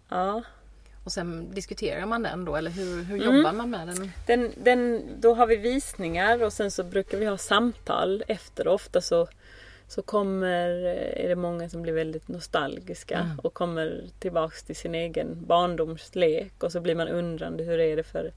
Ja, 0.09 0.43
Och 1.03 1.11
sen 1.11 1.53
diskuterar 1.53 2.05
man 2.05 2.23
den 2.23 2.45
då 2.45 2.55
eller 2.55 2.71
hur, 2.71 3.03
hur 3.03 3.21
Mm. 3.23 3.35
jobbar 3.37 3.51
man 3.53 3.69
med 3.69 3.87
den? 3.87 4.11
den, 4.27 4.51
den, 4.63 5.01
då 5.21 5.33
har 5.33 5.47
vi 5.47 5.55
visningar 5.55 6.43
och 6.43 6.53
sen 6.53 6.71
så 6.71 6.83
brukar 6.83 7.17
vi 7.17 7.25
ha 7.25 7.37
samtal 7.37 8.23
efter. 8.27 8.67
Ofta 8.67 9.01
så, 9.01 9.27
så 9.87 10.01
kommer, 10.01 10.69
är 11.17 11.29
det 11.29 11.35
många 11.35 11.69
som 11.69 11.81
blir 11.81 11.93
väldigt 11.93 12.27
nostalgiska 12.27 13.17
Mm. 13.19 13.39
och 13.39 13.53
kommer 13.53 14.03
tillbaks 14.19 14.63
till 14.63 14.75
sin 14.75 14.95
egen 14.95 15.45
barndomslek 15.45 16.63
och 16.63 16.71
så 16.71 16.79
blir 16.81 16.95
man 16.95 17.07
undrande 17.07 17.63
hur 17.63 17.79
är 17.79 17.95
det 17.95 18.03
för, 18.03 18.31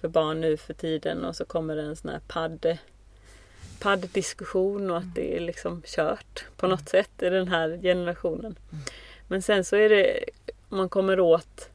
för 0.00 0.08
barn 0.08 0.40
nu 0.40 0.56
för 0.56 0.74
tiden 0.74 1.24
och 1.24 1.36
så 1.36 1.44
kommer 1.44 1.76
det 1.76 1.82
en 1.82 1.96
sån 1.96 2.10
här 2.10 2.20
padd 2.28 2.78
padddiskussion 3.80 4.90
och 4.90 4.96
att 4.98 5.14
det 5.14 5.36
är 5.36 5.40
liksom 5.40 5.82
kört 5.86 6.44
på 6.56 6.66
något 6.66 6.88
sätt 6.88 7.10
i 7.22 7.28
den 7.28 7.48
här 7.48 7.78
generationen. 7.82 8.58
Men 9.28 9.42
sen 9.42 9.64
så 9.64 9.76
är 9.76 9.88
det, 9.88 10.24
man 10.68 10.88
kommer 10.88 11.20
åt, 11.20 11.70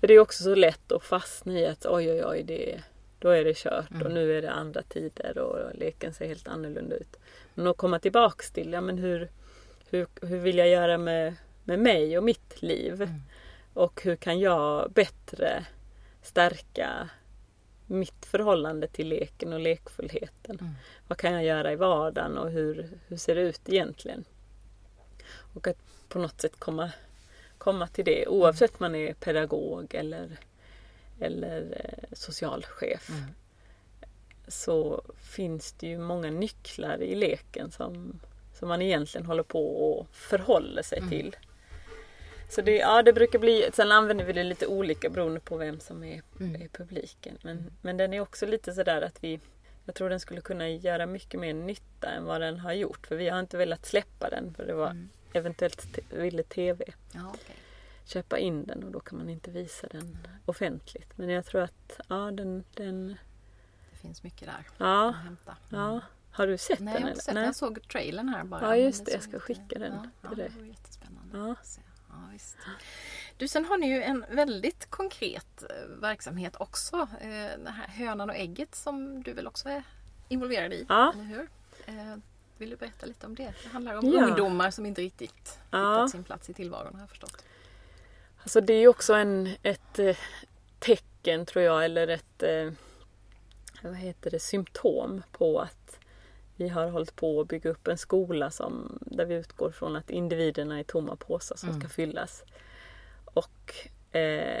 för 0.00 0.06
det 0.06 0.14
är 0.14 0.18
också 0.18 0.42
så 0.42 0.54
lätt 0.54 0.92
att 0.92 1.02
fastna 1.02 1.52
i 1.52 1.66
att 1.66 1.86
oj 1.86 2.10
oj 2.10 2.24
oj, 2.24 2.42
det, 2.42 2.82
då 3.18 3.28
är 3.28 3.44
det 3.44 3.56
kört 3.56 3.90
och 3.90 4.00
Mm. 4.00 4.12
nu 4.12 4.38
är 4.38 4.42
det 4.42 4.50
andra 4.50 4.82
tider 4.82 5.38
och 5.38 5.74
leken 5.74 6.14
ser 6.14 6.26
helt 6.26 6.48
annorlunda 6.48 6.96
ut. 6.96 7.16
Men 7.54 7.66
att 7.66 7.76
komma 7.76 7.98
tillbaks 7.98 8.50
till, 8.50 8.72
ja 8.72 8.80
men 8.80 8.98
hur, 8.98 9.30
hur, 9.90 10.06
hur 10.22 10.38
vill 10.38 10.58
jag 10.58 10.68
göra 10.68 10.98
med, 10.98 11.34
med 11.64 11.78
mig 11.78 12.18
och 12.18 12.24
mitt 12.24 12.62
liv? 12.62 12.94
Mm. 12.94 13.20
Och 13.74 14.02
hur 14.02 14.16
kan 14.16 14.40
jag 14.40 14.92
bättre 14.92 15.66
stärka 16.22 17.08
mitt 17.86 18.26
förhållande 18.26 18.86
till 18.88 19.08
leken 19.08 19.52
och 19.52 19.60
lekfullheten? 19.60 20.58
Mm. 20.60 20.72
Vad 21.08 21.18
kan 21.18 21.32
jag 21.32 21.44
göra 21.44 21.72
i 21.72 21.76
vardagen 21.76 22.38
och 22.38 22.50
hur, 22.50 22.88
hur 23.08 23.16
ser 23.16 23.34
det 23.34 23.40
ut 23.40 23.60
egentligen? 23.68 24.24
Och 25.54 25.68
att 25.68 25.78
på 26.08 26.18
något 26.18 26.40
sätt 26.40 26.58
komma, 26.58 26.90
komma 27.60 27.86
till 27.88 28.04
det 28.04 28.26
oavsett 28.26 28.80
man 28.80 28.94
är 28.94 29.14
pedagog 29.14 29.94
eller, 29.94 30.36
eller 31.20 31.62
eh, 31.84 32.08
socialchef. 32.16 33.08
Mm. 33.10 33.22
Så 34.48 35.02
finns 35.16 35.72
det 35.72 35.86
ju 35.86 35.98
många 35.98 36.30
nycklar 36.30 37.02
i 37.02 37.14
leken 37.14 37.70
som, 37.70 38.20
som 38.58 38.68
man 38.68 38.82
egentligen 38.82 39.26
håller 39.26 39.42
på 39.42 39.92
och 39.92 40.06
förhåller 40.12 40.82
sig 40.82 40.98
Mm. 40.98 41.10
till. 41.10 41.36
Så 42.48 42.62
det, 42.62 42.76
ja, 42.76 43.02
det 43.02 43.12
brukar 43.12 43.38
bli, 43.38 43.70
sen 43.72 43.92
använder 43.92 44.24
vi 44.24 44.32
det 44.32 44.44
lite 44.44 44.66
olika 44.66 45.10
beroende 45.10 45.40
på 45.40 45.56
vem 45.56 45.80
som 45.80 46.04
är, 46.04 46.22
Mm. 46.40 46.62
är 46.62 46.68
publiken. 46.68 47.38
Men, 47.42 47.72
men 47.82 47.96
den 47.96 48.14
är 48.14 48.20
också 48.20 48.46
lite 48.46 48.72
sådär 48.72 49.02
att 49.02 49.24
vi 49.24 49.40
jag 49.84 49.94
tror 49.94 50.10
den 50.10 50.20
skulle 50.20 50.40
kunna 50.40 50.68
göra 50.68 51.06
mycket 51.06 51.40
mer 51.40 51.54
nytta 51.54 52.10
än 52.10 52.24
vad 52.24 52.40
den 52.40 52.58
har 52.58 52.72
gjort. 52.72 53.06
För 53.06 53.16
vi 53.16 53.28
har 53.28 53.40
inte 53.40 53.56
velat 53.56 53.86
släppa 53.86 54.30
den 54.30 54.54
för 54.54 54.66
det 54.66 54.74
var 54.74 54.90
Mm. 54.90 55.08
Eventuellt 55.32 55.98
ville 56.10 56.42
TV 56.42 56.84
Ja, 57.12 57.20
okej. 57.34 57.56
köpa 58.04 58.38
in 58.38 58.64
den 58.66 58.84
och 58.84 58.90
då 58.90 59.00
kan 59.00 59.18
man 59.18 59.28
inte 59.28 59.50
visa 59.50 59.86
den 59.86 60.18
offentligt. 60.44 61.18
Men 61.18 61.28
jag 61.28 61.46
tror 61.46 61.62
att 61.62 62.00
ja, 62.08 62.30
den, 62.30 62.64
den 62.74 63.16
Det 63.90 63.96
finns 63.96 64.22
mycket 64.22 64.48
där 64.48 64.66
ja, 64.78 65.08
att 65.08 65.16
hämta. 65.16 65.56
ja. 65.68 66.00
Har 66.32 66.46
du 66.46 66.58
sett 66.58 66.80
Nej, 66.80 66.94
den? 66.94 67.08
jag 67.08 67.16
sett 67.16 67.34
den. 67.34 67.44
Jag 67.44 67.56
såg 67.56 67.88
trailern 67.88 68.28
här 68.28 68.44
bara. 68.44 68.60
Ja, 68.62 68.76
just 68.76 69.04
det. 69.06 69.12
Jag 69.12 69.22
ska 69.22 69.40
skicka 69.40 69.78
den 69.78 69.92
ja, 69.92 70.02
till 70.02 70.10
ja, 70.22 70.34
dig. 70.34 70.48
Det 70.54 70.58
vore 70.58 70.68
jättespännande. 70.68 71.38
Ja. 71.38 71.54
visst. 72.32 72.56
Du, 73.36 73.48
sen 73.48 73.64
har 73.64 73.78
ni 73.78 73.88
ju 73.88 74.02
en 74.02 74.24
väldigt 74.30 74.90
konkret 74.90 75.62
eh, 75.62 75.86
verksamhet 76.00 76.56
också. 76.58 76.96
Eh, 77.20 77.28
Den 77.64 77.66
här 77.66 77.88
hönan 77.88 78.30
och 78.30 78.36
ägget 78.36 78.74
som 78.74 79.22
du 79.22 79.32
väl 79.32 79.46
också 79.46 79.68
är 79.68 79.82
involverad 80.28 80.72
i, 80.72 80.86
Ja. 80.88 81.12
eller 81.14 81.24
hur? 81.24 81.48
Vill 82.60 82.70
du 82.70 82.76
berätta 82.76 83.06
lite 83.06 83.26
om 83.26 83.34
det? 83.34 83.52
Det 83.62 83.68
handlar 83.68 83.94
om 83.98 84.12
Ja. 84.12 84.26
ungdomar 84.26 84.70
som 84.70 84.86
inte 84.86 85.00
riktigt 85.02 85.58
Ja. 85.70 85.78
hittat 85.96 86.10
sin 86.10 86.24
plats 86.24 86.50
i 86.50 86.54
tillvaron 86.54 86.94
har 86.94 87.00
jag 87.00 87.08
förstått. 87.08 87.44
Alltså 88.42 88.60
det 88.60 88.72
är 88.74 88.88
också 88.88 89.14
en, 89.14 89.50
ett 89.62 89.98
eh, 89.98 90.16
tecken 90.78 91.46
tror 91.46 91.64
jag 91.64 91.84
eller 91.84 92.08
ett 92.08 92.42
eh, 92.42 92.70
vad 93.82 93.94
heter 93.96 94.30
det, 94.30 94.38
symptom 94.40 95.22
på 95.32 95.60
att 95.60 95.98
vi 96.56 96.68
har 96.68 96.88
hållit 96.88 97.16
på 97.16 97.40
att 97.40 97.48
bygga 97.48 97.70
upp 97.70 97.88
en 97.88 97.98
skola 97.98 98.50
som, 98.50 98.98
där 99.00 99.24
vi 99.24 99.34
utgår 99.34 99.70
från 99.70 99.96
att 99.96 100.10
individerna 100.10 100.78
är 100.78 100.82
tomma 100.84 101.16
påsar 101.16 101.56
som 101.56 101.68
Mm. 101.68 101.80
ska 101.80 101.88
fyllas. 101.88 102.44
Och 103.24 103.74
eh, 104.16 104.60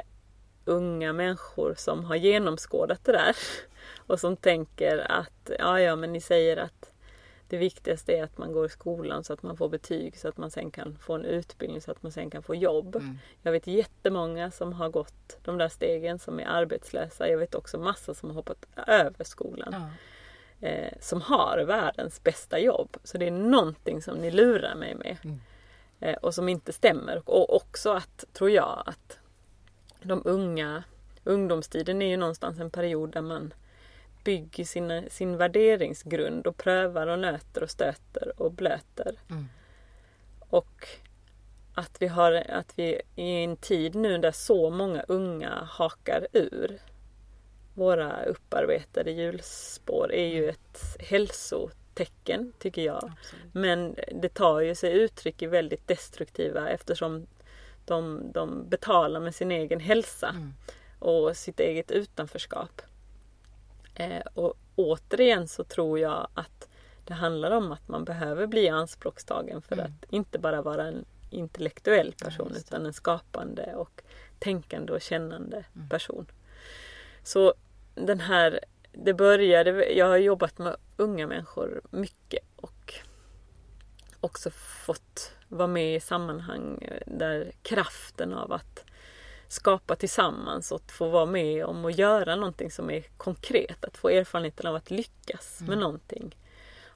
unga 0.64 1.12
människor 1.12 1.74
som 1.74 2.04
har 2.04 2.16
genomskådat 2.16 3.04
det 3.04 3.12
där 3.12 3.36
och 3.96 4.20
som 4.20 4.36
tänker 4.36 4.98
att 5.12 5.50
ja, 5.58 5.80
ja, 5.80 5.96
men 5.96 6.12
ni 6.12 6.20
säger 6.20 6.56
att 6.56 6.92
det 7.50 7.56
viktigaste 7.56 8.12
är 8.12 8.24
att 8.24 8.38
man 8.38 8.52
går 8.52 8.66
i 8.66 8.68
skolan 8.68 9.24
så 9.24 9.32
att 9.32 9.42
man 9.42 9.56
får 9.56 9.68
betyg 9.68 10.18
så 10.18 10.28
att 10.28 10.36
man 10.36 10.50
sen 10.50 10.70
kan 10.70 10.98
få 10.98 11.14
en 11.14 11.24
utbildning 11.24 11.80
så 11.80 11.90
att 11.90 12.02
man 12.02 12.12
sen 12.12 12.30
kan 12.30 12.42
få 12.42 12.54
jobb. 12.54 12.96
Mm. 12.96 13.18
Jag 13.42 13.52
vet 13.52 13.66
jättemånga 13.66 14.50
som 14.50 14.72
har 14.72 14.88
gått 14.88 15.38
de 15.44 15.58
där 15.58 15.68
stegen 15.68 16.18
som 16.18 16.40
är 16.40 16.46
arbetslösa. 16.46 17.28
Jag 17.28 17.38
vet 17.38 17.54
också 17.54 17.78
massa 17.78 18.14
som 18.14 18.28
har 18.28 18.34
hoppat 18.34 18.66
över 18.86 19.24
skolan. 19.24 19.72
Ja. 19.72 19.88
Eh, 20.68 20.92
som 21.00 21.20
har 21.20 21.64
världens 21.66 22.22
bästa 22.22 22.58
jobb. 22.58 22.96
Så 23.04 23.18
det 23.18 23.26
är 23.26 23.30
någonting 23.30 24.02
som 24.02 24.18
ni 24.18 24.30
lurar 24.30 24.74
mig 24.74 24.94
med. 24.94 25.16
Mm. 25.24 25.40
Eh, 26.00 26.16
och 26.16 26.34
som 26.34 26.48
inte 26.48 26.72
stämmer. 26.72 27.22
Och 27.24 27.56
också 27.56 27.92
att, 27.92 28.24
tror 28.32 28.50
jag, 28.50 28.82
att 28.86 29.18
de 30.02 30.22
unga, 30.24 30.84
ungdomstiden 31.24 32.02
är 32.02 32.08
ju 32.08 32.16
någonstans 32.16 32.60
en 32.60 32.70
period 32.70 33.12
där 33.12 33.22
man 33.22 33.54
bygger 34.24 34.64
sina, 34.64 35.02
sin 35.08 35.36
värderingsgrund 35.36 36.46
och 36.46 36.56
prövar 36.56 37.06
och 37.06 37.18
nöter 37.18 37.62
och 37.62 37.70
stöter 37.70 38.32
och 38.36 38.52
blöter. 38.52 39.14
Mm. 39.30 39.48
Och 40.40 40.88
att 41.74 42.02
vi, 42.02 42.06
har, 42.06 42.32
att 42.32 42.72
vi 42.76 43.00
i 43.16 43.44
en 43.44 43.56
tid 43.56 43.94
nu 43.94 44.18
där 44.18 44.32
så 44.32 44.70
många 44.70 45.02
unga 45.08 45.68
hakar 45.70 46.26
ur. 46.32 46.78
Våra 47.74 48.24
upparbetade 48.24 49.10
hjulspår 49.10 50.12
är 50.12 50.26
ju 50.26 50.48
ett 50.48 50.96
hälsotecken 50.98 52.52
tycker 52.58 52.82
jag. 52.82 53.10
Absolut. 53.18 53.54
Men 53.54 53.96
det 54.12 54.28
tar 54.34 54.60
ju 54.60 54.74
sig 54.74 54.92
uttryck 54.92 55.42
i 55.42 55.46
väldigt 55.46 55.88
destruktiva 55.88 56.68
eftersom 56.68 57.26
de, 57.84 58.32
de 58.32 58.68
betalar 58.68 59.20
med 59.20 59.34
sin 59.34 59.50
egen 59.50 59.80
hälsa 59.80 60.28
Mm. 60.28 60.52
och 60.98 61.36
sitt 61.36 61.60
eget 61.60 61.90
utanförskap. 61.90 62.82
Eh, 63.94 64.22
och 64.34 64.54
återigen 64.76 65.48
så 65.48 65.64
tror 65.64 65.98
jag 65.98 66.28
att 66.34 66.68
det 67.04 67.14
handlar 67.14 67.50
om 67.50 67.72
att 67.72 67.88
man 67.88 68.04
behöver 68.04 68.46
bli 68.46 68.68
anspråkstagen 68.68 69.62
för 69.62 69.74
Mm. 69.74 69.86
att 69.86 70.12
inte 70.12 70.38
bara 70.38 70.62
vara 70.62 70.86
en 70.86 71.04
intellektuell 71.30 72.14
Ja, 72.18 72.24
person 72.24 72.48
det. 72.52 72.58
utan 72.58 72.86
en 72.86 72.92
skapande 72.92 73.74
och 73.74 74.02
tänkande 74.38 74.92
och 74.92 75.00
kännande 75.00 75.64
Mm. 75.76 75.88
person. 75.88 76.26
Så 77.22 77.54
den 77.94 78.20
här, 78.20 78.60
det 78.92 79.14
började, 79.14 79.92
jag 79.92 80.06
har 80.06 80.16
jobbat 80.16 80.58
med 80.58 80.76
unga 80.96 81.26
människor 81.26 81.80
mycket 81.90 82.40
och 82.56 82.94
också 84.20 84.50
fått 84.50 85.32
vara 85.48 85.66
med 85.68 85.96
i 85.96 86.00
sammanhang 86.00 86.88
där 87.06 87.52
kraften 87.62 88.32
av 88.34 88.52
att 88.52 88.84
skapa 89.52 89.96
tillsammans 89.96 90.72
och 90.72 90.90
få 90.90 91.08
vara 91.08 91.26
med 91.26 91.64
om 91.64 91.84
att 91.84 91.98
göra 91.98 92.36
någonting 92.36 92.70
som 92.70 92.90
är 92.90 93.02
konkret. 93.16 93.84
Att 93.84 93.96
få 93.96 94.08
erfarenheten 94.08 94.66
av 94.66 94.74
att 94.74 94.90
lyckas 94.90 95.60
med 95.60 95.68
Mm. 95.68 95.80
någonting 95.80 96.36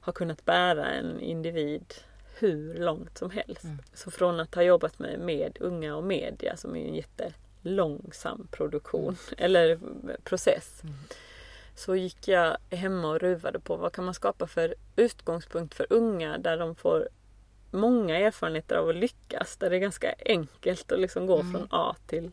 har 0.00 0.12
kunnat 0.12 0.44
bära 0.44 0.86
en 0.86 1.20
individ 1.20 1.94
hur 2.38 2.74
långt 2.74 3.18
som 3.18 3.30
helst. 3.30 3.64
Mm. 3.64 3.78
Så 3.94 4.10
från 4.10 4.40
att 4.40 4.54
ha 4.54 4.62
jobbat 4.62 4.98
med, 4.98 5.18
med 5.20 5.56
unga 5.60 5.96
och 5.96 6.04
media 6.04 6.56
som 6.56 6.76
är 6.76 6.88
en 6.88 6.94
jättelångsam 6.94 8.48
produktion 8.50 9.16
eller 9.38 9.78
process. 10.24 10.80
Mm. 10.82 10.94
Så 11.76 11.96
gick 11.96 12.28
jag 12.28 12.56
hemma 12.70 13.08
och 13.08 13.20
ruvade 13.20 13.60
på 13.60 13.76
vad 13.76 13.92
kan 13.92 14.04
man 14.04 14.14
skapa 14.14 14.46
för 14.46 14.74
utgångspunkt 14.96 15.74
för 15.74 15.86
unga 15.90 16.38
där 16.38 16.58
de 16.58 16.74
får 16.74 17.08
många 17.70 18.18
erfarenheter 18.18 18.76
av 18.76 18.88
att 18.88 18.96
lyckas. 18.96 19.56
Där 19.56 19.70
det 19.70 19.76
är 19.76 19.80
ganska 19.80 20.14
enkelt 20.26 20.92
att 20.92 21.00
liksom 21.00 21.26
gå 21.26 21.40
Mm. 21.40 21.52
från 21.52 21.68
A 21.70 21.96
till. 22.06 22.30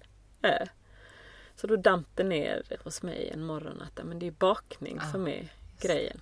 Så 1.56 1.68
då 1.68 1.76
damp 1.76 2.08
det 2.16 2.24
ner 2.24 2.64
hos 2.84 3.04
mig 3.04 3.30
en 3.34 3.44
morgon 3.44 3.82
att 3.82 4.06
men 4.06 4.20
det 4.20 4.28
är 4.28 4.32
bakning 4.32 4.98
Ja, 5.02 5.12
som 5.12 5.28
är 5.28 5.38
just 5.38 5.82
grejen. 5.82 6.20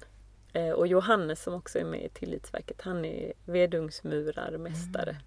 Eh, 0.54 0.70
och 0.70 0.88
Johannes 0.88 1.44
som 1.44 1.54
också 1.54 1.80
är 1.80 1.84
med 1.84 2.06
i 2.06 2.10
Tillitsverket, 2.10 2.82
han 2.82 3.06
är 3.06 3.34
vedugnsmurarmästare. 3.46 5.10
Mm. 5.10 5.22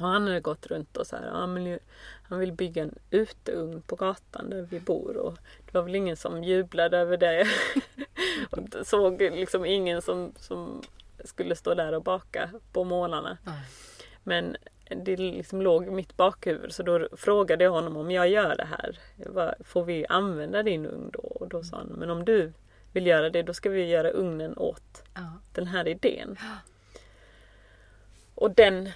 Och 0.00 0.08
han 0.08 0.26
hade 0.26 0.40
gått 0.40 0.66
runt 0.66 0.96
och 0.96 1.06
så 1.06 1.16
här, 1.16 1.46
men 1.46 1.78
han 2.22 2.38
vill 2.38 2.52
bygga 2.52 2.82
en 2.82 2.94
uteugn 3.10 3.82
på 3.82 3.96
gatan 3.96 4.50
där 4.50 4.62
vi 4.62 4.80
bor. 4.80 5.16
Och 5.16 5.38
det 5.66 5.74
var 5.74 5.82
väl 5.82 5.94
ingen 5.94 6.16
som 6.16 6.44
jublade 6.44 6.98
över 6.98 7.16
det. 7.16 7.46
och 8.50 8.86
såg 8.86 9.20
liksom 9.20 9.64
ingen 9.64 10.02
som, 10.02 10.32
som 10.36 10.82
skulle 11.24 11.56
stå 11.56 11.74
där 11.74 11.92
och 11.92 12.02
baka 12.02 12.50
på 12.72 12.84
månaderna. 12.84 13.38
Ja. 13.44 13.52
Men 14.22 14.56
det 14.94 15.16
liksom 15.16 15.62
låg 15.62 15.86
i 15.86 15.90
mitt 15.90 16.16
bakhuvud 16.16 16.72
så 16.72 16.82
då 16.82 17.08
frågade 17.16 17.64
jag 17.64 17.70
honom 17.70 17.96
om 17.96 18.10
jag 18.10 18.28
gör 18.28 18.56
det 18.56 18.64
här, 18.64 18.98
får 19.64 19.84
vi 19.84 20.06
använda 20.08 20.62
din 20.62 20.86
ugn 20.86 21.10
då? 21.12 21.20
Och 21.20 21.48
då 21.48 21.62
sa 21.62 21.76
han, 21.76 21.86
men 21.86 22.10
om 22.10 22.24
du 22.24 22.52
vill 22.92 23.06
göra 23.06 23.30
det 23.30 23.42
då 23.42 23.54
ska 23.54 23.70
vi 23.70 23.84
göra 23.84 24.10
ugnen 24.10 24.56
åt 24.58 25.02
Ja. 25.14 25.32
den 25.52 25.66
här 25.66 25.88
idén. 25.88 26.36
Och 28.34 28.50
den, 28.54 28.90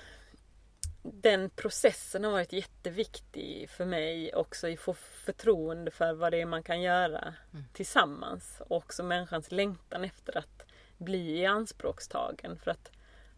den 1.03 1.51
processen 1.51 2.25
har 2.25 2.31
varit 2.31 2.53
jätteviktig 2.53 3.71
för 3.71 3.85
mig 3.85 4.35
också 4.35 4.69
i 4.69 4.73
att 4.73 4.81
få 4.81 4.93
förtroende 4.95 5.91
för 5.91 6.13
vad 6.13 6.33
det 6.33 6.41
är 6.41 6.47
man 6.47 6.63
kan 6.63 6.83
göra 6.83 7.35
Mm. 7.53 7.65
tillsammans. 7.73 8.63
Och 8.69 8.77
också 8.77 9.03
människans 9.03 9.51
längtan 9.53 10.05
efter 10.05 10.39
att 10.39 10.67
bli 10.99 11.39
i 11.41 11.47
anspråkstagen. 11.47 12.59
För 12.59 12.71
att, 12.71 12.91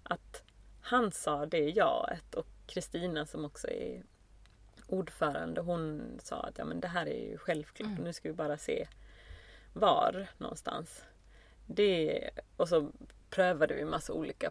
att 0.02 0.42
han 0.88 1.12
sa 1.12 1.46
det 1.46 1.70
jaet 1.70 2.34
och 2.34 2.46
Kristina 2.66 3.26
som 3.26 3.44
också 3.44 3.68
är 3.68 4.02
ordförande 4.86 5.60
hon 5.60 6.02
sa 6.22 6.36
att 6.40 6.58
ja, 6.58 6.64
men 6.64 6.80
det 6.80 6.88
här 6.88 7.06
är 7.06 7.30
ju 7.30 7.38
självklart 7.38 7.88
Mm. 7.88 8.04
nu 8.04 8.12
ska 8.12 8.28
vi 8.28 8.34
bara 8.34 8.58
se 8.58 8.88
var 9.72 10.26
någonstans. 10.38 11.04
Det, 11.66 12.30
och 12.56 12.68
så 12.68 12.92
prövade 13.30 13.74
vi 13.74 13.84
massa 13.84 14.12
olika 14.12 14.50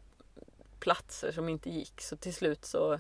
platser 0.80 1.32
som 1.32 1.50
inte 1.50 1.70
gick 1.70 2.02
så 2.02 2.18
till 2.18 2.34
slut 2.34 2.66
så, 2.66 3.00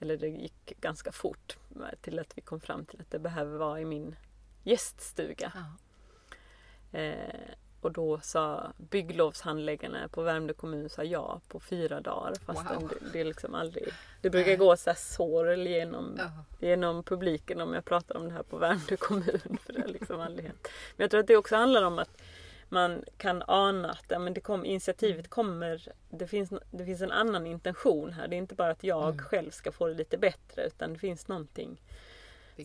eller 0.00 0.16
det 0.16 0.28
gick 0.28 0.80
ganska 0.80 1.12
fort 1.12 1.58
till 2.00 2.18
att 2.18 2.38
vi 2.38 2.42
kom 2.42 2.60
fram 2.60 2.84
till 2.84 3.00
att 3.00 3.10
det 3.10 3.18
behöver 3.18 3.58
vara 3.58 3.80
i 3.80 3.84
min 3.84 4.16
gäststuga. 4.62 5.52
Ja. 5.54 6.98
Eh, 6.98 7.50
och 7.80 7.92
då 7.92 8.20
sa 8.22 8.72
bygglovshandläggarna 8.76 10.08
på 10.08 10.22
Värmdö 10.22 10.52
kommun 10.54 10.88
sa 10.88 11.04
ja 11.04 11.40
på 11.48 11.60
fyra 11.60 12.00
dagar. 12.00 12.34
Fast 12.46 12.64
Wow. 12.70 12.88
det, 12.88 13.06
det 13.12 13.20
är 13.20 13.24
liksom 13.24 13.54
aldrig... 13.54 13.88
Det 14.20 14.30
brukar 14.30 14.56
gå 14.56 14.76
så 14.76 14.90
här 14.90 14.96
sorl 14.96 15.66
genom, 15.66 16.14
Ja. 16.18 16.30
genom 16.66 17.02
publiken 17.02 17.60
om 17.60 17.74
jag 17.74 17.84
pratar 17.84 18.16
om 18.16 18.24
det 18.28 18.34
här 18.34 18.42
på 18.42 18.56
Värmdö 18.58 18.96
kommun. 18.96 19.58
För 19.66 19.72
det 19.72 19.80
har 19.80 19.88
liksom 19.88 20.20
aldrig 20.20 20.46
hänt. 20.46 20.68
Men 20.96 21.04
jag 21.04 21.10
tror 21.10 21.20
att 21.20 21.26
det 21.26 21.36
också 21.36 21.56
handlar 21.56 21.82
om 21.82 21.98
att 21.98 22.22
man 22.68 23.04
kan 23.16 23.42
ana 23.46 23.90
att 23.90 24.04
ja, 24.08 24.18
men 24.18 24.34
det 24.34 24.40
kom, 24.40 24.64
initiativet 24.64 25.28
kommer, 25.30 25.88
det 26.10 26.26
finns, 26.26 26.52
det 26.70 26.84
finns 26.84 27.00
en 27.02 27.12
annan 27.12 27.46
intention 27.46 28.12
här. 28.12 28.28
Det 28.28 28.36
är 28.36 28.38
inte 28.38 28.54
bara 28.54 28.70
att 28.70 28.84
jag 28.84 29.04
Mm. 29.12 29.18
själv 29.18 29.50
ska 29.50 29.72
få 29.72 29.86
det 29.86 29.94
lite 29.94 30.18
bättre 30.18 30.66
utan 30.66 30.92
det 30.92 30.98
finns 30.98 31.28
någonting. 31.28 31.82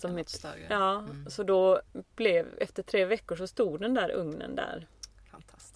Som 0.01 0.17
ett-. 0.17 0.45
Ja, 0.69 0.99
Mm. 0.99 1.29
så 1.29 1.43
då 1.43 1.81
blev, 2.15 2.47
efter 2.57 2.83
tre 2.83 3.05
veckor 3.05 3.35
så 3.35 3.47
stod 3.47 3.81
den 3.81 3.93
där 3.93 4.11
ugnen 4.11 4.55
där. 4.55 4.87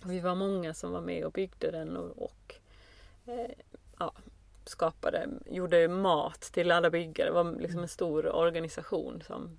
Vi 0.04 0.20
var 0.20 0.36
många 0.36 0.74
som 0.74 0.91
var 0.91 1.02
med 1.02 1.26
och 1.26 1.32
byggde 1.32 1.72
den 1.72 1.98
och, 1.98 2.22
och 2.24 2.56
eh, 3.26 3.52
ja, 4.00 4.14
skapade, 4.66 5.28
gjorde 5.45 5.88
mat 5.88 6.41
till 6.41 6.72
alla 6.72 6.89
byggare. 6.89 7.28
Det 7.30 7.34
var 7.34 7.52
liksom 7.60 7.80
en 7.82 7.88
stor 7.88 8.36
organisation 8.36 9.24
som 9.28 9.58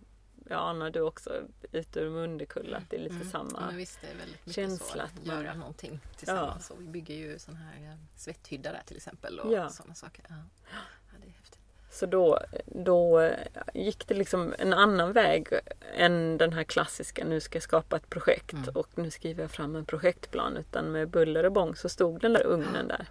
jag 0.50 0.58
anar 0.60 0.90
du 0.90 1.00
också 1.00 1.42
ute 1.72 2.00
ur 2.00 2.10
Munderkulla 2.10 2.76
att 2.76 2.90
det 2.90 2.96
är 2.96 3.00
lite 3.00 3.14
Mm. 3.14 3.26
Ja, 3.26 3.38
samma. 3.38 3.66
men 3.66 3.76
visst, 3.76 3.98
det 4.00 4.06
är 4.06 4.14
väldigt 4.16 4.54
känsla 4.54 5.02
att 5.02 5.26
man- 5.26 5.36
göra 5.44 5.54
någonting 5.54 6.00
tillsammans. 6.16 6.70
Och 6.70 6.80
vi 6.80 6.86
bygger 6.86 7.14
ju 7.14 7.38
sån 7.38 7.54
här 7.56 7.90
eh, 7.90 7.96
svetthydda 8.16 8.72
där 8.72 8.82
till 8.86 8.96
exempel. 8.96 9.40
Och 9.40 9.52
Ja. 9.52 9.68
sådana 9.68 9.94
saker. 9.94 10.24
Ja. 10.28 10.34
Ja, 10.72 11.18
det 11.22 11.26
är 11.26 11.30
häftigt. 11.32 11.60
Så 11.98 12.06
då, 12.06 12.40
då 12.66 13.20
eh, 13.20 13.38
gick 13.74 14.08
det 14.08 14.14
liksom 14.14 14.54
en 14.58 14.72
annan 14.72 15.12
väg 15.12 15.48
än 15.96 16.38
den 16.38 16.52
här 16.52 16.64
klassiska 16.64 17.24
nu 17.24 17.40
ska 17.40 17.56
jag 17.56 17.62
skapa 17.62 17.96
ett 17.96 18.10
projekt 18.10 18.52
Mm. 18.52 18.68
och 18.74 18.88
nu 18.94 19.10
skriver 19.10 19.42
jag 19.42 19.50
fram 19.50 19.76
en 19.76 19.84
projektplan. 19.84 20.56
Utan 20.56 20.92
med 20.92 21.08
buller 21.08 21.44
och 21.44 21.52
bång 21.52 21.76
så 21.76 21.88
stod 21.88 22.20
den 22.20 22.32
där 22.32 22.46
ugnen 22.46 22.88
där. 22.88 23.06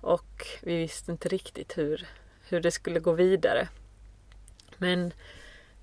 Och 0.00 0.46
vi 0.62 0.76
visste 0.76 1.12
inte 1.12 1.28
riktigt 1.28 1.78
hur, 1.78 2.06
hur 2.48 2.60
det 2.60 2.70
skulle 2.70 3.00
gå 3.00 3.12
vidare. 3.12 3.68
Men 4.76 5.12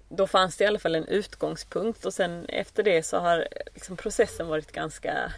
då 0.10 0.28
fanns 0.28 0.58
det 0.58 0.64
i 0.64 0.68
alla 0.68 0.80
fall 0.80 0.96
en 0.96 1.08
utgångspunkt 1.08 2.06
och 2.06 2.14
sen 2.14 2.46
efter 2.46 2.84
det 2.84 3.04
så 3.04 3.18
har 3.18 3.48
liksom 3.74 3.98
processen 3.98 4.48
varit 4.48 4.72
ganska 4.72 5.34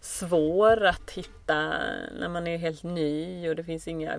svår 0.00 0.84
att 0.84 1.10
hitta 1.10 1.68
när 2.18 2.28
man 2.28 2.46
är 2.46 2.56
helt 2.58 2.82
ny 2.82 3.48
och 3.48 3.56
det 3.56 3.64
finns 3.64 3.88
inga 3.88 4.14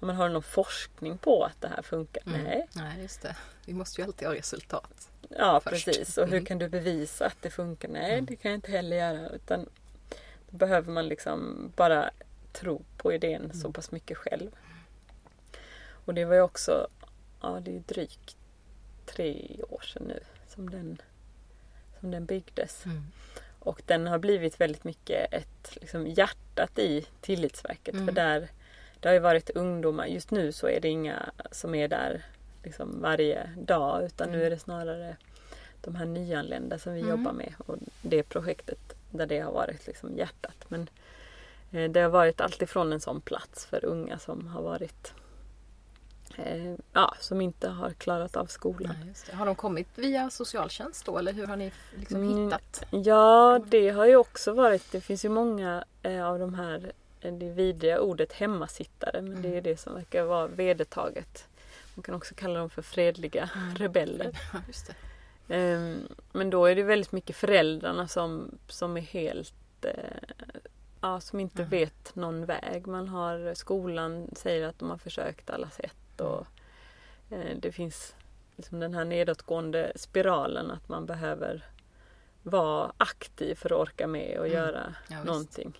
om 0.00 0.06
man 0.06 0.16
har 0.16 0.28
någon 0.28 0.42
forskning 0.42 1.18
på 1.18 1.44
att 1.44 1.60
det 1.60 1.68
här 1.68 1.82
funkar. 1.82 2.22
Mm. 2.26 2.42
Nej. 2.44 2.68
Nej, 2.72 3.02
just 3.02 3.22
det. 3.22 3.36
Vi 3.66 3.74
måste 3.74 4.00
ju 4.00 4.06
alltid 4.06 4.28
ha 4.28 4.34
resultat. 4.34 5.10
Ja 5.28 5.60
Först. 5.64 5.86
precis. 5.86 6.18
Och 6.18 6.26
hur 6.26 6.32
Mm. 6.34 6.44
kan 6.46 6.58
du 6.58 6.68
bevisa 6.68 7.26
att 7.26 7.36
det 7.40 7.50
funkar? 7.50 7.88
Nej 7.88 8.12
Mm. 8.12 8.26
det 8.26 8.36
kan 8.36 8.50
jag 8.50 8.56
inte 8.58 8.70
heller 8.70 8.96
göra. 8.96 9.28
Utan 9.28 9.68
då 10.50 10.56
behöver 10.56 10.92
man 10.92 11.08
liksom 11.08 11.72
bara 11.76 12.10
tro 12.52 12.82
på 12.96 13.12
idén 13.12 13.44
Mm. 13.44 13.56
så 13.56 13.72
pass 13.72 13.90
mycket 13.90 14.16
själv. 14.18 14.50
Och 15.90 16.14
det 16.14 16.24
var 16.24 16.34
ju 16.34 16.40
också, 16.40 16.88
ja 17.42 17.60
det 17.64 17.76
är 17.76 17.80
drygt 17.80 18.36
tre 19.06 19.60
år 19.68 19.80
sedan 19.80 20.02
nu 20.08 20.20
som 20.48 20.70
den, 20.70 21.02
som 22.00 22.10
den 22.10 22.26
byggdes. 22.26 22.84
Och 23.60 23.82
den 23.86 24.06
har 24.06 24.18
blivit 24.18 24.60
väldigt 24.60 24.84
mycket 24.84 25.32
ett 25.34 25.78
liksom, 25.80 26.06
hjärtat 26.06 26.78
i 26.78 27.06
Tillitsverket. 27.20 27.94
Mm. 27.94 28.06
För 28.06 28.12
där, 28.14 28.48
det 29.00 29.08
har 29.08 29.14
ju 29.14 29.20
varit 29.20 29.50
ungdomar, 29.50 30.06
just 30.06 30.30
nu 30.30 30.52
så 30.52 30.68
är 30.68 30.80
det 30.80 30.88
inga 30.88 31.30
som 31.50 31.74
är 31.74 31.88
där 31.88 32.24
liksom, 32.64 33.00
varje 33.00 33.50
dag 33.56 34.04
utan 34.04 34.28
nu 34.30 34.34
Mm. 34.36 34.46
är 34.46 34.50
det 34.50 34.58
snarare 34.58 35.16
de 35.80 35.94
här 35.94 36.04
nyanlända 36.06 36.78
som 36.78 36.92
vi 36.94 37.00
Mm. 37.00 37.10
jobbar 37.10 37.32
med 37.32 37.54
och 37.66 37.76
det 38.02 38.22
projektet 38.22 38.78
där 39.10 39.26
det 39.26 39.38
har 39.40 39.52
varit 39.52 39.86
liksom 39.86 40.16
hjärtat. 40.16 40.64
Men 40.68 40.88
eh, 41.72 41.90
det 41.90 42.00
har 42.00 42.08
varit 42.08 42.40
alltifrån 42.40 42.92
en 42.92 43.00
sån 43.00 43.20
plats 43.20 43.66
för 43.66 43.84
unga 43.84 44.18
som 44.18 44.46
har 44.46 44.62
varit 44.62 45.12
eh, 46.38 46.74
ja, 46.92 47.14
som 47.20 47.40
inte 47.40 47.68
har 47.68 47.90
klarat 47.90 48.36
av 48.36 48.46
skolan. 48.46 48.94
Det. 49.26 49.32
Har 49.36 49.46
de 49.46 49.54
kommit 49.54 49.88
via 49.94 50.30
socialtjänst 50.30 51.04
då 51.06 51.18
eller 51.18 51.32
hur 51.32 51.46
har 51.46 51.56
ni 51.56 51.72
liksom 51.96 52.22
Mm. 52.22 52.44
hittat? 52.44 52.82
Ja, 52.90 53.60
det 53.66 53.88
har 53.90 54.06
ju 54.06 54.16
också 54.16 54.52
varit. 54.52 54.92
Det 54.92 55.00
finns 55.00 55.24
ju 55.24 55.28
många 55.28 55.84
eh, 56.02 56.26
av 56.26 56.38
de 56.38 56.54
här, 56.54 56.92
eh, 57.20 57.32
det 57.34 57.50
vidriga 57.50 58.00
ordet 58.00 58.32
hemmasittare, 58.32 59.22
men 59.22 59.42
det 59.42 59.48
är 59.48 59.52
Mm. 59.52 59.62
det 59.64 59.76
som 59.76 59.94
verkar 59.94 60.22
vara 60.24 60.46
vedertaget. 60.46 61.48
Man 61.94 62.02
kan 62.02 62.14
också 62.14 62.34
kalla 62.34 62.58
dem 62.58 62.70
för 62.70 62.82
fredliga 62.82 63.50
rebeller. 63.76 64.38
Ja. 64.52 64.58
Ehm, 65.54 66.08
Men 66.32 66.50
då 66.50 66.66
är 66.66 66.74
det 66.76 66.82
väldigt 66.82 67.12
mycket 67.12 67.36
föräldrarna 67.36 68.08
som, 68.08 68.58
som 68.68 68.96
är 68.96 69.00
helt 69.00 69.54
eh, 69.82 69.92
Ja, 71.00 71.20
som 71.20 71.40
inte 71.40 71.62
Mm. 71.62 71.70
vet 71.70 72.14
någon 72.16 72.44
väg. 72.46 72.86
Man 72.86 73.08
har 73.08 73.54
skolan 73.54 74.28
säger 74.36 74.66
att 74.68 74.78
de 74.78 74.90
har 74.90 74.98
försökt 74.98 75.50
alla 75.50 75.70
sätt 75.70 76.20
och 76.20 76.46
eh, 77.30 77.56
det 77.58 77.72
finns 77.72 78.14
liksom 78.56 78.80
den 78.80 78.94
här 78.94 79.04
nedåtgående 79.04 79.92
spiralen 79.96 80.70
att 80.70 80.88
man 80.88 81.06
behöver 81.06 81.64
vara 82.42 82.92
aktiv 82.98 83.54
för 83.54 83.72
att 83.72 83.78
orka 83.88 84.06
med 84.06 84.38
och 84.38 84.46
Mm. 84.46 84.56
göra 84.58 84.94
Ja, 85.08 85.14
visst. 85.16 85.26
någonting. 85.26 85.78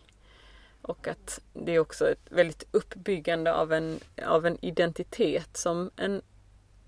Och 0.82 1.08
att 1.08 1.40
det 1.54 1.72
är 1.72 1.78
också 1.78 2.08
ett 2.08 2.26
väldigt 2.30 2.64
uppbyggande 2.70 3.54
av 3.54 3.72
en, 3.72 4.00
av 4.26 4.46
en 4.46 4.64
identitet 4.64 5.56
som 5.56 5.90
en 5.96 6.22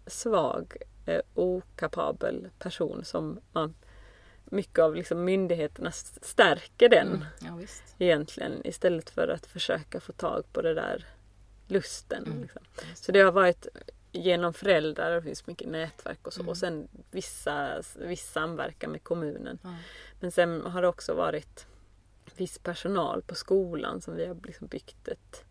svag, 0.07 0.77
eh, 1.07 1.21
okapabel 1.35 2.49
person 2.59 3.05
som 3.05 3.41
man 3.53 3.75
mycket 4.51 4.79
av 4.79 4.95
liksom 4.95 5.25
myndigheterna 5.25 5.91
stärker 6.23 6.89
den 6.89 7.09
Mm. 7.09 7.25
Ja, 7.41 7.55
visst. 7.55 7.95
egentligen 7.99 8.67
istället 8.67 9.11
för 9.11 9.29
att 9.29 9.47
försöka 9.47 10.01
få 10.01 10.13
tag 10.13 10.45
på 10.53 10.63
det 10.63 10.75
där 10.75 11.07
lusten. 11.67 12.25
Mm. 12.27 12.43
Liksom. 12.43 12.63
Så 12.95 13.13
det 13.13 13.21
har 13.21 13.33
varit 13.33 13.67
genom 14.13 14.55
föräldrar, 14.55 15.15
det 15.15 15.23
finns 15.23 15.47
mycket 15.47 15.69
nätverk 15.69 16.27
och 16.27 16.33
så. 16.33 16.41
Mm. 16.41 16.49
Och 16.49 16.57
sen 16.57 16.89
vissa, 17.11 17.83
viss 17.97 18.33
samverkan 18.33 18.91
med 18.91 19.05
kommunen. 19.05 19.59
Ja. 19.63 19.75
Men 20.21 20.33
sen 20.33 20.61
har 20.67 20.83
det 20.83 20.89
också 20.89 21.15
varit 21.15 21.67
viss 22.37 22.59
personal 22.59 23.23
på 23.23 23.35
skolan 23.35 24.01
som 24.01 24.17
vi 24.17 24.27
har 24.27 24.37
liksom 24.45 24.67
byggt 24.67 25.09
ett, 25.09 25.45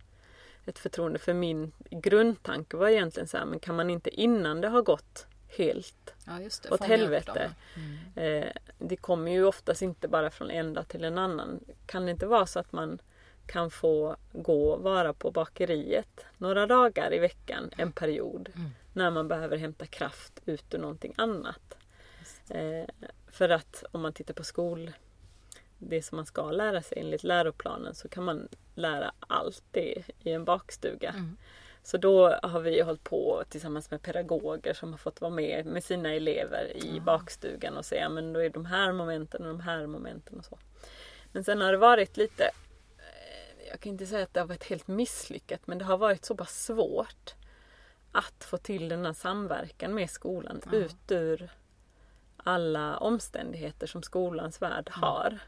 ett 0.66 0.80
förtroende 0.80 1.20
för. 1.20 1.34
Min 1.34 1.72
grundtanke 1.90 2.78
var 2.78 2.90
egentligen 2.90 3.28
så 3.28 3.38
här, 3.38 3.46
men 3.46 3.60
kan 3.60 3.76
man 3.76 3.90
inte 3.90 4.10
innan 4.10 4.62
det 4.62 4.68
har 4.68 4.82
gått 4.82 5.28
helt 5.58 6.14
Ja, 6.26 6.42
just 6.42 6.64
det. 6.64 6.70
Åt 6.70 6.78
Fånga 6.78 6.90
helvete. 6.90 7.52
Mm. 7.76 8.44
Eh, 8.44 8.52
det 8.80 8.96
kommer 8.96 9.32
ju 9.32 9.46
oftast 9.46 9.82
inte 9.82 10.08
bara 10.08 10.30
från 10.32 10.52
en 10.52 10.74
dag 10.74 10.88
till 10.88 11.04
en 11.04 11.18
annan. 11.18 11.60
Kan 11.86 12.06
det 12.06 12.12
inte 12.12 12.26
vara 12.26 12.46
så 12.46 12.60
att 12.60 12.72
man 12.72 13.00
kan 13.46 13.72
få 13.72 14.16
gå 14.32 14.70
och 14.70 14.84
vara 14.84 15.14
på 15.14 15.32
bakeriet 15.32 16.26
några 16.38 16.68
dagar 16.68 17.14
i 17.14 17.20
veckan, 17.20 17.70
en 17.78 17.92
period, 17.92 18.50
Mm. 18.56 18.70
när 18.94 19.12
man 19.12 19.28
behöver 19.28 19.58
hämta 19.58 19.86
kraft 19.86 20.42
ut 20.46 20.74
ur 20.74 20.78
någonting 20.80 21.14
annat. 21.18 21.78
Eh, 22.50 22.86
för 23.28 23.50
att 23.50 23.84
om 23.92 24.02
man 24.02 24.14
tittar 24.14 24.34
på 24.34 24.44
skol, 24.44 24.92
det 25.78 26.02
som 26.02 26.16
man 26.16 26.26
ska 26.26 26.52
lära 26.52 26.82
sig 26.82 27.00
enligt 27.00 27.24
läroplanen 27.24 27.96
så 27.96 28.08
kan 28.10 28.24
man 28.24 28.48
lära 28.76 29.12
allt 29.20 29.64
det 29.72 30.04
i 30.24 30.32
en 30.32 30.46
bakstuga. 30.46 31.10
Mm. 31.10 31.38
Så 31.84 31.98
då 31.98 32.30
har 32.44 32.60
vi 32.60 32.82
hållit 32.82 33.04
på 33.04 33.44
tillsammans 33.50 33.92
med 33.92 34.02
pedagoger 34.02 34.74
som 34.74 34.92
har 34.92 34.98
fått 34.98 35.22
vara 35.22 35.32
med 35.32 35.66
med 35.66 35.84
sina 35.84 36.14
elever 36.14 36.78
i 36.78 36.96
Ja. 36.98 37.02
bakstugan 37.04 37.78
och 37.78 37.86
säga 37.86 38.10
men 38.10 38.34
då 38.34 38.40
är 38.40 38.50
de 38.50 38.66
här 38.66 38.92
momenten 38.94 39.42
och 39.42 39.48
de 39.48 39.60
här 39.60 39.88
momenten 39.88 40.40
och 40.40 40.46
så. 40.46 40.58
Men 41.32 41.44
sen 41.44 41.62
har 41.62 41.72
det 41.72 41.78
varit 41.78 42.18
lite, 42.18 42.44
eh, 42.98 43.68
jag 43.70 43.80
kan 43.80 43.92
inte 43.92 44.06
säga 44.06 44.24
att 44.24 44.34
det 44.34 44.40
har 44.40 44.48
varit 44.48 44.64
helt 44.70 44.88
misslyckat 44.88 45.62
men 45.68 45.78
det 45.78 45.86
har 45.86 45.98
varit 45.98 46.26
så 46.26 46.36
pass 46.36 46.64
svårt 46.66 47.34
att 48.12 48.44
få 48.44 48.58
till 48.58 48.90
den 48.90 49.06
här 49.06 49.14
samverkan 49.14 49.94
med 49.94 50.10
skolan 50.10 50.62
Ja. 50.72 50.78
ut 50.78 51.12
ur 51.12 51.50
alla 52.38 52.98
omständigheter 52.98 53.88
som 53.88 54.04
skolans 54.04 54.62
värld 54.62 54.88
Mm. 54.96 55.02
har. 55.04 55.40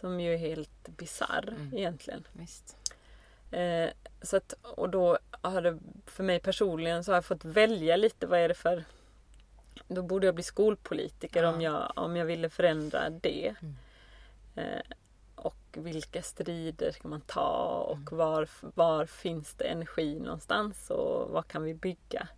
Som 0.00 0.20
ju 0.20 0.34
är 0.34 0.38
helt 0.38 0.88
bisarr 0.88 1.48
Mm. 1.48 1.76
egentligen. 1.76 2.26
Visst. 2.32 2.76
Eh, 3.50 3.90
så 4.22 4.36
att, 4.36 4.52
och 4.62 4.88
då 4.90 5.18
har 5.40 5.60
det 5.62 5.78
för 6.06 6.24
mig 6.24 6.40
personligen 6.40 7.04
så 7.04 7.10
har 7.12 7.16
jag 7.16 7.24
fått 7.24 7.44
välja 7.44 7.96
lite 7.96 8.26
vad 8.26 8.38
är 8.40 8.48
det 8.48 8.54
för 8.54 8.84
då 9.88 10.02
borde 10.02 10.26
jag 10.26 10.34
bli 10.34 10.44
skolpolitiker 10.44 11.42
Ja. 11.42 11.48
om, 11.52 11.60
jag, 11.60 11.92
om 11.96 12.16
jag 12.16 12.24
ville 12.26 12.50
förändra 12.50 13.10
det. 13.10 13.54
Mm. 13.62 13.74
Eh, 14.54 14.82
och 15.34 15.56
vilka 15.72 16.22
strider 16.22 16.92
ska 16.92 17.08
man 17.08 17.20
ta 17.20 17.68
och 17.88 17.96
Mm. 17.96 18.16
var, 18.18 18.48
var 18.74 19.06
finns 19.06 19.54
det 19.54 19.64
energi 19.64 20.20
någonstans 20.20 20.90
och 20.90 21.30
vad 21.30 21.48
kan 21.48 21.62
vi 21.62 21.74
bygga? 21.74 22.28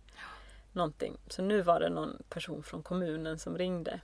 Någonting. 0.73 1.17
Så 1.27 1.41
nu 1.41 1.61
var 1.61 1.79
det 1.79 1.89
någon 1.89 2.17
person 2.29 2.63
från 2.63 2.83
kommunen 2.83 3.39
som 3.39 3.57
ringde 3.57 3.99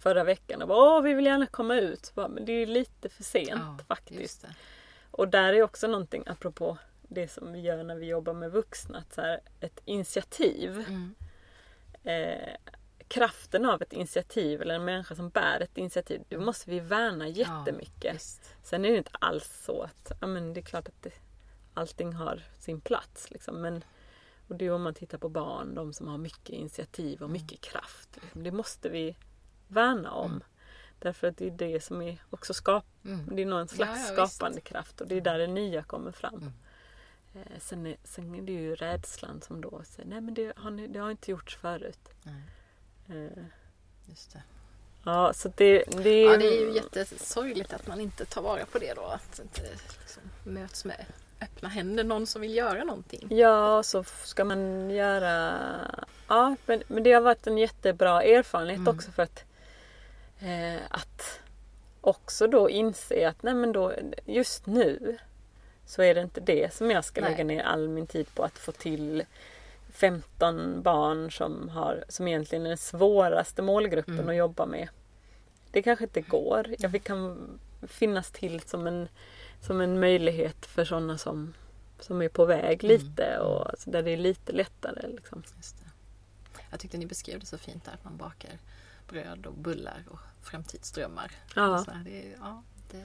förra 0.00 0.24
veckan 0.24 0.62
och 0.62 0.68
bara 0.68 0.96
Åh, 0.96 1.02
vi 1.02 1.14
vill 1.14 1.26
gärna 1.26 1.46
komma 1.46 1.74
ut. 1.76 2.12
Bara, 2.14 2.28
Men 2.28 2.44
det 2.44 2.52
är 2.52 2.66
lite 2.66 3.08
för 3.08 3.22
sent 3.22 3.50
Ja, 3.50 3.78
faktiskt. 3.88 4.46
Och 5.20 5.28
där 5.28 5.52
är 5.52 5.62
också 5.62 5.86
någonting 5.86 6.24
apropå 6.26 6.78
det 7.02 7.28
som 7.28 7.52
vi 7.52 7.60
gör 7.60 7.84
när 7.84 7.94
vi 7.94 8.06
jobbar 8.06 8.32
med 8.32 8.52
vuxna. 8.52 8.98
Att 8.98 9.14
så 9.14 9.20
här, 9.20 9.40
ett 9.60 9.80
initiativ, 9.84 10.84
Mm. 10.88 11.14
eh, 12.02 12.56
kraften 13.08 13.66
av 13.66 13.82
ett 13.82 13.92
initiativ 13.92 14.62
eller 14.62 14.74
en 14.74 14.84
människa 14.84 15.14
som 15.14 15.28
bär 15.30 15.60
ett 15.60 15.78
initiativ, 15.78 16.22
det 16.28 16.38
måste 16.38 16.70
vi 16.70 16.80
värna 16.80 17.28
jättemycket. 17.28 18.14
Visst. 18.14 18.54
Sen 18.62 18.84
är 18.84 18.90
det 18.90 18.96
inte 18.96 19.10
alls 19.20 19.62
så 19.64 19.82
att 19.82 20.12
ja, 20.20 20.26
men 20.26 20.54
det 20.54 20.60
är 20.60 20.64
klart 20.64 20.88
att 20.88 21.02
det, 21.02 21.12
allting 21.74 22.12
har 22.12 22.42
sin 22.58 22.80
plats. 22.80 23.30
Liksom. 23.30 23.60
Men, 23.60 23.84
och 24.48 24.56
det 24.56 24.66
är 24.66 24.72
om 24.72 24.82
man 24.82 24.94
tittar 24.94 25.18
på 25.18 25.28
barn, 25.28 25.74
de 25.74 25.92
som 25.92 26.08
har 26.08 26.18
mycket 26.18 26.50
initiativ 26.50 27.22
och 27.22 27.30
mycket 27.30 27.60
kraft. 27.60 28.08
Liksom. 28.22 28.42
Det 28.42 28.52
måste 28.52 28.88
vi 28.88 29.16
värna 29.68 30.12
om. 30.12 30.30
Mm. 30.30 30.42
Därför 30.98 31.26
att 31.28 31.36
det 31.36 31.46
är 31.46 31.50
det 31.50 31.84
som 31.84 32.02
är 32.02 32.22
också 32.30 32.54
skap 32.54 32.84
Mm. 33.04 33.36
Det 33.36 33.42
är 33.42 33.46
någon 33.46 33.68
slags 33.68 34.00
Ja, 34.08 34.14
ja, 34.16 34.22
visst. 34.24 34.34
skapande 34.36 34.60
kraft 34.60 35.00
och 35.00 35.06
det 35.06 35.14
är 35.16 35.20
där 35.20 35.38
det 35.38 35.46
nya 35.46 35.82
kommer 35.82 36.12
fram. 36.12 36.34
Mm. 36.34 36.52
Eh, 37.34 37.58
sen, 37.60 37.86
är, 37.86 37.96
sen 38.04 38.34
är 38.34 38.42
det 38.42 38.52
ju 38.52 38.74
rädslan 38.74 39.40
som 39.42 39.60
då 39.60 39.82
säger 39.84 40.08
nej 40.08 40.20
men 40.20 40.34
det 40.34 40.52
har, 40.56 40.70
ni, 40.70 40.86
det 40.86 40.98
har 40.98 41.10
inte 41.10 41.30
gjorts 41.30 41.56
förut. 41.56 42.08
Nej, 42.22 42.42
Eh, 43.08 43.44
just 44.06 44.32
det. 44.32 44.42
ja 45.04 45.32
så 45.32 45.52
det, 45.56 45.84
det 46.02 46.08
är 46.10 46.30
Ja, 46.32 46.36
det 46.36 46.46
är 46.46 46.60
ju 46.68 46.74
jättesorgligt 46.74 47.72
att 47.72 47.86
man 47.86 48.00
inte 48.00 48.24
tar 48.24 48.42
vara 48.42 48.66
på 48.66 48.78
det 48.78 48.94
då. 48.94 49.02
Att 49.02 49.38
inte 49.38 49.60
liksom 50.00 50.22
möts 50.44 50.84
med 50.84 51.06
öppna 51.42 51.68
händer 51.68 52.04
någon 52.04 52.26
som 52.26 52.40
vill 52.42 52.54
göra 52.56 52.84
någonting. 52.84 53.26
Ja, 53.30 53.82
så 53.82 54.04
ska 54.04 54.44
man 54.44 54.90
göra... 54.90 55.58
Ja, 56.28 56.56
men, 56.66 56.82
men 56.88 57.02
det 57.02 57.12
har 57.12 57.20
varit 57.20 57.46
en 57.46 57.58
jättebra 57.58 58.22
erfarenhet 58.22 58.78
Mm. 58.78 58.94
också 58.96 59.10
för 59.10 59.22
att, 59.22 59.44
eh, 60.40 60.80
att 60.90 61.39
också 62.00 62.46
då 62.46 62.70
inse 62.70 63.28
att 63.28 63.42
nej 63.42 63.54
men 63.54 63.72
då, 63.72 63.92
just 64.26 64.66
nu 64.66 65.18
så 65.86 66.02
är 66.02 66.14
det 66.14 66.20
inte 66.20 66.40
det 66.40 66.74
som 66.74 66.90
jag 66.90 67.04
ska 67.04 67.20
Nej. 67.20 67.30
lägga 67.30 67.44
ner 67.44 67.62
all 67.62 67.88
min 67.88 68.06
tid 68.06 68.34
på 68.34 68.42
att 68.42 68.58
få 68.58 68.72
till 68.72 69.24
15 69.92 70.82
barn 70.82 71.32
som, 71.32 71.68
har, 71.68 72.04
som 72.08 72.28
egentligen 72.28 72.64
är 72.64 72.68
den 72.68 72.78
svåraste 72.78 73.62
målgruppen 73.62 74.14
Mm. 74.14 74.28
att 74.28 74.36
jobba 74.36 74.66
med. 74.66 74.88
Det 75.70 75.82
kanske 75.82 76.04
inte 76.04 76.20
går. 76.20 76.74
Jag 76.78 77.04
kan 77.04 77.48
finnas 77.88 78.30
till 78.30 78.60
som 78.60 78.86
en, 78.86 79.08
som 79.60 79.80
en 79.80 80.00
möjlighet 80.00 80.66
för 80.66 80.84
sådana 80.84 81.18
som, 81.18 81.54
som 82.00 82.22
är 82.22 82.28
på 82.28 82.44
väg 82.44 82.84
Mm. 82.84 82.96
lite 82.96 83.38
och 83.38 83.78
så 83.78 83.90
där 83.90 84.02
det 84.02 84.10
är 84.10 84.16
lite 84.16 84.52
lättare. 84.52 85.08
Liksom. 85.08 85.42
Jag 86.70 86.80
tyckte 86.80 86.98
ni 86.98 87.06
beskrev 87.06 87.40
det 87.40 87.46
så 87.46 87.58
fint 87.58 87.84
där 87.84 87.92
att 87.92 88.04
man 88.04 88.16
bakar 88.16 88.50
bröd 89.10 89.46
och 89.46 89.54
bullar 89.54 90.04
och 90.10 90.18
framtidsdrömmar. 90.42 91.32
Ja. 91.54 91.84
Så 91.84 91.90
här, 91.90 92.04
det, 92.04 92.34
ja, 92.40 92.62
det, 92.90 92.96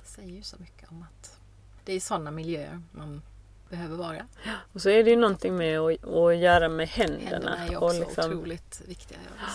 det 0.00 0.04
säger 0.04 0.28
ju 0.32 0.42
så 0.42 0.56
mycket 0.58 0.90
om 0.90 1.02
att 1.02 1.38
det 1.84 1.92
är 1.92 2.00
sådana 2.00 2.30
miljöer 2.30 2.82
man 2.92 3.22
behöver 3.68 3.96
vara. 3.96 4.26
Och 4.72 4.82
så 4.82 4.88
är 4.90 5.04
det 5.04 5.10
ju 5.10 5.16
någonting 5.16 5.56
med 5.56 5.78
att, 5.80 6.04
att 6.04 6.36
göra 6.36 6.68
med 6.68 6.88
händerna. 6.88 7.30
Händerna 7.30 7.66
är 7.66 7.76
och 7.76 7.82
också 7.86 8.00
liksom, 8.00 8.24
otroligt 8.32 8.82
viktiga. 8.88 9.18
Ja. 9.40 9.46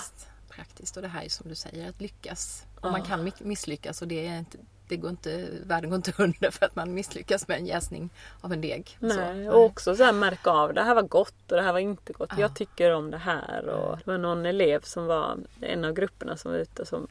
Praktiskt. 0.49 0.95
Och 0.95 1.01
det 1.01 1.08
här 1.10 1.24
är 1.24 1.30
som 1.30 1.49
du 1.49 1.56
säger, 1.56 1.89
att 1.89 2.01
lyckas. 2.01 2.66
Och 2.76 2.88
Ja. 2.88 2.91
man 2.91 3.03
kan 3.03 3.28
mi- 3.28 3.43
misslyckas 3.45 4.01
och 4.01 4.08
det 4.08 4.28
är 4.28 4.39
inte, 4.39 4.58
det 4.88 4.98
går 4.98 5.10
inte, 5.10 5.48
världen 5.66 5.90
går 5.90 5.96
inte 5.98 6.14
under 6.24 6.52
för 6.52 6.66
att 6.66 6.76
man 6.76 6.94
misslyckas 6.94 7.48
med 7.48 7.58
en 7.58 7.66
jäsning 7.66 8.10
av 8.42 8.54
en 8.54 8.62
deg. 8.62 8.98
Så, 9.00 9.06
Nej, 9.08 9.50
och 9.50 9.64
också 9.64 9.96
så 9.96 10.04
här 10.04 10.14
märka 10.14 10.50
av 10.52 10.74
det 10.74 10.82
här 10.82 10.96
var 10.96 11.02
gott 11.02 11.52
och 11.52 11.58
det 11.58 11.62
här 11.64 11.74
var 11.74 11.80
inte 11.80 12.14
gott. 12.14 12.30
Ja. 12.32 12.40
Jag 12.42 12.56
tycker 12.56 12.92
om 12.92 13.12
det 13.12 13.18
här. 13.18 13.66
Och 13.70 13.98
det 13.98 14.08
var 14.12 14.18
någon 14.18 14.46
elev 14.46 14.82
som 14.82 15.06
var 15.06 15.38
en 15.62 15.86
av 15.86 15.94
grupperna 15.94 16.38
som 16.38 16.52
var 16.52 16.58
ute 16.60 16.86
som 16.86 17.08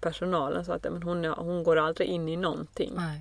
personalen 0.00 0.64
sa 0.64 0.74
att 0.74 0.84
"Ja, 0.84 0.90
men 0.90 1.02
hon, 1.02 1.24
hon 1.24 1.64
går 1.64 1.76
aldrig 1.76 2.08
in 2.08 2.28
i 2.28 2.36
någonting. 2.36 2.92
Nej. 2.96 3.20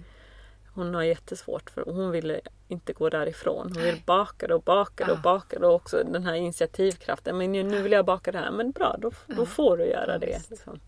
Hon 0.73 0.95
har 0.95 1.03
jättesvårt 1.03 1.69
för 1.69 1.83
hon 1.85 2.11
ville 2.11 2.39
inte 2.67 2.93
gå 2.93 3.09
därifrån. 3.09 3.71
Hon 3.73 3.83
vill 3.83 4.01
baka 4.05 4.55
och 4.55 4.61
baka 4.61 5.05
det 5.05 5.11
och 5.11 5.17
Ja. 5.17 5.21
baka 5.21 5.59
och 5.67 5.73
också 5.73 6.03
den 6.03 6.23
här 6.23 6.33
initiativkraften. 6.33 7.37
Men 7.37 7.51
nu 7.51 7.81
vill 7.81 7.91
jag 7.91 8.05
baka 8.05 8.31
det 8.31 8.37
här. 8.37 8.51
Men 8.51 8.71
bra, 8.71 8.95
då, 8.99 9.11
då 9.27 9.35
Ja. 9.41 9.45
får 9.45 9.77
du 9.77 9.85
göra 9.85 10.11
Ja, 10.13 10.17
det. 10.17 10.49
Liksom. 10.49 10.79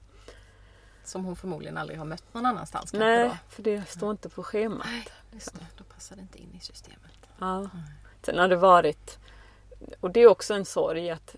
Som 1.09 1.25
hon 1.25 1.35
förmodligen 1.35 1.77
aldrig 1.77 1.97
har 1.99 2.05
mött 2.05 2.33
någon 2.33 2.45
annanstans. 2.45 2.93
Nej, 2.93 3.31
för 3.49 3.63
det 3.63 3.89
står 3.89 4.11
inte 4.11 4.29
på 4.29 4.43
schemat. 4.43 4.87
Just 5.31 5.53
det, 5.59 5.65
då 5.77 5.83
passar 5.83 6.15
det 6.15 6.21
inte 6.21 6.37
in 6.41 6.55
i 6.55 6.59
systemet. 6.59 7.11
Ja. 7.39 7.69
Sen 8.23 8.37
har 8.37 8.47
det 8.47 8.55
varit, 8.55 9.19
och 9.99 10.11
det 10.11 10.19
är 10.19 10.27
också 10.27 10.53
en 10.53 10.65
sorg 10.65 11.09
att 11.09 11.35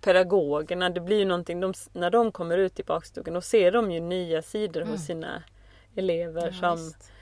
pedagogerna, 0.00 0.90
det 0.90 1.00
blir 1.00 1.18
ju 1.18 1.24
någonting, 1.24 1.60
de, 1.60 1.74
när 1.92 2.10
de 2.10 2.32
kommer 2.32 2.58
ut 2.58 2.80
i 2.80 2.82
bakstugan 2.84 3.34
då 3.34 3.40
ser 3.40 3.72
de 3.72 3.90
ju 3.90 4.00
nya 4.00 4.42
sidor 4.42 4.80
Mm. 4.82 4.92
hos 4.92 5.06
sina 5.06 5.42
elever 5.94 6.46
Ja, 6.46 6.76
som, 6.76 6.84
visst. 6.86 7.12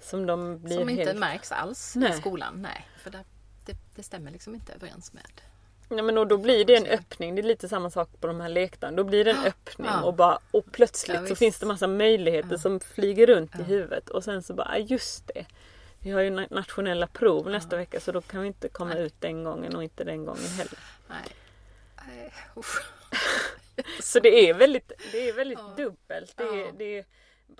som 0.00 0.26
de 0.26 0.58
blir 0.62 0.78
Som 0.78 0.88
inte 0.88 1.02
helt... 1.04 1.18
märks 1.18 1.52
alls 1.52 1.96
i 1.96 1.98
Nej. 1.98 2.12
skolan. 2.12 2.54
Nej, 2.62 2.88
för 3.02 3.10
det, 3.10 3.24
det, 3.66 3.76
det 3.94 4.02
stämmer 4.02 4.30
liksom 4.30 4.54
inte 4.54 4.72
överens 4.72 5.12
med. 5.12 5.40
Ja, 5.88 6.02
men 6.02 6.18
och 6.18 6.26
då 6.26 6.36
blir 6.38 6.64
det 6.64 6.76
en 6.76 6.86
öppning, 6.86 7.34
det 7.34 7.40
är 7.40 7.42
lite 7.42 7.68
samma 7.68 7.90
sak 7.90 8.08
på 8.20 8.26
de 8.26 8.40
här 8.40 8.48
lekdagarna. 8.48 8.96
Då 8.96 9.04
blir 9.04 9.24
det 9.24 9.30
en 9.30 9.44
öppning 9.46 9.88
Ja. 9.90 10.02
och, 10.02 10.14
bara, 10.14 10.38
och 10.50 10.72
plötsligt 10.72 11.20
Ja, 11.20 11.26
så 11.26 11.36
finns 11.36 11.58
det 11.58 11.66
massa 11.66 11.86
möjligheter 11.86 12.52
Ja. 12.52 12.58
som 12.58 12.80
flyger 12.80 13.26
runt 13.26 13.58
i 13.60 13.62
huvudet 13.62 14.08
och 14.10 14.24
sen 14.24 14.42
så 14.42 14.54
bara, 14.54 14.68
ah, 14.68 14.76
just 14.78 15.26
det. 15.34 15.46
Vi 16.00 16.10
har 16.10 16.20
ju 16.20 16.30
na- 16.30 16.46
nationella 16.54 17.06
prov 17.06 17.50
nästa 17.50 17.76
vecka 17.76 18.00
så 18.00 18.12
då 18.12 18.20
kan 18.20 18.40
vi 18.40 18.46
inte 18.46 18.68
komma 18.68 18.94
Nej. 18.94 19.02
ut 19.02 19.14
den 19.20 19.44
gången 19.44 19.76
och 19.76 19.82
inte 19.84 20.04
den 20.04 20.24
gången 20.24 20.44
heller. 20.46 20.78
Nej. 21.08 22.32
Så 24.02 24.20
det 24.20 24.48
är 24.50 24.54
väldigt, 24.54 24.92
det 25.12 25.28
är 25.28 25.32
väldigt 25.32 25.76
dubbelt. 25.76 26.36
Det 26.36 26.42
är, 26.44 26.72
det 26.78 26.98
är, 26.98 27.04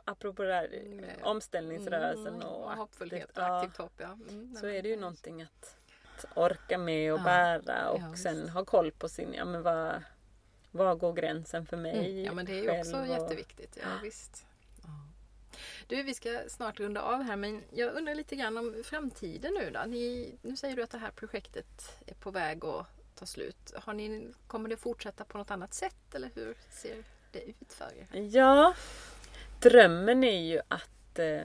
apropå 0.05 0.43
det 0.43 0.55
här 0.55 0.69
Med- 0.89 1.17
omställningsrörelsen 1.23 2.27
Mm, 2.35 2.43
och 2.47 2.71
hoppfullhet 2.77 3.39
och 3.39 3.45
aktivt 3.59 3.77
hopp. 3.77 3.93
Ja. 3.99 4.19
Mm, 4.31 4.55
Så 4.61 4.67
är 4.67 4.83
det 4.83 4.89
ju 4.89 4.97
någonting 4.97 5.43
att, 5.43 5.77
att 6.19 6.25
orka 6.37 6.79
med 6.79 7.13
och 7.13 7.19
Ja. 7.19 7.25
bära 7.25 7.91
och 7.91 8.01
Ja, 8.01 8.17
sen 8.17 8.49
ha 8.49 8.65
koll 8.65 8.91
på 8.93 9.09
sin, 9.09 9.35
ja 9.35 9.45
men 9.45 9.63
vad, 9.63 10.03
vad 10.71 10.99
går 10.99 11.13
gränsen 11.13 11.67
för 11.67 11.77
mig 11.77 11.99
Mm, 12.11 12.25
ja 12.25 12.33
men 12.33 12.47
det 12.47 12.59
är 12.59 12.63
ju 12.63 12.81
också 12.81 12.97
och- 13.01 13.07
jätteviktigt. 13.07 13.79
Ja, 13.83 13.89
visst. 14.03 14.47
Du, 15.87 16.03
vi 16.03 16.15
ska 16.15 16.41
snart 16.49 16.81
runda 16.81 17.03
av 17.03 17.23
här 17.23 17.37
men 17.37 17.63
jag 17.71 17.95
undrar 17.95 18.15
lite 18.15 18.37
grann 18.37 18.59
om 18.59 18.83
framtiden 18.85 19.55
nu 19.55 19.71
då. 19.71 19.81
Ni, 19.87 20.35
nu 20.43 20.57
säger 20.57 20.77
du 20.77 20.83
att 20.83 20.91
det 20.91 20.99
här 20.99 21.11
projektet 21.11 21.99
är 22.07 22.15
på 22.15 22.31
väg 22.31 22.65
att 22.65 22.87
ta 23.15 23.27
slut. 23.27 23.73
Har 23.77 23.93
ni, 23.95 24.33
kommer 24.47 24.69
det 24.69 24.77
fortsätta 24.77 25.25
på 25.25 25.39
något 25.39 25.51
annat 25.51 25.75
sätt 25.75 26.15
eller 26.15 26.31
hur 26.35 26.55
ser 26.71 26.97
det 27.33 27.43
ut 27.43 27.73
för 27.73 27.93
er? 27.99 28.21
Ja, 28.21 28.75
drömmen 29.61 30.25
är 30.25 30.41
ju 30.41 30.61
att 30.69 31.19
eh, 31.19 31.41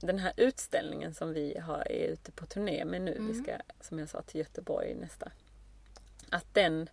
den 0.00 0.18
här 0.18 0.32
utställningen 0.36 1.14
som 1.14 1.32
vi 1.32 1.58
har, 1.58 1.92
är 1.92 2.06
ute 2.08 2.32
på 2.32 2.46
turné 2.46 2.84
med 2.84 3.02
nu, 3.02 3.12
Mm. 3.12 3.28
vi 3.28 3.34
ska 3.42 3.56
som 3.80 3.98
jag 3.98 4.08
sa 4.08 4.22
till 4.22 4.40
Göteborg 4.40 4.94
nästa. 4.94 5.32
Att 6.30 6.54
den 6.54 6.88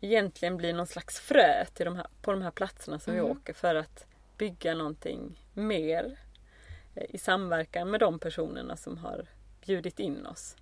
egentligen 0.00 0.56
blir 0.56 0.72
någon 0.74 0.86
slags 0.86 1.20
frö 1.20 1.64
till 1.74 1.84
de 1.84 1.96
här, 1.96 2.06
på 2.22 2.30
de 2.32 2.42
här 2.42 2.50
platserna 2.50 2.98
som 2.98 3.12
vi 3.12 3.18
Mm. 3.18 3.30
åker 3.32 3.52
för 3.52 3.74
att 3.74 4.06
bygga 4.38 4.74
någonting 4.74 5.42
mer 5.54 6.18
eh, 6.94 7.04
i 7.14 7.18
samverkan 7.18 7.90
med 7.90 8.00
de 8.00 8.18
personerna 8.18 8.76
som 8.76 8.98
har 8.98 9.26
bjudit 9.66 9.98
in 10.00 10.26
oss. 10.26 10.56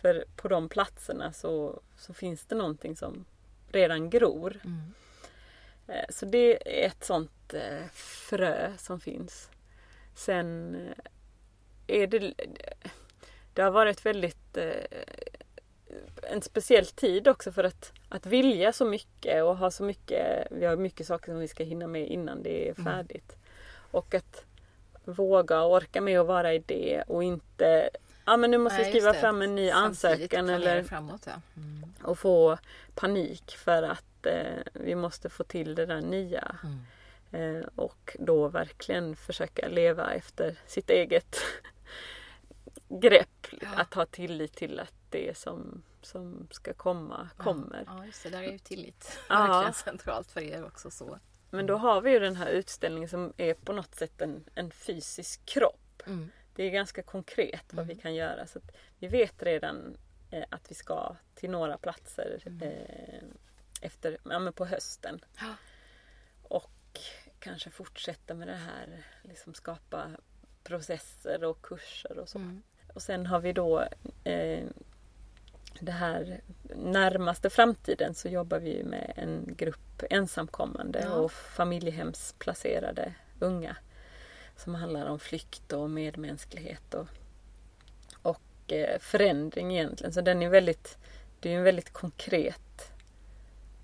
För 0.00 0.24
på 0.36 0.48
de 0.48 0.68
platserna 0.68 1.32
så, 1.32 1.80
så 1.98 2.14
finns 2.14 2.46
det 2.46 2.54
någonting 2.54 2.96
som 2.96 3.24
redan 3.72 4.10
gror. 4.10 4.60
Mm. 4.64 4.92
Eh, 5.86 6.04
Så 6.10 6.26
det 6.26 6.82
är 6.82 6.86
ett 6.88 7.04
sånt 7.04 7.54
eh, 7.54 7.86
frö 7.92 8.72
som 8.78 9.00
finns. 9.00 9.48
Sen 10.14 10.74
eh, 11.86 12.00
är 12.02 12.06
det... 12.06 12.34
Det 13.54 13.62
har 13.62 13.70
varit 13.70 14.06
väldigt... 14.06 14.56
eh, 14.56 14.84
En 16.22 16.42
speciell 16.42 16.86
tid 16.86 17.28
också 17.28 17.52
för 17.52 17.64
att, 17.64 17.92
att 18.08 18.26
vilja 18.26 18.72
så 18.72 18.84
mycket 18.84 19.42
och 19.44 19.56
ha 19.56 19.70
så 19.70 19.82
mycket... 19.84 20.46
Vi 20.50 20.64
har 20.64 20.76
mycket 20.76 21.06
saker 21.06 21.26
som 21.32 21.38
vi 21.38 21.48
ska 21.48 21.64
hinna 21.64 21.86
med 21.86 22.08
innan 22.08 22.42
det 22.42 22.68
är 22.68 22.74
Mm. 22.80 22.92
färdigt. 22.92 23.36
Och 23.90 24.14
att 24.14 24.44
våga 25.04 25.62
och 25.62 25.72
orka 25.72 26.00
med 26.00 26.20
att 26.20 26.26
vara 26.26 26.54
i 26.54 26.58
det 26.58 27.02
och 27.02 27.24
inte... 27.24 27.90
Ja 28.24 28.36
men 28.36 28.50
nu 28.50 28.58
måste 28.58 28.78
Nej, 28.78 28.84
vi 28.92 28.98
just 28.98 29.06
skriva 29.06 29.20
fram 29.20 29.42
en 29.42 29.54
ny 29.54 29.70
Samtidigt 29.70 30.08
ansökan 30.08 30.48
eller 30.48 30.82
framåt 30.82 31.22
ja. 31.26 31.32
Mm. 31.56 31.92
och 32.02 32.18
få 32.18 32.58
panik 32.94 33.56
för 33.56 33.82
att 33.82 34.26
eh, 34.26 34.62
vi 34.72 34.94
måste 34.94 35.28
få 35.28 35.44
till 35.44 35.74
det 35.74 35.86
där 35.86 36.00
nya. 36.00 36.56
Mm. 36.64 36.80
Eh, 37.32 37.60
och 37.74 38.16
då 38.18 38.48
verkligen 38.48 39.16
försöka 39.16 39.68
leva 39.68 40.12
efter 40.14 40.56
sitt 40.66 40.90
eget 40.90 41.36
grepp. 42.88 43.46
Ja. 43.60 43.68
Att 43.76 43.94
ha 43.94 44.06
tillit 44.06 44.52
till 44.56 44.80
att 44.80 44.94
det 45.10 45.36
som, 45.38 45.82
som 46.02 46.48
ska 46.50 46.74
komma 46.74 47.28
kommer. 47.36 47.84
Ja, 47.86 48.06
just 48.06 48.22
det. 48.22 48.30
Där 48.30 48.42
är 48.42 48.52
ju 48.52 48.58
tillit 48.58 49.18
Ja. 49.28 49.46
verkligen 49.46 49.74
centralt 49.74 50.30
för 50.30 50.40
er 50.40 50.64
också. 50.64 50.90
så. 50.90 51.18
Men 51.50 51.66
då 51.66 51.76
har 51.76 52.00
vi 52.00 52.10
ju 52.10 52.18
den 52.18 52.36
här 52.36 52.46
utställningen 52.48 53.08
som 53.08 53.32
är 53.36 53.54
på 53.54 53.72
något 53.72 53.94
sätt 53.94 54.20
en, 54.20 54.44
en 54.54 54.70
fysisk 54.70 55.46
kropp. 55.46 56.02
Mm. 56.06 56.30
Det 56.54 56.62
är 56.64 56.70
ganska 56.70 57.02
konkret 57.02 57.64
vad 57.72 57.86
vi 57.86 57.92
Mm. 57.92 58.02
kan 58.02 58.14
göra. 58.14 58.46
Så 58.46 58.60
vi 58.98 59.08
vet 59.08 59.42
redan 59.42 59.96
eh, 60.30 60.44
att 60.50 60.70
vi 60.70 60.74
ska 60.74 61.16
till 61.34 61.50
några 61.50 61.78
platser 61.78 62.42
Mm. 62.46 62.62
eh, 62.62 63.22
efter, 63.80 64.18
ja, 64.24 64.38
men 64.38 64.52
på 64.52 64.64
hösten. 64.64 65.24
Ja. 65.40 65.54
Och 66.42 66.70
kanske 67.42 67.70
fortsätta 67.70 68.34
med 68.34 68.48
det 68.48 68.54
här, 68.54 69.04
liksom 69.22 69.54
skapa 69.54 70.10
processer 70.64 71.44
och 71.44 71.62
kurser 71.62 72.18
och 72.18 72.28
så. 72.28 72.38
Mm. 72.38 72.62
Och 72.94 73.02
sen 73.02 73.26
har 73.26 73.40
vi 73.40 73.52
då 73.52 73.80
eh, 74.24 74.64
det 75.80 75.92
här 75.92 76.40
närmaste 76.76 77.50
framtiden 77.50 78.14
så 78.14 78.28
jobbar 78.28 78.58
vi 78.58 78.84
med 78.84 79.12
en 79.16 79.54
grupp 79.56 80.02
ensamkommande 80.10 81.00
Ja. 81.02 81.12
och 81.12 81.32
familjehemsplacerade 81.32 83.14
unga. 83.40 83.76
Som 84.56 84.74
handlar 84.74 85.06
om 85.06 85.18
flykt 85.18 85.72
och 85.72 85.90
medmänsklighet 85.90 86.94
och, 86.94 87.06
och 88.22 88.72
eh, 88.72 88.98
förändring 88.98 89.76
egentligen. 89.76 90.12
Så 90.12 90.20
den 90.20 90.42
är 90.42 90.48
väldigt, 90.48 90.98
det 91.40 91.52
är 91.52 91.56
en 91.56 91.64
väldigt 91.64 91.92
konkret 91.92 92.91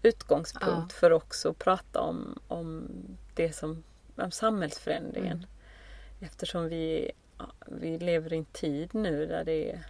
utgångspunkt 0.03 0.93
för 0.93 1.11
att 1.11 1.23
också 1.23 1.55
prata 1.55 2.01
om, 2.01 2.39
om 2.49 2.89
det 3.35 3.53
som 3.53 3.83
om 4.17 4.31
samhällsförändringen. 4.31 5.37
Mm. 5.37 5.49
Eftersom 6.21 6.69
vi, 6.69 7.11
ja, 7.39 7.53
vi 7.67 7.99
lever 7.99 8.33
i 8.33 8.37
en 8.37 8.45
tid 8.45 8.95
nu 8.95 9.27
där, 9.27 9.45
det 9.45 9.73
är, 9.73 9.85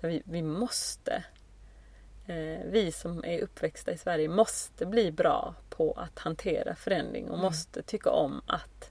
där 0.00 0.08
vi, 0.08 0.22
vi 0.24 0.42
måste 0.42 1.24
eh, 2.26 2.58
vi 2.66 2.92
som 2.92 3.24
är 3.24 3.40
uppväxta 3.42 3.92
i 3.92 3.98
Sverige 3.98 4.28
måste 4.28 4.86
bli 4.86 5.12
bra 5.12 5.54
på 5.70 5.92
att 5.92 6.18
hantera 6.18 6.74
förändring 6.74 7.24
och 7.24 7.34
Mm. 7.38 7.42
måste 7.42 7.82
tycka 7.82 8.10
om 8.10 8.42
att 8.46 8.90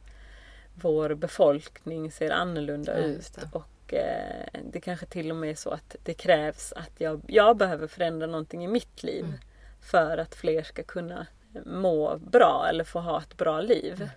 vår 0.76 1.14
befolkning 1.16 2.11
ser 2.11 2.30
annorlunda 2.32 2.99
Ja, 2.99 3.05
ut 3.05 3.34
det. 3.36 3.49
och 3.57 3.93
eh, 3.93 4.45
det 4.72 4.82
kanske 4.82 5.05
till 5.05 5.32
och 5.32 5.38
med 5.38 5.49
är 5.49 5.55
så 5.55 5.70
att 5.70 5.95
det 6.03 6.14
krävs 6.14 6.74
att 6.74 6.91
jag, 6.97 7.22
jag 7.28 7.57
behöver 7.57 7.88
förändra 7.88 8.28
någonting 8.28 8.64
i 8.64 8.68
mitt 8.68 9.03
liv 9.03 9.26
Mm. 9.26 9.39
För 9.84 10.17
att 10.17 10.36
fler 10.36 10.63
ska 10.63 10.84
kunna 10.84 11.27
må 11.65 12.17
bra 12.17 12.65
eller 12.69 12.84
få 12.84 12.99
ha 12.99 13.21
ett 13.21 13.38
bra 13.38 13.61
liv. 13.61 13.95
Mm. 13.95 14.09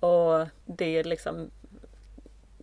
Och 0.00 0.46
det 0.66 1.02
liksom 1.02 1.50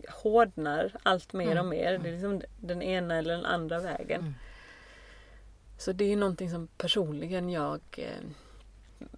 hårdnar 0.08 0.92
allt 1.02 1.32
mer 1.32 1.50
Mm. 1.52 1.58
och 1.58 1.64
mer. 1.70 1.98
Det 1.98 2.08
är 2.08 2.12
liksom 2.12 2.42
den 2.60 2.82
ena 2.82 3.14
eller 3.16 3.34
den 3.36 3.44
andra 3.46 3.80
vägen. 3.80 4.20
Mm. 4.20 4.34
Så 5.78 5.92
det 5.92 6.12
är 6.12 6.16
någonting 6.16 6.50
som 6.50 6.66
personligen 6.78 7.50
jag 7.50 7.80
eh, 7.96 8.24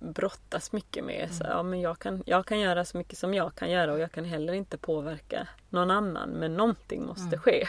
brottas 0.01 0.73
mycket 0.73 1.05
med. 1.05 1.29
Så, 1.33 1.45
Mm. 1.45 1.57
ja, 1.57 1.63
men 1.63 1.81
jag, 1.81 1.99
kan, 1.99 2.23
jag 2.27 2.47
kan 2.47 2.61
göra 2.61 2.85
så 2.85 2.97
mycket 2.99 3.19
som 3.19 3.35
jag 3.35 3.55
kan 3.55 3.71
göra 3.71 3.93
och 3.93 4.01
jag 4.01 4.13
kan 4.13 4.25
heller 4.25 4.53
inte 4.53 4.79
påverka 4.79 5.49
någon 5.69 5.91
annan. 5.91 6.31
Men 6.31 6.57
någonting 6.57 7.07
måste 7.07 7.23
Mm. 7.27 7.39
ske. 7.41 7.69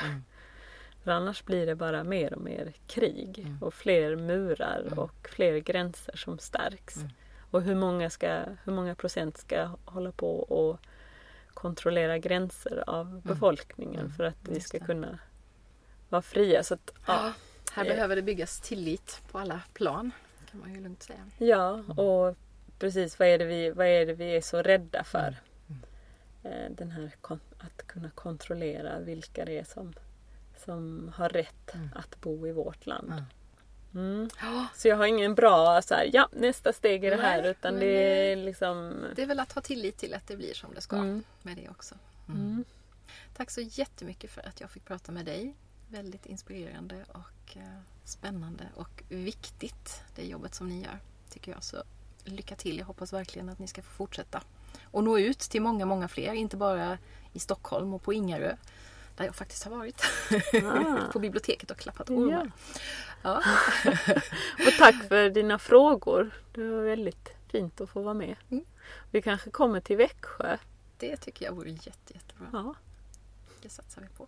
Mm. 1.04 1.04
För 1.04 1.12
annars 1.12 1.44
blir 1.46 1.66
det 1.66 1.76
bara 1.76 2.04
mer 2.04 2.34
och 2.34 2.42
mer 2.42 2.74
krig 2.88 3.40
Mm. 3.40 3.58
och 3.64 3.74
fler 3.74 4.16
murar 4.16 4.82
Mm. 4.88 5.00
och 5.00 5.30
fler 5.32 5.58
gränser 5.58 6.18
som 6.18 6.40
stärks. 6.40 6.98
Mm. 6.98 7.10
Och 7.52 7.62
hur 7.62 7.76
många, 7.76 8.10
ska, 8.10 8.44
hur 8.64 8.74
många 8.74 8.96
procent 8.96 9.38
ska 9.38 9.70
hålla 9.86 10.12
på 10.12 10.40
och 10.40 10.80
kontrollera 11.54 12.18
gränser 12.18 12.84
av 12.88 13.22
befolkningen 13.22 14.00
Mm. 14.00 14.12
för 14.12 14.24
att 14.24 14.38
vi 14.50 14.60
ska 14.60 14.80
kunna 14.80 15.20
vara 16.10 16.22
fria. 16.22 16.64
Så 16.64 16.74
att, 16.74 16.94
ja, 17.08 17.34
Här 17.74 17.86
Eh. 17.86 17.90
behöver 17.96 18.16
det 18.16 18.22
byggas 18.22 18.60
tillit 18.60 19.22
på 19.32 19.40
alla 19.40 19.62
plan. 19.74 20.12
Kan 20.52 20.60
man 20.60 20.74
ju 20.74 20.82
lugnt 20.82 21.04
säga. 21.04 21.30
ja, 21.38 21.74
Mm. 21.74 21.92
och 22.00 22.36
precis 22.80 23.20
vad 23.20 23.28
är, 23.28 23.38
det 23.38 23.46
vi, 23.46 23.70
vad 23.72 23.88
är 23.88 24.06
det 24.06 24.14
vi 24.14 24.36
är 24.36 24.42
så 24.42 24.62
rädda 24.62 25.04
för? 25.04 25.36
Mm. 25.70 25.82
Eh, 26.44 26.72
Den 26.72 26.92
här 26.92 27.12
att 27.58 27.88
kunna 27.88 28.10
kontrollera 28.10 29.00
vilka 29.00 29.46
det 29.46 29.58
är 29.60 29.64
som, 29.64 29.94
som 30.66 31.12
har 31.16 31.30
rätt 31.30 31.74
Mm. 31.76 31.90
att 31.96 32.22
bo 32.22 32.48
i 32.48 32.52
vårt 32.52 32.86
land. 32.86 33.14
Mm. 33.94 34.30
Så 34.76 34.88
jag 34.88 34.98
har 34.98 35.06
ingen 35.06 35.36
bra 35.36 35.82
så 35.82 35.94
här, 35.96 36.10
ja 36.14 36.30
nästa 36.32 36.74
steg 36.74 37.04
är 37.06 37.12
det 37.18 37.22
här 37.22 37.42
Nej, 37.42 37.52
utan 37.52 37.80
det 37.80 38.32
är 38.32 38.36
liksom... 38.36 39.06
det 39.16 39.22
är 39.22 39.26
väl 39.26 39.40
att 39.40 39.52
ha 39.54 39.62
tillit 39.62 39.98
till 39.98 40.14
att 40.14 40.28
det 40.28 40.36
blir 40.38 40.54
som 40.54 40.74
det 40.74 40.82
ska 40.82 40.96
Mm. 40.96 41.24
med 41.42 41.58
det 41.58 41.70
också. 41.70 41.96
Mm. 42.30 42.64
Tack 43.38 43.50
så 43.52 43.62
jättemycket 43.62 44.32
för 44.32 44.48
att 44.48 44.62
jag 44.62 44.72
fick 44.72 44.86
prata 44.86 45.12
med 45.12 45.26
dig. 45.26 45.56
Väldigt 45.90 46.26
inspirerande 46.26 47.06
och 47.08 47.58
eh, 47.58 47.80
spännande 48.04 48.64
och 48.76 49.04
viktigt 49.10 50.04
det 50.16 50.26
jobbet 50.26 50.56
som 50.56 50.70
ni 50.70 50.82
gör 50.84 51.00
tycker 51.30 51.52
jag. 51.52 51.64
Så 51.64 51.84
lycka 52.24 52.56
till. 52.56 52.78
Jag 52.78 52.86
hoppas 52.86 53.14
verkligen 53.14 53.50
att 53.50 53.60
ni 53.60 53.68
ska 53.68 53.82
få 53.82 53.92
fortsätta 53.92 54.42
och 54.84 55.04
nå 55.04 55.20
ut 55.20 55.40
till 55.40 55.62
många, 55.62 55.86
många 55.86 56.08
fler. 56.08 56.34
Inte 56.34 56.58
bara 56.58 56.98
i 57.34 57.40
Stockholm 57.40 57.94
och 57.94 58.02
på 58.04 58.14
Ingarö 58.14 58.56
där 59.22 59.28
jag 59.28 59.36
faktiskt 59.36 59.64
har 59.64 59.72
varit 59.72 60.02
Ah. 60.64 61.12
på 61.14 61.20
biblioteket 61.20 61.72
och 61.72 61.78
klappat 61.78 62.10
ormar. 62.10 62.52
Ja. 63.22 63.38
Och 64.68 64.74
tack 64.78 64.96
för 65.08 65.30
dina 65.30 65.60
frågor. 65.60 66.32
Det 66.52 66.70
var 66.70 66.84
väldigt 66.84 67.30
fint 67.48 67.82
att 67.82 67.90
få 67.90 68.02
vara 68.02 68.14
med. 68.14 68.36
Mm. 68.50 68.66
Vi 69.12 69.22
kanske 69.22 69.50
kommer 69.50 69.82
till 69.82 69.98
Växjö. 69.98 70.58
Det 70.98 71.18
tycker 71.18 71.46
jag 71.46 71.54
vore 71.54 71.70
jätte, 71.70 72.14
jättebra. 72.14 72.48
Ja. 72.54 72.76
Det 73.62 73.70
satsar 73.70 74.02
vi 74.02 74.08
på. 74.08 74.28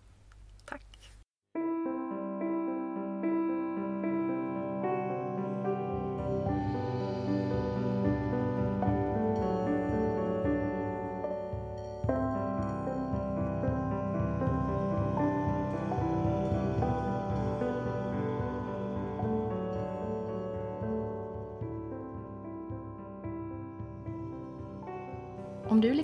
Tack! 0.64 1.12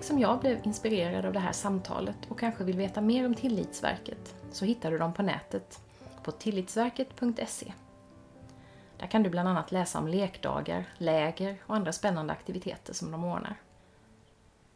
Liksom 0.01 0.19
jag 0.19 0.41
blev 0.41 0.67
inspirerad 0.67 1.27
av 1.27 1.33
det 1.33 1.39
här 1.39 1.53
samtalet 1.53 2.17
och 2.29 2.39
kanske 2.39 2.65
vill 2.65 2.77
veta 2.77 3.01
mer 3.01 3.27
om 3.27 3.35
Tillitsverket 3.35 4.35
så 4.53 4.65
hittar 4.65 4.91
du 4.91 4.99
dem 4.99 5.13
på 5.13 5.23
nätet 5.23 5.81
på 6.23 6.33
tillitsverket.se. 6.33 7.73
Där 8.99 9.07
kan 9.07 9.23
du 9.23 9.31
bland 9.31 9.49
annat 9.49 9.73
läsa 9.73 9.99
om 9.99 10.09
lekdagar, 10.09 10.85
läger 10.99 11.57
och 11.67 11.77
andra 11.77 11.93
spännande 11.93 12.33
aktiviteter 12.33 12.93
som 12.93 13.11
de 13.11 13.25
ordnar. 13.25 13.57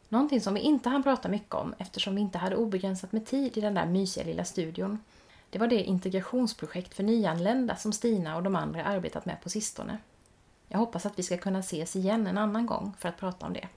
Någonting 0.08 0.40
som 0.40 0.54
vi 0.54 0.60
inte 0.60 0.88
hann 0.88 1.02
prata 1.02 1.28
mycket 1.28 1.54
om 1.54 1.74
eftersom 1.78 2.14
vi 2.14 2.20
inte 2.20 2.38
hade 2.38 2.56
obegränsat 2.56 3.12
med 3.12 3.26
tid 3.26 3.56
i 3.56 3.60
den 3.60 3.74
där 3.74 3.86
mysiga 3.86 4.24
lilla 4.24 4.44
studion 4.44 4.98
det 5.50 5.58
var 5.58 5.66
det 5.66 5.82
integrationsprojekt 5.82 6.94
för 6.94 7.02
nyanlända 7.02 7.76
som 7.76 7.92
Stina 7.92 8.36
och 8.36 8.42
de 8.42 8.56
andra 8.56 8.84
arbetat 8.84 9.26
med 9.26 9.42
på 9.42 9.50
sistone. 9.50 9.98
Jag 10.68 10.78
hoppas 10.78 11.06
att 11.06 11.18
vi 11.18 11.22
ska 11.22 11.36
kunna 11.36 11.58
ses 11.58 11.96
igen 11.96 12.26
en 12.26 12.38
annan 12.38 12.66
gång 12.66 12.94
för 12.98 13.08
att 13.08 13.16
prata 13.16 13.46
om 13.46 13.52
det. 13.52 13.68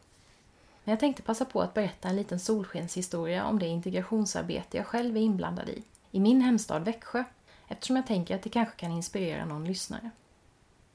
Men 0.87 0.91
jag 0.91 0.99
tänkte 0.99 1.21
passa 1.21 1.45
på 1.45 1.61
att 1.61 1.73
berätta 1.73 2.09
en 2.09 2.15
liten 2.15 2.39
solskenshistoria 2.39 3.45
om 3.45 3.59
det 3.59 3.65
integrationsarbete 3.67 4.77
jag 4.77 4.87
själv 4.87 5.17
är 5.17 5.21
inblandad 5.21 5.69
i, 5.69 5.83
i 6.11 6.19
min 6.19 6.41
hemstad 6.41 6.85
Växjö, 6.85 7.23
eftersom 7.67 7.95
jag 7.95 8.07
tänker 8.07 8.35
att 8.35 8.41
det 8.41 8.49
kanske 8.49 8.75
kan 8.75 8.91
inspirera 8.91 9.45
någon 9.45 9.65
lyssnare. 9.65 10.09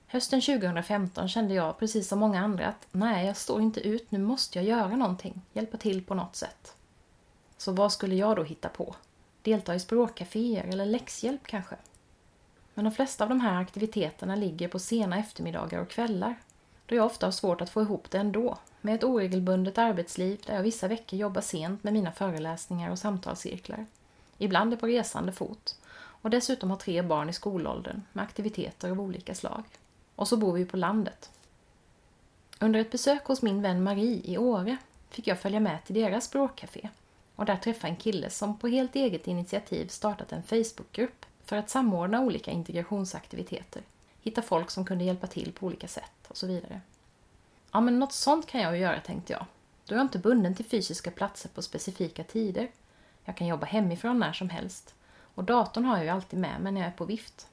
Hösten 0.06 0.40
2015 0.40 1.28
kände 1.28 1.54
jag, 1.54 1.78
precis 1.78 2.08
som 2.08 2.18
många 2.18 2.40
andra, 2.40 2.66
att 2.66 2.86
nej, 2.92 3.26
jag 3.26 3.36
står 3.36 3.60
inte 3.60 3.80
ut, 3.80 4.10
nu 4.10 4.18
måste 4.18 4.58
jag 4.58 4.66
göra 4.66 4.96
någonting, 4.96 5.42
hjälpa 5.52 5.76
till 5.76 6.04
på 6.04 6.14
något 6.14 6.36
sätt. 6.36 6.76
Så 7.56 7.72
vad 7.72 7.92
skulle 7.92 8.14
jag 8.14 8.36
då 8.36 8.42
hitta 8.42 8.68
på? 8.68 8.94
Delta 9.42 9.74
i 9.74 9.80
språkcaféer 9.80 10.64
eller 10.64 10.86
läxhjälp 10.86 11.46
kanske? 11.46 11.76
Men 12.74 12.84
de 12.84 12.90
flesta 12.90 13.24
av 13.24 13.28
de 13.28 13.40
här 13.40 13.60
aktiviteterna 13.60 14.36
ligger 14.36 14.68
på 14.68 14.78
sena 14.78 15.18
eftermiddagar 15.18 15.80
och 15.80 15.90
kvällar, 15.90 16.34
då 16.86 16.94
jag 16.94 17.06
ofta 17.06 17.26
har 17.26 17.32
svårt 17.32 17.60
att 17.60 17.70
få 17.70 17.82
ihop 17.82 18.10
det 18.10 18.18
ändå, 18.18 18.58
med 18.82 18.94
ett 18.94 19.04
oregelbundet 19.04 19.78
arbetsliv 19.78 20.40
där 20.46 20.54
jag 20.54 20.62
vissa 20.62 20.88
veckor 20.88 21.18
jobbar 21.18 21.40
sent 21.40 21.84
med 21.84 21.92
mina 21.92 22.12
föreläsningar 22.12 22.90
och 22.90 22.98
samtalscirklar. 22.98 23.86
Ibland 24.38 24.72
är 24.72 24.76
på 24.76 24.86
resande 24.86 25.32
fot 25.32 25.76
och 25.94 26.30
dessutom 26.30 26.70
har 26.70 26.76
tre 26.76 27.02
barn 27.02 27.28
i 27.28 27.32
skolåldern 27.32 28.02
med 28.12 28.24
aktiviteter 28.24 28.90
av 28.90 29.00
olika 29.00 29.34
slag. 29.34 29.62
Och 30.16 30.28
så 30.28 30.36
bor 30.36 30.52
vi 30.52 30.64
på 30.64 30.76
landet. 30.76 31.30
Under 32.58 32.80
ett 32.80 32.90
besök 32.90 33.24
hos 33.24 33.42
min 33.42 33.62
vän 33.62 33.82
Marie 33.82 34.20
i 34.24 34.38
Åre 34.38 34.76
fick 35.10 35.26
jag 35.26 35.40
följa 35.40 35.60
med 35.60 35.84
till 35.84 35.94
deras 35.94 36.24
språkcafé 36.24 36.88
och 37.36 37.44
där 37.44 37.56
träffa 37.56 37.88
en 37.88 37.96
kille 37.96 38.30
som 38.30 38.58
på 38.58 38.68
helt 38.68 38.96
eget 38.96 39.26
initiativ 39.26 39.86
startat 39.86 40.32
en 40.32 40.42
Facebookgrupp 40.42 41.26
för 41.44 41.56
att 41.56 41.70
samordna 41.70 42.20
olika 42.20 42.50
integrationsaktiviteter, 42.50 43.82
hitta 44.22 44.42
folk 44.42 44.70
som 44.70 44.84
kunde 44.84 45.04
hjälpa 45.04 45.26
till 45.26 45.52
på 45.52 45.66
olika 45.66 45.88
sätt 45.88 46.26
och 46.28 46.36
så 46.36 46.46
vidare. 46.46 46.80
Ja, 47.72 47.80
men 47.80 47.98
något 47.98 48.12
sånt 48.12 48.46
kan 48.46 48.60
jag 48.60 48.76
ju 48.76 48.82
göra, 48.82 49.00
tänkte 49.00 49.32
jag. 49.32 49.46
Då 49.86 49.94
är 49.94 49.98
jag 49.98 50.04
inte 50.04 50.18
bunden 50.18 50.54
till 50.54 50.64
fysiska 50.64 51.10
platser 51.10 51.48
på 51.48 51.62
specifika 51.62 52.24
tider. 52.24 52.70
Jag 53.24 53.36
kan 53.36 53.46
jobba 53.46 53.66
hemifrån 53.66 54.18
när 54.18 54.32
som 54.32 54.50
helst. 54.50 54.94
Och 55.34 55.44
datorn 55.44 55.84
har 55.84 55.96
jag 55.96 56.04
ju 56.04 56.10
alltid 56.10 56.38
med 56.38 56.60
mig 56.60 56.72
när 56.72 56.80
jag 56.80 56.88
är 56.88 56.96
på 56.96 57.04
vift. 57.04 57.48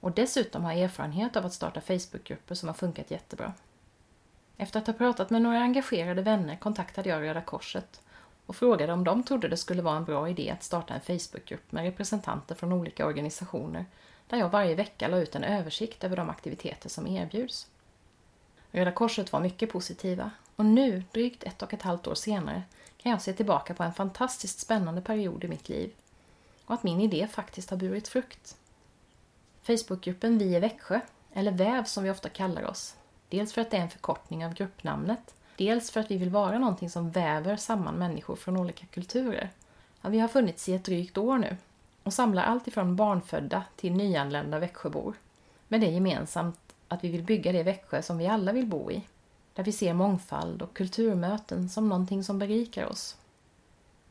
Och 0.00 0.12
dessutom 0.12 0.64
har 0.64 0.72
jag 0.72 0.80
erfarenhet 0.80 1.36
av 1.36 1.46
att 1.46 1.52
starta 1.52 1.80
Facebookgrupper 1.80 2.54
som 2.54 2.68
har 2.68 2.74
funkat 2.74 3.10
jättebra. 3.10 3.52
Efter 4.56 4.80
att 4.80 4.86
ha 4.86 4.94
pratat 4.94 5.30
med 5.30 5.42
några 5.42 5.58
engagerade 5.58 6.22
vänner 6.22 6.56
kontaktade 6.56 7.08
jag 7.08 7.22
Röda 7.22 7.40
Korset 7.40 8.00
och 8.46 8.56
frågade 8.56 8.92
om 8.92 9.04
de 9.04 9.22
trodde 9.22 9.48
det 9.48 9.56
skulle 9.56 9.82
vara 9.82 9.96
en 9.96 10.04
bra 10.04 10.28
idé 10.28 10.50
att 10.50 10.62
starta 10.62 10.94
en 10.94 11.00
Facebookgrupp 11.00 11.72
med 11.72 11.84
representanter 11.84 12.54
från 12.54 12.72
olika 12.72 13.06
organisationer 13.06 13.86
där 14.26 14.38
jag 14.38 14.48
varje 14.48 14.74
vecka 14.74 15.08
la 15.08 15.16
ut 15.16 15.34
en 15.34 15.44
översikt 15.44 16.04
över 16.04 16.16
de 16.16 16.30
aktiviteter 16.30 16.88
som 16.88 17.06
erbjuds. 17.06 17.68
Röda 18.74 18.92
Korset 18.92 19.32
var 19.32 19.40
mycket 19.40 19.72
positiva. 19.72 20.30
Och 20.56 20.64
nu, 20.64 21.02
drygt 21.12 21.44
ett 21.44 21.62
och 21.62 21.74
ett 21.74 21.82
halvt 21.82 22.06
år 22.06 22.14
senare, 22.14 22.62
kan 22.96 23.12
jag 23.12 23.22
se 23.22 23.32
tillbaka 23.32 23.74
på 23.74 23.82
en 23.82 23.94
fantastiskt 23.94 24.60
spännande 24.60 25.00
period 25.00 25.44
i 25.44 25.48
mitt 25.48 25.68
liv. 25.68 25.92
Och 26.64 26.74
att 26.74 26.82
min 26.82 27.00
idé 27.00 27.28
faktiskt 27.32 27.70
har 27.70 27.76
burit 27.76 28.08
frukt. 28.08 28.56
Facebookgruppen 29.62 30.38
Vi 30.38 30.56
i 30.56 30.60
Växjö, 30.60 31.00
eller 31.32 31.52
VÄV 31.52 31.84
som 31.84 32.04
vi 32.04 32.10
ofta 32.10 32.28
kallar 32.28 32.64
oss, 32.64 32.94
dels 33.28 33.52
för 33.52 33.60
att 33.60 33.70
det 33.70 33.76
är 33.76 33.80
en 33.80 33.90
förkortning 33.90 34.46
av 34.46 34.54
gruppnamnet, 34.54 35.34
dels 35.56 35.90
för 35.90 36.00
att 36.00 36.10
vi 36.10 36.16
vill 36.16 36.30
vara 36.30 36.58
någonting 36.58 36.90
som 36.90 37.10
väver 37.10 37.56
samman 37.56 37.94
människor 37.94 38.36
från 38.36 38.56
olika 38.56 38.86
kulturer. 38.86 39.50
Ja, 40.00 40.08
vi 40.08 40.18
har 40.18 40.28
funnits 40.28 40.68
i 40.68 40.74
ett 40.74 40.84
drygt 40.84 41.18
år 41.18 41.38
nu 41.38 41.56
och 42.02 42.12
samlar 42.12 42.42
allt 42.42 42.68
ifrån 42.68 42.96
barnfödda 42.96 43.64
till 43.76 43.92
nyanlända 43.92 44.58
Växjöbor. 44.58 45.14
Med 45.68 45.80
det 45.80 45.90
gemensamt 45.90 46.63
att 46.94 47.04
vi 47.04 47.08
vill 47.08 47.22
bygga 47.22 47.52
det 47.52 47.62
Växjö 47.62 48.02
som 48.02 48.18
vi 48.18 48.26
alla 48.26 48.52
vill 48.52 48.66
bo 48.66 48.90
i. 48.90 49.02
Där 49.54 49.64
vi 49.64 49.72
ser 49.72 49.94
mångfald 49.94 50.62
och 50.62 50.76
kulturmöten 50.76 51.68
som 51.68 51.88
någonting 51.88 52.24
som 52.24 52.38
berikar 52.38 52.86
oss. 52.86 53.16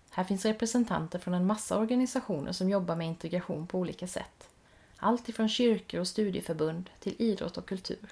Här 0.09 0.23
finns 0.23 0.45
representanter 0.45 1.19
från 1.19 1.33
en 1.33 1.45
massa 1.45 1.77
organisationer 1.77 2.51
som 2.51 2.69
jobbar 2.69 2.95
med 2.95 3.07
integration 3.07 3.67
på 3.67 3.79
olika 3.79 4.07
sätt. 4.07 4.49
Allt 4.97 5.29
ifrån 5.29 5.49
kyrkor 5.49 5.99
och 5.99 6.07
studieförbund 6.07 6.89
till 6.99 7.15
idrott 7.17 7.57
och 7.57 7.65
kultur. 7.65 8.09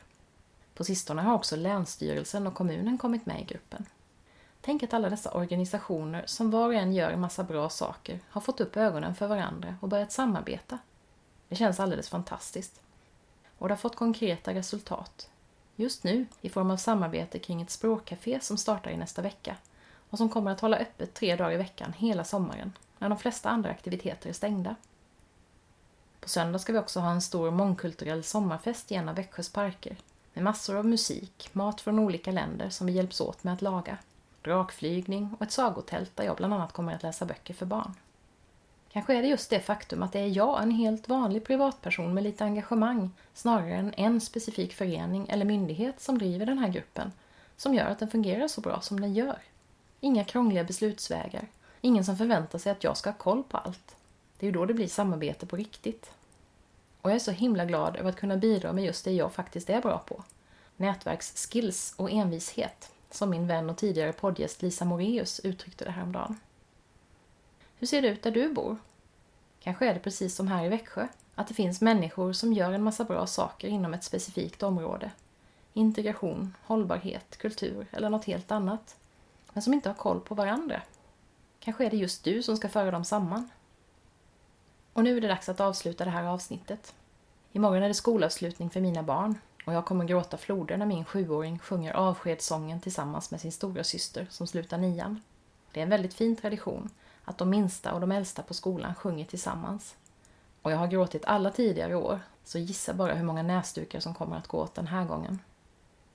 På 0.74 0.84
sistone 0.84 1.22
har 1.22 1.34
också 1.34 1.56
Länsstyrelsen 1.56 2.48
och 2.48 2.54
kommunen 2.54 2.98
kommit 2.98 3.26
med 3.26 3.42
i 3.42 3.44
gruppen. 3.44 3.86
Tänk 4.62 4.84
att 4.84 4.94
alla 4.94 5.10
dessa 5.10 5.32
organisationer 5.32 6.24
som 6.26 6.52
var 6.52 6.68
och 6.68 6.74
en 6.74 6.94
gör 6.94 7.12
en 7.12 7.20
massa 7.20 7.44
bra 7.44 7.70
saker 7.70 8.20
har 8.30 8.42
fått 8.42 8.62
upp 8.62 8.78
ögonen 8.78 9.16
för 9.16 9.28
varandra 9.28 9.76
och 9.82 9.90
börjat 9.90 10.12
samarbeta. 10.12 10.80
Det 11.48 11.56
känns 11.56 11.80
alldeles 11.80 12.10
fantastiskt. 12.10 12.82
Och 13.62 13.68
det 13.68 13.74
har 13.74 13.80
fått 13.80 13.96
konkreta 13.96 14.54
resultat. 14.54 15.30
Just 15.76 16.04
nu 16.04 16.26
i 16.42 16.50
form 16.50 16.72
av 16.72 16.78
samarbete 16.78 17.40
kring 17.40 17.62
ett 17.62 17.70
språkcafé 17.70 18.40
som 18.40 18.58
startar 18.58 18.92
i 18.92 18.98
nästa 18.98 19.22
vecka 19.22 19.56
och 20.10 20.18
som 20.18 20.30
kommer 20.30 20.52
att 20.52 20.60
hålla 20.60 20.78
öppet 20.78 21.14
tre 21.14 21.36
dagar 21.36 21.52
i 21.52 21.58
veckan 21.58 21.94
hela 21.98 22.24
sommaren 22.24 22.74
när 22.98 23.10
de 23.10 23.18
flesta 23.18 23.50
andra 23.50 23.70
aktiviteter 23.70 24.30
är 24.30 24.34
stängda. 24.34 24.76
På 26.20 26.30
söndag 26.30 26.60
ska 26.60 26.74
vi 26.74 26.80
också 26.80 27.00
ha 27.00 27.12
en 27.12 27.22
stor 27.22 27.52
mångkulturell 27.52 28.24
sommarfest 28.24 28.92
i 28.92 28.96
en 28.96 29.10
av 29.10 29.16
Växjös 29.16 29.50
parker 29.50 29.98
med 30.34 30.44
massor 30.44 30.78
av 30.78 30.86
musik, 30.86 31.50
mat 31.54 31.82
från 31.82 32.00
olika 32.00 32.32
länder 32.32 32.70
som 32.70 32.88
vi 32.88 32.94
hjälps 32.94 33.22
åt 33.22 33.44
med 33.44 33.54
att 33.54 33.62
laga, 33.62 33.98
drakflygning 34.42 35.36
och 35.40 35.42
ett 35.46 35.52
sagotält 35.52 36.16
där 36.16 36.24
jag 36.24 36.38
bland 36.38 36.54
annat 36.54 36.74
kommer 36.74 36.96
att 36.96 37.04
läsa 37.04 37.26
böcker 37.26 37.54
för 37.54 37.66
barn. 37.66 37.94
Kanske 38.94 39.16
är 39.16 39.22
det 39.22 39.28
just 39.28 39.50
det 39.50 39.60
faktum 39.60 40.04
att 40.04 40.14
det 40.14 40.20
är 40.20 40.28
jag, 40.28 40.64
en 40.64 40.72
helt 40.72 41.10
vanlig 41.10 41.44
privatperson 41.44 42.14
med 42.14 42.24
lite 42.24 42.44
engagemang, 42.44 43.12
snarare 43.34 43.76
än 43.76 43.94
en 43.98 44.22
specifik 44.22 44.74
förening 44.74 45.28
eller 45.30 45.46
myndighet 45.46 46.02
som 46.02 46.18
driver 46.18 46.46
den 46.46 46.58
här 46.58 46.70
gruppen, 46.70 47.12
som 47.58 47.74
gör 47.74 47.86
att 47.86 48.00
den 48.00 48.10
fungerar 48.10 48.48
så 48.48 48.62
bra 48.62 48.82
som 48.82 49.00
den 49.00 49.14
gör. 49.14 49.38
Inga 50.00 50.24
krångliga 50.24 50.64
beslutsvägar, 50.64 51.48
ingen 51.82 52.06
som 52.06 52.18
förväntar 52.18 52.60
sig 52.60 52.72
att 52.72 52.84
jag 52.84 52.98
ska 52.98 53.10
ha 53.10 53.18
koll 53.18 53.44
på 53.44 53.58
allt. 53.58 53.96
Det 54.40 54.46
är 54.46 54.48
ju 54.48 54.54
då 54.54 54.66
det 54.66 54.74
blir 54.74 54.88
samarbete 54.88 55.46
på 55.46 55.56
riktigt. 55.56 56.12
Och 57.02 57.10
jag 57.10 57.16
är 57.16 57.20
så 57.20 57.32
himla 57.32 57.66
glad 57.66 57.96
över 57.96 58.10
att 58.10 58.20
kunna 58.20 58.38
bidra 58.38 58.74
med 58.74 58.86
just 58.86 59.06
det 59.06 59.12
jag 59.12 59.34
faktiskt 59.34 59.70
är 59.70 59.82
bra 59.82 59.98
på. 59.98 60.24
Nätverksskills 60.78 61.94
och 61.98 62.12
envishet, 62.12 62.92
som 63.12 63.30
min 63.30 63.48
vän 63.48 63.70
och 63.70 63.78
tidigare 63.78 64.14
poddgäst 64.14 64.62
Lisa 64.62 64.86
Moreus 64.86 65.40
uttryckte 65.40 65.86
det 65.86 65.92
häromdagen. 65.92 66.38
Hur 67.82 67.88
ser 67.88 68.02
det 68.02 68.08
ut 68.08 68.24
där 68.24 68.32
du 68.32 68.54
bor? 68.54 68.78
Kanske 69.60 69.88
är 69.88 69.94
det 69.94 70.00
precis 70.00 70.36
som 70.36 70.48
här 70.48 70.66
i 70.66 70.70
Växjö, 70.70 71.08
att 71.36 71.48
det 71.48 71.54
finns 71.54 71.82
människor 71.82 72.34
som 72.34 72.54
gör 72.54 72.74
en 72.74 72.84
massa 72.84 73.04
bra 73.04 73.28
saker 73.28 73.68
inom 73.68 73.94
ett 73.94 74.04
specifikt 74.04 74.64
område. 74.64 75.12
Integration, 75.74 76.56
hållbarhet, 76.64 77.38
kultur 77.38 77.88
eller 77.92 78.10
något 78.10 78.26
helt 78.26 78.52
annat. 78.52 78.96
Men 79.54 79.64
som 79.64 79.74
inte 79.74 79.90
har 79.90 79.94
koll 79.94 80.20
på 80.20 80.36
varandra. 80.36 80.82
Kanske 81.60 81.86
är 81.86 81.90
det 81.90 81.98
just 81.98 82.24
du 82.24 82.44
som 82.44 82.58
ska 82.58 82.70
föra 82.70 82.92
dem 82.92 83.06
samman. 83.06 83.50
Och 84.94 85.04
nu 85.04 85.18
är 85.18 85.22
det 85.22 85.28
dags 85.28 85.50
att 85.50 85.60
avsluta 85.60 86.06
det 86.06 86.12
här 86.12 86.24
avsnittet. 86.26 86.96
Imorgon 87.52 87.84
är 87.84 87.88
det 87.88 87.94
skolavslutning 87.94 88.70
för 88.70 88.82
mina 88.82 89.04
barn 89.04 89.38
och 89.66 89.74
jag 89.74 89.86
kommer 89.86 90.06
gråta 90.06 90.38
floder 90.38 90.78
när 90.78 90.86
min 90.86 91.06
sjuåring 91.06 91.60
sjunger 91.60 91.94
avskedssången 91.94 92.82
tillsammans 92.82 93.32
med 93.32 93.42
sin 93.42 93.52
stora 93.52 93.84
syster 93.84 94.28
som 94.30 94.48
slutar 94.48 94.78
nian. 94.78 95.22
Det 95.72 95.80
är 95.80 95.84
en 95.84 95.90
väldigt 95.90 96.14
fin 96.14 96.36
tradition 96.36 96.90
att 97.26 97.38
de 97.38 97.50
minsta 97.50 97.94
och 97.94 98.02
de 98.02 98.12
äldsta 98.12 98.44
på 98.44 98.54
skolan 98.54 98.96
sjunger 98.96 99.26
tillsammans. 99.26 99.96
Och 100.62 100.72
jag 100.72 100.78
har 100.78 100.88
gråtit 100.88 101.26
alla 101.26 101.52
tidigare 101.52 101.96
år, 101.96 102.20
så 102.44 102.60
gissa 102.60 102.94
bara 102.94 103.14
hur 103.14 103.26
många 103.26 103.44
näsdukar 103.44 104.00
som 104.00 104.14
kommer 104.14 104.38
att 104.38 104.48
gå 104.48 104.58
åt 104.58 104.76
den 104.76 104.88
här 104.88 105.06
gången. 105.06 105.40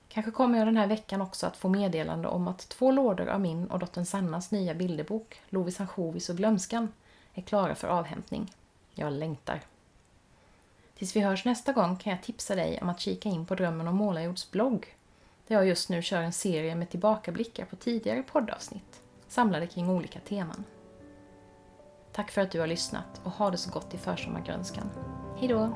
Kanske 0.09 0.31
kommer 0.31 0.57
jag 0.57 0.67
den 0.67 0.77
här 0.77 0.87
veckan 0.87 1.21
också 1.21 1.47
att 1.47 1.57
få 1.57 1.69
meddelande 1.69 2.27
om 2.27 2.47
att 2.47 2.69
två 2.69 2.91
lådor 2.91 3.27
av 3.27 3.41
min 3.41 3.67
och 3.67 3.79
dottern 3.79 4.05
Sannas 4.05 4.51
nya 4.51 4.73
bilderbok, 4.73 5.41
Lovis 5.49 5.79
ansjovis 5.79 6.29
och 6.29 6.37
glömskan, 6.37 6.93
är 7.33 7.41
klara 7.41 7.75
för 7.75 7.87
avhämtning. 7.87 8.53
Jag 8.93 9.13
längtar. 9.13 9.61
Tills 10.97 11.15
vi 11.15 11.19
hörs 11.19 11.45
nästa 11.45 11.73
gång 11.73 11.97
kan 11.97 12.11
jag 12.11 12.23
tipsa 12.23 12.55
dig 12.55 12.79
om 12.81 12.89
att 12.89 12.99
kika 12.99 13.29
in 13.29 13.45
på 13.45 13.55
Drömmen 13.55 13.87
om 13.87 13.95
Målarjords 13.95 14.51
blogg, 14.51 14.95
där 15.47 15.55
jag 15.55 15.67
just 15.67 15.89
nu 15.89 16.01
kör 16.01 16.21
en 16.21 16.33
serie 16.33 16.75
med 16.75 16.89
tillbakablickar 16.89 17.65
på 17.65 17.75
tidigare 17.75 18.23
poddavsnitt, 18.23 19.01
samlade 19.27 19.67
kring 19.67 19.89
olika 19.89 20.19
teman. 20.19 20.63
Tack 22.17 22.31
för 22.31 22.41
att 22.41 22.51
du 22.51 22.59
har 22.59 22.67
lyssnat 22.67 23.21
och 23.23 23.31
ha 23.31 23.51
det 23.51 23.57
så 23.57 23.71
gott 23.71 23.93
i 23.93 23.97
försommargrönskan. 23.97 24.89
Hejdå! 25.39 25.73